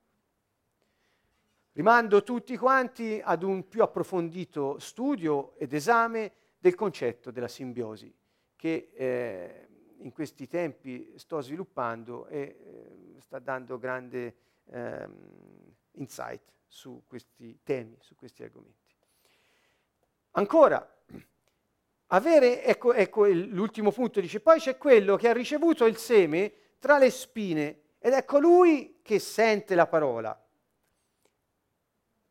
Rimando 1.74 2.24
tutti 2.24 2.58
quanti 2.58 3.22
ad 3.24 3.44
un 3.44 3.68
più 3.68 3.84
approfondito 3.84 4.80
studio 4.80 5.56
ed 5.58 5.74
esame 5.74 6.34
del 6.58 6.74
concetto 6.74 7.30
della 7.30 7.48
simbiosi 7.48 8.12
che 8.58 8.90
eh, 8.94 9.68
in 10.00 10.12
questi 10.12 10.48
tempi 10.48 11.14
sto 11.16 11.40
sviluppando 11.40 12.28
e 12.28 12.40
eh, 12.40 13.22
sta 13.22 13.40
dando 13.40 13.78
grande 13.78 14.36
eh, 14.66 15.08
insight 15.92 16.42
su 16.68 17.04
questi 17.08 17.60
temi, 17.64 17.98
su 18.02 18.16
questi 18.16 18.44
argomenti. 18.44 18.96
Ancora, 20.32 20.86
avere, 22.08 22.64
ecco, 22.64 22.94
ecco 22.94 23.26
l'ultimo 23.28 23.92
punto, 23.92 24.20
dice, 24.20 24.42
poi 24.42 24.60
c'è 24.60 24.78
quello 24.78 25.16
che 25.16 25.30
ha 25.30 25.34
ricevuto 25.34 25.86
il 25.86 25.98
seme 25.98 26.54
tra 26.80 26.98
le 26.98 27.10
spine 27.10 27.82
ed 28.00 28.14
è 28.14 28.26
colui 28.26 29.00
che 29.02 29.20
sente 29.20 29.74
la 29.74 29.88
parola. 29.88 30.40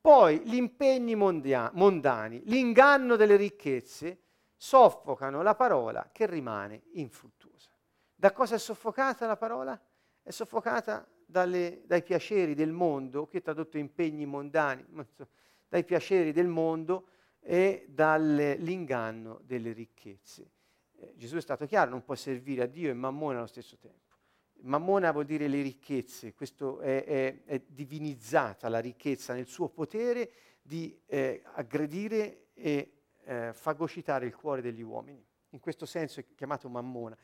Poi 0.01 0.39
gli 0.41 0.55
impegni 0.55 1.17
mondia- 1.17 1.71
mondani, 1.75 2.43
l'inganno 2.45 3.17
delle 3.17 3.35
ricchezze 3.35 4.26
soffocano 4.67 5.43
la 5.43 5.55
parola 5.55 6.09
che 6.11 6.27
rimane 6.27 6.83
infruttuosa. 6.95 7.71
Da 8.13 8.33
cosa 8.33 8.57
è 8.57 8.59
soffocata 8.59 9.25
la 9.25 9.37
parola? 9.37 9.81
È 10.21 10.31
soffocata 10.31 11.07
dalle, 11.25 11.83
dai 11.87 12.03
piaceri 12.03 12.55
del 12.55 12.73
mondo, 12.73 13.29
qui 13.29 13.39
è 13.39 13.43
tradotto 13.43 13.79
impegni 13.79 14.27
mondani, 14.27 14.85
dai 15.69 15.85
piaceri 15.85 16.33
del 16.33 16.49
mondo 16.49 17.11
e 17.39 17.87
dall'inganno 17.89 19.41
delle 19.45 19.71
ricchezze. 19.71 20.51
Eh, 20.97 21.13
Gesù 21.15 21.37
è 21.37 21.41
stato 21.41 21.65
chiaro, 21.67 21.91
non 21.91 22.03
può 22.03 22.17
servire 22.17 22.65
a 22.65 22.67
Dio 22.67 22.91
e 22.91 22.95
Mammona 22.95 23.39
allo 23.39 23.47
stesso 23.47 23.77
tempo. 23.77 24.17
Mammona 24.63 25.13
vuol 25.13 25.27
dire 25.27 25.47
le 25.47 25.63
ricchezze, 25.63 26.35
questo 26.35 26.81
è, 26.81 27.05
è, 27.05 27.45
è 27.45 27.63
divinizzata 27.69 28.69
la 28.69 28.81
ricchezza 28.81 29.33
nel 29.33 29.47
suo 29.47 29.69
potere 29.69 30.33
di 30.61 31.01
eh, 31.07 31.43
aggredire 31.55 32.49
e 32.53 32.96
eh, 33.27 33.53
fagocitare 33.53 34.27
il 34.27 34.35
cuore 34.35 34.63
degli 34.63 34.83
uomini. 34.83 35.25
In 35.51 35.61
questo 35.61 35.87
senso 35.87 36.21
è 36.21 36.25
chiamato 36.35 36.69
Mammona, 36.69 37.17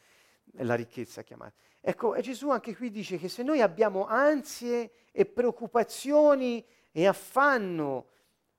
la 0.57 0.75
ricchezza 0.75 1.23
chiamata. 1.23 1.55
Ecco, 1.81 2.19
Gesù 2.21 2.51
anche 2.51 2.77
qui 2.77 2.91
dice 2.91 3.19
che 3.19 3.29
se 3.29 3.43
noi 3.43 3.61
abbiamo 3.61 4.07
ansie 4.07 4.93
e 5.13 5.27
preoccupazioni 5.27 6.65
e 6.91 7.07
affanno 7.07 8.09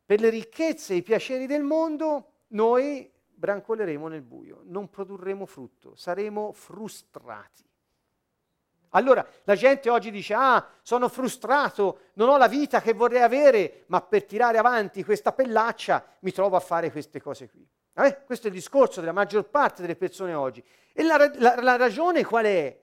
per 0.06 0.20
le 0.20 0.30
ricchezze 0.30 0.94
e 0.94 0.98
i 0.98 1.04
piaceri 1.04 1.46
del 1.46 1.64
mondo, 1.64 2.32
noi 2.50 3.10
brancoleremo 3.34 4.08
nel 4.08 4.22
buio, 4.22 4.62
non 4.66 4.90
produrremo 4.90 5.46
frutto, 5.46 5.96
saremo 5.96 6.52
frustrati. 6.54 7.64
Allora 8.96 9.26
la 9.44 9.56
gente 9.56 9.90
oggi 9.90 10.12
dice, 10.12 10.34
ah, 10.36 10.68
sono 10.82 11.10
frustrato, 11.10 12.00
non 12.14 12.30
ho 12.30 12.38
la 12.38 12.48
vita 12.48 12.82
che 12.82 12.94
vorrei 12.94 13.22
avere, 13.22 13.84
ma 13.88 14.02
per 14.02 14.26
tirare 14.26 14.58
avanti 14.58 15.04
questa 15.04 15.32
pellaccia 15.32 16.06
mi 16.20 16.32
trovo 16.32 16.56
a 16.56 16.60
fare 16.60 16.92
queste 16.92 17.22
cose 17.22 17.50
qui. 17.50 17.68
Eh? 17.96 18.24
Questo 18.24 18.48
è 18.48 18.50
il 18.50 18.56
discorso 18.56 19.00
della 19.00 19.12
maggior 19.12 19.46
parte 19.46 19.82
delle 19.82 19.96
persone 19.96 20.34
oggi. 20.34 20.64
E 20.94 21.04
la, 21.04 21.32
la, 21.36 21.62
la 21.62 21.76
ragione 21.76 22.24
qual 22.24 22.46
è? 22.46 22.80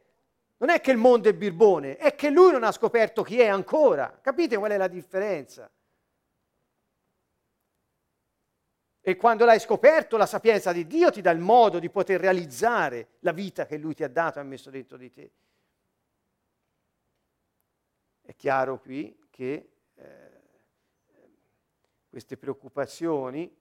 Non 0.59 0.71
è 0.71 0.81
che 0.81 0.91
il 0.91 0.97
mondo 0.97 1.29
è 1.29 1.33
birbone, 1.33 1.97
è 1.97 2.15
che 2.15 2.29
lui 2.31 2.53
non 2.53 2.65
ha 2.65 2.73
scoperto 2.73 3.23
chi 3.23 3.41
è 3.41 3.47
ancora. 3.47 4.19
Capite 4.21 4.57
qual 4.57 4.73
è 4.73 4.77
la 4.77 4.89
differenza? 4.89 5.71
E 9.01 9.17
quando 9.17 9.45
l'hai 9.45 9.61
scoperto, 9.61 10.17
la 10.17 10.27
sapienza 10.27 10.73
di 10.73 10.87
Dio 10.87 11.11
ti 11.11 11.21
dà 11.21 11.31
il 11.31 11.39
modo 11.39 11.79
di 11.79 11.89
poter 11.89 12.21
realizzare 12.21 13.11
la 13.21 13.33
vita 13.33 13.65
che 13.65 13.79
Lui 13.79 13.95
ti 13.95 14.05
ha 14.05 14.09
dato 14.09 14.39
e 14.39 14.43
ha 14.43 14.45
messo 14.45 14.71
dentro 14.71 14.97
di 14.97 15.11
te. 15.11 15.31
È 18.31 18.37
chiaro 18.37 18.78
qui 18.78 19.18
che 19.28 19.70
eh, 19.93 20.05
queste 22.09 22.37
preoccupazioni 22.37 23.53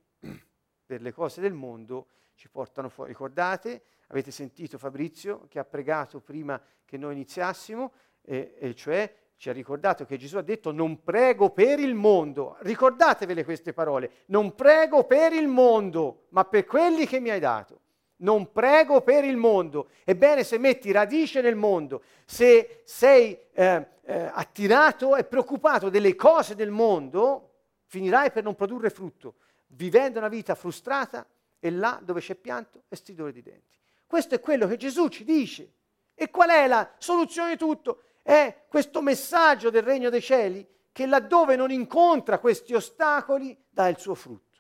per 0.86 1.02
le 1.02 1.12
cose 1.12 1.42
del 1.42 1.54
mondo 1.54 2.06
ci 2.36 2.50
portano 2.50 2.88
fuori. 2.88 3.10
Ricordate, 3.10 3.82
avete 4.10 4.30
sentito 4.30 4.78
Fabrizio 4.78 5.48
che 5.50 5.58
ha 5.58 5.66
pregato 5.66 6.20
prima 6.20 6.62
che 6.86 6.98
noi 6.98 7.14
iniziassimo, 7.14 7.92
eh, 8.22 8.58
e 8.60 8.76
cioè 8.76 9.12
ci 9.38 9.50
ha 9.50 9.54
ricordato 9.54 10.06
che 10.06 10.18
Gesù 10.18 10.38
ha 10.38 10.44
detto 10.44 10.72
non 10.72 11.02
prego 11.02 11.50
per 11.50 11.80
il 11.80 11.96
mondo. 11.96 12.56
Ricordatevele 12.60 13.44
queste 13.44 13.74
parole, 13.74 14.12
non 14.28 14.54
prego 14.54 15.04
per 15.06 15.34
il 15.34 15.48
mondo, 15.48 16.28
ma 16.30 16.46
per 16.46 16.66
quelli 16.66 17.08
che 17.08 17.20
mi 17.20 17.32
hai 17.32 17.40
dato. 17.40 17.80
Non 18.22 18.52
prego 18.52 19.02
per 19.02 19.24
il 19.24 19.38
mondo. 19.38 19.90
Ebbene, 20.04 20.44
se 20.44 20.58
metti 20.58 20.92
radice 20.92 21.42
nel 21.42 21.56
mondo, 21.56 22.04
se 22.26 22.82
sei 22.86 23.38
eh, 23.54 23.88
eh, 24.02 24.32
attirato 24.34 25.16
e 25.16 25.24
preoccupato 25.24 25.90
delle 25.90 26.16
cose 26.16 26.56
del 26.56 26.72
mondo, 26.72 27.52
finirai 27.86 28.32
per 28.32 28.44
non 28.44 28.56
produrre 28.56 28.90
frutto, 28.90 29.36
vivendo 29.68 30.20
una 30.20 30.28
vita 30.28 30.56
frustrata 30.56 31.26
e 31.60 31.72
là 31.72 32.00
dove 32.04 32.20
c'è 32.20 32.36
pianto 32.36 32.84
e 32.90 32.96
stridore 32.96 33.32
di 33.32 33.42
denti. 33.42 33.78
Questo 34.06 34.36
è 34.36 34.40
quello 34.40 34.68
che 34.68 34.78
Gesù 34.78 35.08
ci 35.08 35.24
dice. 35.24 35.74
E 36.14 36.30
qual 36.30 36.50
è 36.50 36.68
la 36.68 36.92
soluzione 36.98 37.52
di 37.52 37.58
tutto? 37.58 38.02
è 38.30 38.66
questo 38.68 39.02
messaggio 39.02 39.72
del 39.72 39.82
regno 39.82 40.12
dei 40.12 40.22
cieli 40.22 40.64
che 40.92 41.08
laddove 41.08 41.56
non 41.56 41.72
incontra 41.72 42.38
questi 42.38 42.76
ostacoli 42.76 43.58
dà 43.68 43.88
il 43.88 43.98
suo 43.98 44.14
frutto. 44.14 44.60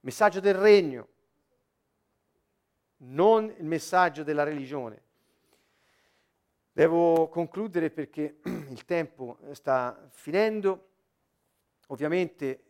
Messaggio 0.00 0.40
del 0.40 0.54
regno, 0.54 1.08
non 3.04 3.52
il 3.56 3.64
messaggio 3.64 4.22
della 4.22 4.42
religione. 4.42 5.02
Devo 6.72 7.28
concludere 7.28 7.90
perché 7.90 8.40
il 8.44 8.84
tempo 8.84 9.38
sta 9.52 10.08
finendo. 10.10 10.88
Ovviamente 11.88 12.64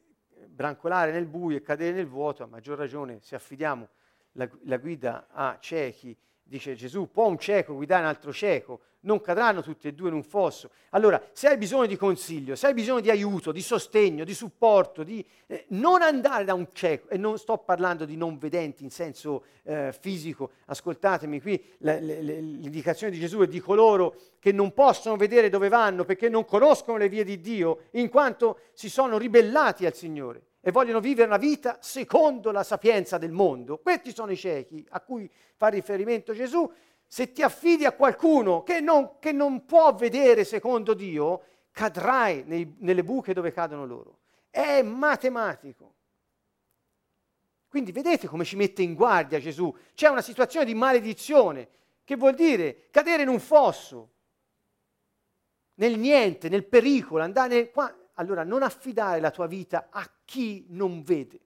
brancolare 0.49 1.13
nel 1.13 1.27
buio 1.27 1.57
e 1.57 1.63
cadere 1.63 1.95
nel 1.95 2.07
vuoto, 2.07 2.43
a 2.43 2.47
maggior 2.47 2.77
ragione 2.77 3.21
se 3.21 3.37
affidiamo 3.37 3.89
la, 4.33 4.49
la 4.65 4.77
guida 4.79 5.29
a 5.31 5.59
ciechi, 5.61 6.17
dice 6.53 6.75
Gesù, 6.75 7.11
può 7.11 7.27
un 7.27 7.39
cieco 7.39 7.75
guidare 7.75 8.03
un 8.03 8.09
altro 8.09 8.33
cieco? 8.33 8.81
non 9.05 9.21
cadranno 9.21 9.63
tutti 9.63 9.89
e 9.89 9.95
due 9.95 10.09
in 10.09 10.15
un 10.15 10.23
fosso. 10.23 10.71
Allora, 10.91 11.21
se 11.33 11.49
hai 11.49 11.57
bisogno 11.57 11.87
di 11.87 11.97
consiglio, 11.97 12.55
se 12.55 12.67
hai 12.67 12.75
bisogno 12.75 13.01
di 13.01 13.11
aiuto, 13.11 13.51
di 13.51 13.63
sostegno, 13.63 14.25
di 14.25 14.35
supporto, 14.35 15.03
di, 15.03 15.25
eh, 15.47 15.65
non 15.71 16.03
andare 16.03 16.45
da 16.45 16.55
un 16.55 16.69
cieco, 16.73 17.09
e 17.09 17.17
non 17.17 17.39
sto 17.39 17.59
parlando 17.59 18.05
di 18.05 18.17
non 18.17 18.39
vedenti 18.39 18.85
in 18.85 18.91
senso 18.91 19.45
eh, 19.65 19.93
fisico, 19.99 20.53
ascoltatemi 20.67 21.41
qui, 21.41 21.63
le, 21.79 22.01
le, 22.01 22.21
l'indicazione 22.21 23.13
di 23.13 23.19
Gesù 23.19 23.41
è 23.41 23.49
di 23.49 23.61
coloro 23.61 24.15
che 24.39 24.53
non 24.53 24.73
possono 24.73 25.17
vedere 25.17 25.49
dove 25.49 25.69
vanno 25.69 26.05
perché 26.05 26.29
non 26.29 26.45
conoscono 26.45 26.97
le 26.97 27.09
vie 27.09 27.25
di 27.25 27.41
Dio, 27.41 27.89
in 27.93 28.09
quanto 28.09 28.59
si 28.73 28.89
sono 28.89 29.19
ribellati 29.19 29.85
al 29.85 29.95
Signore 29.95 30.43
e 30.65 30.71
vogliono 30.71 31.01
vivere 31.01 31.27
una 31.27 31.39
vita 31.39 31.79
secondo 31.81 32.53
la 32.53 32.63
sapienza 32.63 33.19
del 33.19 33.33
mondo. 33.33 33.79
Questi 33.79 34.15
sono 34.15 34.31
i 34.31 34.37
ciechi 34.37 34.87
a 34.91 35.01
cui 35.01 35.29
fa 35.57 35.67
riferimento 35.67 36.33
Gesù 36.33 36.73
se 37.05 37.33
ti 37.33 37.43
affidi 37.43 37.85
a 37.85 37.93
qualcuno 37.93 38.63
che 38.63 38.81
non, 38.81 39.19
che 39.19 39.33
non 39.33 39.67
può 39.67 39.93
vedere 39.93 40.45
secondo 40.45 40.95
Dio, 40.95 41.43
cadrai 41.73 42.45
nei, 42.47 42.77
nelle 42.79 43.03
buche 43.03 43.35
dove 43.35 43.53
cadono 43.53 43.85
loro. 43.85 44.19
È 44.49 44.81
matematico. 44.83 45.95
Quindi 47.69 47.91
vedete 47.91 48.29
come 48.29 48.45
ci 48.45 48.55
mette 48.55 48.83
in 48.83 48.95
guardia 48.95 49.41
Gesù. 49.41 49.75
C'è 49.95 50.09
una 50.09 50.23
situazione 50.23 50.65
di 50.65 50.75
maledizione, 50.75 51.69
che 52.05 52.15
vuol 52.17 52.35
dire 52.35 52.89
cadere 52.91 53.23
in 53.23 53.29
un 53.29 53.41
fosso, 53.41 54.11
nel 55.75 55.99
niente, 55.99 56.49
nel 56.49 56.65
pericolo, 56.65 57.25
andare 57.25 57.71
qua. 57.71 57.93
Allora 58.15 58.45
non 58.45 58.63
affidare 58.63 59.21
la 59.21 59.31
tua 59.31 59.47
vita 59.47 59.89
a 59.91 60.11
chi 60.25 60.67
non 60.69 61.03
vede. 61.03 61.41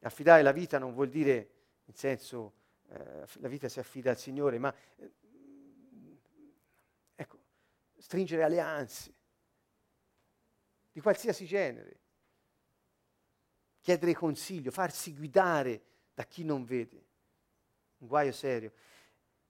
Affidare 0.00 0.42
la 0.42 0.52
vita 0.52 0.78
non 0.78 0.92
vuol 0.92 1.08
dire 1.08 1.50
in 1.84 1.94
senso 1.94 2.54
eh, 2.88 3.26
la 3.34 3.48
vita 3.48 3.68
si 3.68 3.78
affida 3.78 4.10
al 4.10 4.18
Signore, 4.18 4.58
ma 4.58 4.74
eh, 4.96 5.12
ecco, 7.14 7.38
stringere 7.96 8.42
alleanze 8.42 9.14
di 10.92 11.00
qualsiasi 11.00 11.46
genere, 11.46 12.00
chiedere 13.80 14.14
consiglio, 14.14 14.70
farsi 14.70 15.14
guidare 15.14 15.82
da 16.12 16.24
chi 16.24 16.44
non 16.44 16.64
vede. 16.64 17.06
Un 17.98 18.08
guaio 18.08 18.32
serio. 18.32 18.72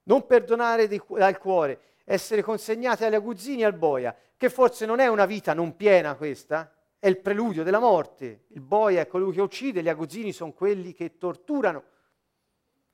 Non 0.04 0.26
perdonare 0.26 0.88
di, 0.88 1.00
dal 1.08 1.38
cuore, 1.38 1.80
essere 2.04 2.42
consegnati 2.42 3.04
agli 3.04 3.14
aguzzini 3.14 3.62
e 3.62 3.66
al 3.66 3.74
boia, 3.74 4.16
che 4.36 4.50
forse 4.50 4.86
non 4.86 4.98
è 4.98 5.06
una 5.06 5.26
vita 5.26 5.54
non 5.54 5.76
piena 5.76 6.14
questa, 6.14 6.72
è 6.98 7.08
il 7.08 7.18
preludio 7.18 7.62
della 7.62 7.78
morte. 7.78 8.44
Il 8.48 8.60
boia 8.60 9.00
è 9.00 9.06
colui 9.06 9.32
che 9.32 9.40
uccide, 9.40 9.82
gli 9.82 9.88
aguzzini 9.88 10.32
sono 10.32 10.52
quelli 10.52 10.92
che 10.92 11.18
torturano. 11.18 11.82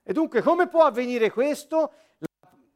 E 0.03 0.13
dunque 0.13 0.41
come 0.43 0.69
può 0.69 0.85
avvenire 0.85 1.31
questo? 1.31 1.93
La, 2.19 2.29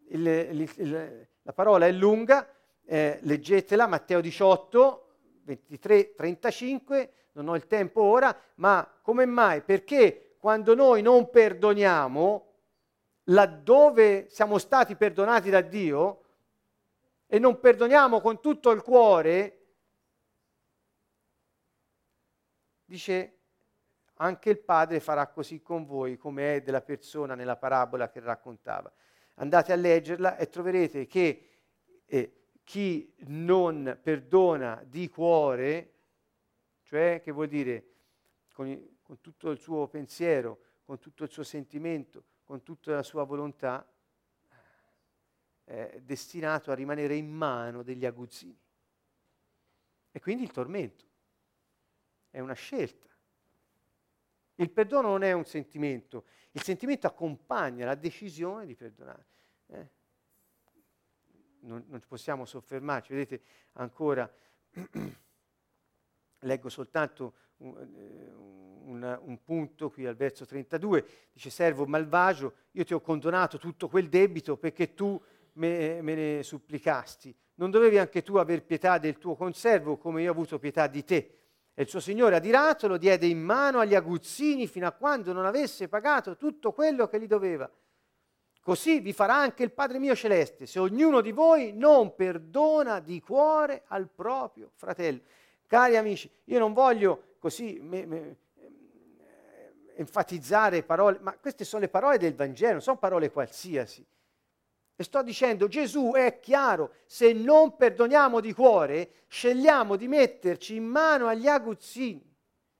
il, 0.08 0.70
il, 0.76 1.26
la 1.42 1.52
parola 1.52 1.86
è 1.86 1.92
lunga, 1.92 2.46
eh, 2.84 3.18
leggetela, 3.22 3.86
Matteo 3.86 4.20
18, 4.20 5.06
23, 5.44 6.14
35, 6.14 7.12
non 7.32 7.48
ho 7.48 7.56
il 7.56 7.66
tempo 7.66 8.02
ora, 8.02 8.36
ma 8.56 8.86
come 9.00 9.24
mai? 9.24 9.62
Perché 9.62 10.36
quando 10.38 10.74
noi 10.74 11.02
non 11.02 11.30
perdoniamo, 11.30 12.51
laddove 13.24 14.28
siamo 14.28 14.58
stati 14.58 14.96
perdonati 14.96 15.50
da 15.50 15.60
Dio, 15.60 16.22
e 17.32 17.38
non 17.38 17.60
perdoniamo 17.60 18.20
con 18.20 18.42
tutto 18.42 18.70
il 18.72 18.82
cuore, 18.82 19.58
dice 22.84 23.38
anche 24.16 24.50
il 24.50 24.58
Padre 24.58 25.00
farà 25.00 25.28
così 25.28 25.62
con 25.62 25.86
voi 25.86 26.18
come 26.18 26.56
è 26.56 26.60
della 26.60 26.82
persona 26.82 27.34
nella 27.34 27.56
parabola 27.56 28.10
che 28.10 28.20
raccontava. 28.20 28.92
Andate 29.36 29.72
a 29.72 29.76
leggerla 29.76 30.36
e 30.36 30.50
troverete 30.50 31.06
che 31.06 31.48
eh, 32.04 32.48
chi 32.64 33.14
non 33.20 33.98
perdona 34.02 34.84
di 34.86 35.08
cuore, 35.08 35.92
cioè 36.82 37.22
che 37.24 37.32
vuol 37.32 37.48
dire 37.48 37.86
con, 38.52 38.98
con 39.00 39.22
tutto 39.22 39.48
il 39.48 39.58
suo 39.58 39.88
pensiero, 39.88 40.58
con 40.84 40.98
tutto 40.98 41.24
il 41.24 41.30
suo 41.30 41.44
sentimento, 41.44 42.24
con 42.52 42.62
tutta 42.62 42.92
la 42.92 43.02
sua 43.02 43.24
volontà, 43.24 43.90
è 45.64 46.00
destinato 46.02 46.70
a 46.70 46.74
rimanere 46.74 47.14
in 47.14 47.30
mano 47.30 47.82
degli 47.82 48.04
aguzzini. 48.04 48.60
E 50.10 50.20
quindi 50.20 50.42
il 50.42 50.50
tormento 50.50 51.06
è 52.28 52.40
una 52.40 52.52
scelta. 52.52 53.08
Il 54.56 54.70
perdono 54.70 55.08
non 55.08 55.22
è 55.22 55.32
un 55.32 55.46
sentimento, 55.46 56.26
il 56.50 56.62
sentimento 56.62 57.06
accompagna 57.06 57.86
la 57.86 57.94
decisione 57.94 58.66
di 58.66 58.74
perdonare. 58.74 59.26
Eh? 59.68 59.88
Non, 61.60 61.82
non 61.86 62.02
possiamo 62.06 62.44
soffermarci, 62.44 63.14
vedete 63.14 63.42
ancora, 63.72 64.30
leggo 66.40 66.68
soltanto 66.68 67.34
un, 67.56 67.78
eh, 67.78 68.61
un, 68.84 69.20
un, 69.24 69.42
punto 69.42 69.90
qui 69.90 70.06
al 70.06 70.16
verso 70.16 70.44
32, 70.44 71.04
dice 71.32 71.50
servo 71.50 71.86
malvagio, 71.86 72.54
io 72.72 72.84
ti 72.84 72.94
ho 72.94 73.00
condonato 73.00 73.58
tutto 73.58 73.88
quel 73.88 74.08
debito 74.08 74.56
perché 74.56 74.94
tu 74.94 75.20
me, 75.54 76.00
me 76.02 76.14
ne 76.14 76.42
supplicasti. 76.42 77.34
Non 77.54 77.70
dovevi 77.70 77.98
anche 77.98 78.22
tu 78.22 78.36
aver 78.36 78.64
pietà 78.64 78.98
del 78.98 79.18
tuo 79.18 79.34
conservo 79.34 79.96
come 79.96 80.22
io 80.22 80.28
ho 80.28 80.32
avuto 80.32 80.58
pietà 80.58 80.86
di 80.86 81.04
te? 81.04 81.36
E 81.74 81.82
il 81.82 81.88
suo 81.88 82.00
signore 82.00 82.36
adirato 82.36 82.86
lo 82.86 82.98
diede 82.98 83.26
in 83.26 83.40
mano 83.40 83.78
agli 83.78 83.94
aguzzini 83.94 84.66
fino 84.66 84.86
a 84.86 84.92
quando 84.92 85.32
non 85.32 85.46
avesse 85.46 85.88
pagato 85.88 86.36
tutto 86.36 86.72
quello 86.72 87.08
che 87.08 87.18
gli 87.18 87.26
doveva. 87.26 87.70
Così 88.60 89.00
vi 89.00 89.12
farà 89.12 89.34
anche 89.34 89.64
il 89.64 89.72
Padre 89.72 89.98
mio 89.98 90.14
celeste, 90.14 90.66
se 90.66 90.78
ognuno 90.78 91.20
di 91.20 91.32
voi 91.32 91.72
non 91.72 92.14
perdona 92.14 93.00
di 93.00 93.20
cuore 93.20 93.82
al 93.86 94.08
proprio 94.08 94.70
fratello. 94.74 95.20
Cari 95.66 95.96
amici, 95.96 96.30
io 96.44 96.58
non 96.58 96.72
voglio 96.72 97.36
così 97.38 97.80
me, 97.80 98.06
me, 98.06 98.36
enfatizzare 100.02 100.82
parole, 100.82 101.18
ma 101.20 101.32
queste 101.38 101.64
sono 101.64 101.82
le 101.82 101.88
parole 101.88 102.18
del 102.18 102.34
Vangelo, 102.34 102.72
non 102.72 102.82
sono 102.82 102.98
parole 102.98 103.30
qualsiasi. 103.30 104.04
E 104.94 105.04
sto 105.04 105.22
dicendo, 105.22 105.68
Gesù 105.68 106.12
è 106.14 106.38
chiaro, 106.38 106.92
se 107.06 107.32
non 107.32 107.76
perdoniamo 107.76 108.40
di 108.40 108.52
cuore, 108.52 109.24
scegliamo 109.26 109.96
di 109.96 110.06
metterci 110.06 110.76
in 110.76 110.84
mano 110.84 111.26
agli 111.26 111.48
aguzzini. 111.48 112.30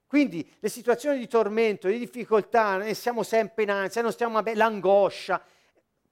Quindi 0.06 0.46
le 0.58 0.68
situazioni 0.68 1.18
di 1.18 1.26
tormento, 1.26 1.88
di 1.88 1.98
difficoltà, 1.98 2.76
ne 2.76 2.92
siamo 2.92 3.22
sempre 3.22 3.62
in 3.62 3.70
ansia, 3.70 4.02
non 4.02 4.12
stiamo 4.12 4.42
bene, 4.42 4.58
l'angoscia, 4.58 5.42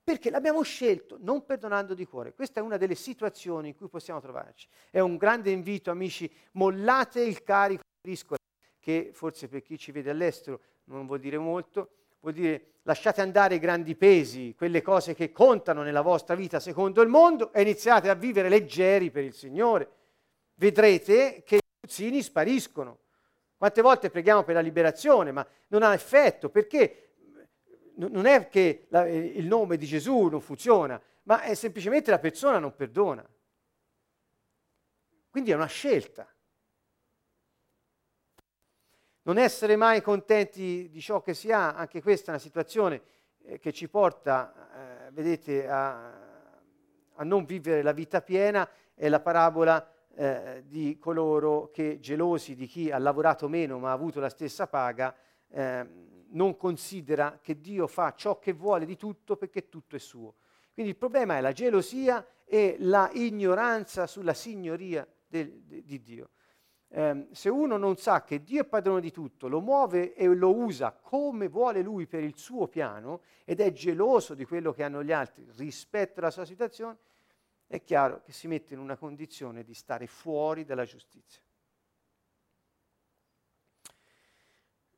perché 0.03 0.31
l'abbiamo 0.31 0.63
scelto 0.63 1.19
non 1.21 1.45
perdonando 1.45 1.93
di 1.93 2.07
cuore. 2.07 2.33
Questa 2.33 2.61
è 2.61 2.63
una 2.63 2.79
delle 2.79 2.95
situazioni 2.95 3.69
in 3.69 3.77
cui 3.77 3.89
possiamo 3.89 4.19
trovarci. 4.19 4.67
È 4.91 5.01
un 5.01 5.19
grande 5.19 5.51
invito, 5.51 5.91
amici, 5.91 6.33
mollate 6.53 7.21
il 7.21 7.43
carico 7.43 7.83
di 8.01 8.11
risco, 8.11 8.37
che 8.81 9.11
forse 9.13 9.49
per 9.49 9.61
chi 9.63 9.79
ci 9.79 9.93
vede 9.93 10.09
all'estero 10.09 10.61
non 10.85 11.07
vuol 11.07 11.21
dire 11.21 11.39
molto, 11.39 11.91
vuol 12.21 12.35
dire 12.35 12.71
lasciate 12.83 13.21
andare 13.21 13.57
i 13.57 13.59
grandi 13.59 13.95
pesi, 13.95 14.55
quelle 14.57 14.83
cose 14.83 15.15
che 15.15 15.33
contano 15.33 15.83
nella 15.83 16.01
vostra 16.01 16.35
vita 16.35 16.61
secondo 16.61 17.03
il 17.03 17.09
mondo 17.09 17.53
e 17.53 17.63
iniziate 17.63 18.09
a 18.09 18.15
vivere 18.15 18.49
leggeri 18.49 19.11
per 19.11 19.25
il 19.25 19.35
Signore. 19.35 19.89
Vedrete 20.55 21.43
che 21.45 21.57
i 21.57 21.61
puzzini 21.81 22.23
spariscono. 22.23 22.99
Quante 23.57 23.83
volte 23.83 24.11
preghiamo 24.11 24.43
per 24.43 24.55
la 24.55 24.61
liberazione, 24.61 25.33
ma 25.33 25.47
non 25.69 25.83
ha 25.83 25.93
effetto 25.93 26.49
perché 26.49 27.11
non 27.97 28.25
è 28.25 28.49
che 28.49 28.87
la, 28.89 29.07
il 29.07 29.47
nome 29.47 29.77
di 29.77 29.85
Gesù 29.85 30.29
non 30.29 30.41
funziona, 30.41 31.01
ma 31.25 31.43
è 31.43 31.55
semplicemente 31.55 32.11
la 32.11 32.19
persona 32.19 32.59
non 32.59 32.75
perdona. 32.75 33.29
Quindi 35.29 35.51
è 35.51 35.55
una 35.55 35.67
scelta 35.67 36.30
non 39.23 39.37
essere 39.39 39.77
mai 39.77 40.01
contenti 40.01 40.89
di 40.91 41.01
ciò 41.01 41.21
che 41.21 41.35
si 41.35 41.53
ha, 41.53 41.75
anche 41.75 42.01
questa 42.01 42.29
è 42.29 42.31
una 42.31 42.39
situazione 42.39 43.03
eh, 43.43 43.59
che 43.59 43.73
ci 43.73 43.89
porta, 43.89 45.07
eh, 45.09 45.11
vedete, 45.13 45.69
a, 45.69 46.13
a, 47.15 47.25
non 47.25 47.45
vivere 47.45 47.83
la 47.83 47.93
vita 47.93 48.23
piena, 48.23 48.69
è 48.95 49.09
la 49.09 49.21
parabola 49.21 49.87
eh, 50.15 50.65
di 50.67 50.99
coloro 50.99 51.71
che 51.71 51.99
gelosi 52.01 52.55
di 52.55 52.67
chi 52.67 52.91
ha 52.91 52.99
lavorato 52.99 53.49
meno 53.49 53.79
ma 53.79 53.91
ha 53.91 53.95
avuto 53.95 54.21
la 54.21 54.31
stessa 54.31 54.67
paga, 54.67 55.15
ehm, 55.49 56.09
non 56.33 56.57
considera 56.57 57.39
che 57.43 57.61
Dio 57.61 57.87
fa 57.87 58.15
ciò 58.15 58.39
che 58.39 58.53
vuole 58.53 58.87
di 58.87 58.97
tutto 58.97 59.37
perché 59.37 59.69
tutto 59.69 59.97
è 59.97 59.99
suo. 59.99 60.37
Quindi 60.73 60.93
il 60.93 60.99
problema 60.99 61.37
è 61.37 61.41
la 61.41 61.53
gelosia 61.53 62.25
e 62.45 62.77
la 62.79 63.11
ignoranza 63.13 64.07
sulla 64.07 64.33
signoria 64.33 65.07
del, 65.27 65.51
di 65.63 66.01
Dio 66.01 66.31
eh, 66.93 67.29
se 67.31 67.49
uno 67.49 67.77
non 67.77 67.97
sa 67.97 68.25
che 68.25 68.43
Dio 68.43 68.63
è 68.63 68.65
padrone 68.65 69.01
di 69.01 69.13
tutto, 69.13 69.47
lo 69.47 69.61
muove 69.61 70.13
e 70.15 70.27
lo 70.27 70.53
usa 70.55 70.93
come 70.93 71.47
vuole 71.47 71.83
lui 71.83 72.07
per 72.07 72.25
il 72.25 72.37
suo 72.37 72.67
piano 72.67 73.21
ed 73.45 73.61
è 73.61 73.71
geloso 73.73 74.35
di 74.35 74.45
quello 74.45 74.73
che 74.73 74.83
hanno 74.83 75.05
gli 75.05 75.13
altri 75.13 75.47
rispetto 75.57 76.19
alla 76.19 76.31
sua 76.31 76.45
situazione, 76.45 76.99
è 77.69 77.81
chiaro 77.85 78.23
che 78.23 78.33
si 78.33 78.49
mette 78.49 78.75
in 78.75 78.81
una 78.81 78.97
condizione 78.97 79.63
di 79.63 79.75
stare 79.75 80.09
fuori 80.09 80.65
dalla 80.65 80.85
giustizia. 80.85 81.43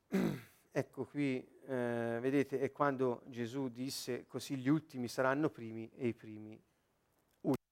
Ecco 0.75 1.05
qui, 1.05 1.47
eh, 1.67 2.19
vedete, 2.23 2.59
è 2.59 2.73
quando 2.73 3.25
Gesù 3.27 3.69
disse 3.69 4.25
così 4.27 4.57
gli 4.57 4.71
ultimi 4.71 5.07
saranno 5.07 5.51
primi 5.51 5.91
e 5.95 6.07
i 6.07 6.15
primi 6.15 6.59
ultimi. 7.43 7.69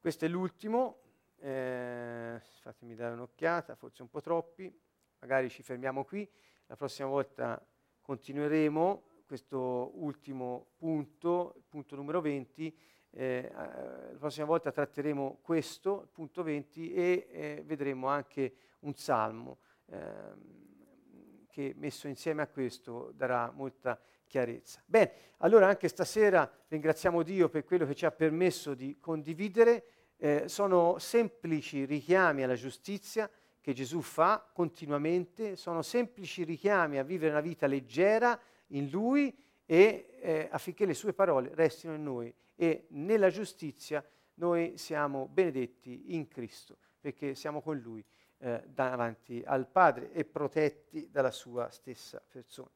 Questo 0.00 0.24
è 0.24 0.28
l'ultimo, 0.28 1.05
eh, 1.38 2.40
fatemi 2.60 2.94
dare 2.94 3.14
un'occhiata, 3.14 3.74
forse 3.74 4.02
un 4.02 4.08
po' 4.08 4.20
troppi, 4.20 4.72
magari 5.20 5.48
ci 5.50 5.62
fermiamo 5.62 6.04
qui, 6.04 6.28
la 6.66 6.76
prossima 6.76 7.08
volta 7.08 7.64
continueremo 8.00 9.22
questo 9.26 9.90
ultimo 9.94 10.68
punto, 10.76 11.64
punto 11.68 11.96
numero 11.96 12.20
20, 12.20 12.78
eh, 13.10 13.50
la 13.52 14.18
prossima 14.18 14.46
volta 14.46 14.70
tratteremo 14.70 15.38
questo, 15.42 16.08
punto 16.12 16.42
20, 16.42 16.92
e 16.92 17.26
eh, 17.30 17.62
vedremo 17.64 18.08
anche 18.08 18.54
un 18.80 18.94
salmo 18.94 19.58
ehm, 19.86 21.46
che 21.50 21.74
messo 21.76 22.06
insieme 22.08 22.42
a 22.42 22.46
questo 22.46 23.12
darà 23.14 23.50
molta 23.50 23.98
chiarezza. 24.26 24.82
Bene, 24.84 25.12
allora 25.38 25.68
anche 25.68 25.88
stasera 25.88 26.50
ringraziamo 26.68 27.22
Dio 27.22 27.48
per 27.48 27.64
quello 27.64 27.86
che 27.86 27.94
ci 27.94 28.04
ha 28.04 28.10
permesso 28.10 28.74
di 28.74 28.98
condividere 29.00 29.84
eh, 30.18 30.48
sono 30.48 30.98
semplici 30.98 31.84
richiami 31.84 32.42
alla 32.42 32.54
giustizia 32.54 33.30
che 33.60 33.72
Gesù 33.72 34.00
fa 34.00 34.48
continuamente, 34.52 35.56
sono 35.56 35.82
semplici 35.82 36.44
richiami 36.44 36.98
a 36.98 37.02
vivere 37.02 37.32
una 37.32 37.40
vita 37.40 37.66
leggera 37.66 38.38
in 38.68 38.88
Lui 38.90 39.36
e 39.64 40.18
eh, 40.20 40.48
affinché 40.50 40.86
le 40.86 40.94
sue 40.94 41.12
parole 41.12 41.50
restino 41.54 41.94
in 41.94 42.02
noi 42.04 42.32
e 42.54 42.86
nella 42.90 43.28
giustizia 43.28 44.04
noi 44.34 44.78
siamo 44.78 45.26
benedetti 45.26 46.14
in 46.14 46.28
Cristo 46.28 46.78
perché 47.00 47.34
siamo 47.34 47.60
con 47.60 47.78
Lui 47.78 48.04
eh, 48.38 48.62
davanti 48.66 49.42
al 49.44 49.66
Padre 49.66 50.12
e 50.12 50.24
protetti 50.24 51.08
dalla 51.10 51.30
sua 51.30 51.70
stessa 51.70 52.22
persona. 52.26 52.70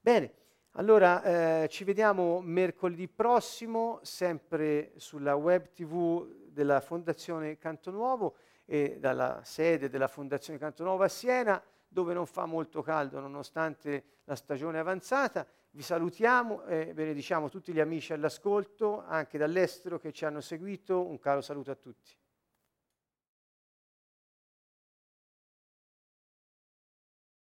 Bene, 0.00 0.34
allora 0.72 1.62
eh, 1.62 1.68
ci 1.68 1.84
vediamo 1.84 2.40
mercoledì 2.40 3.06
prossimo, 3.06 4.00
sempre 4.02 4.92
sulla 4.96 5.34
web 5.34 5.70
tv 5.72 6.41
della 6.52 6.80
Fondazione 6.80 7.58
Canto 7.58 7.90
Nuovo 7.90 8.36
e 8.64 8.98
dalla 9.00 9.40
sede 9.44 9.88
della 9.88 10.08
Fondazione 10.08 10.58
Canto 10.58 10.84
Nuovo 10.84 11.02
a 11.02 11.08
Siena, 11.08 11.62
dove 11.88 12.14
non 12.14 12.26
fa 12.26 12.46
molto 12.46 12.82
caldo 12.82 13.20
nonostante 13.20 14.20
la 14.24 14.36
stagione 14.36 14.78
avanzata. 14.78 15.46
Vi 15.70 15.82
salutiamo 15.82 16.64
e 16.64 16.92
benediciamo 16.94 17.48
tutti 17.48 17.72
gli 17.72 17.80
amici 17.80 18.12
all'ascolto, 18.12 19.02
anche 19.04 19.38
dall'estero 19.38 19.98
che 19.98 20.12
ci 20.12 20.24
hanno 20.24 20.40
seguito. 20.40 21.06
Un 21.06 21.18
caro 21.18 21.40
saluto 21.40 21.70
a 21.70 21.74
tutti. 21.74 22.14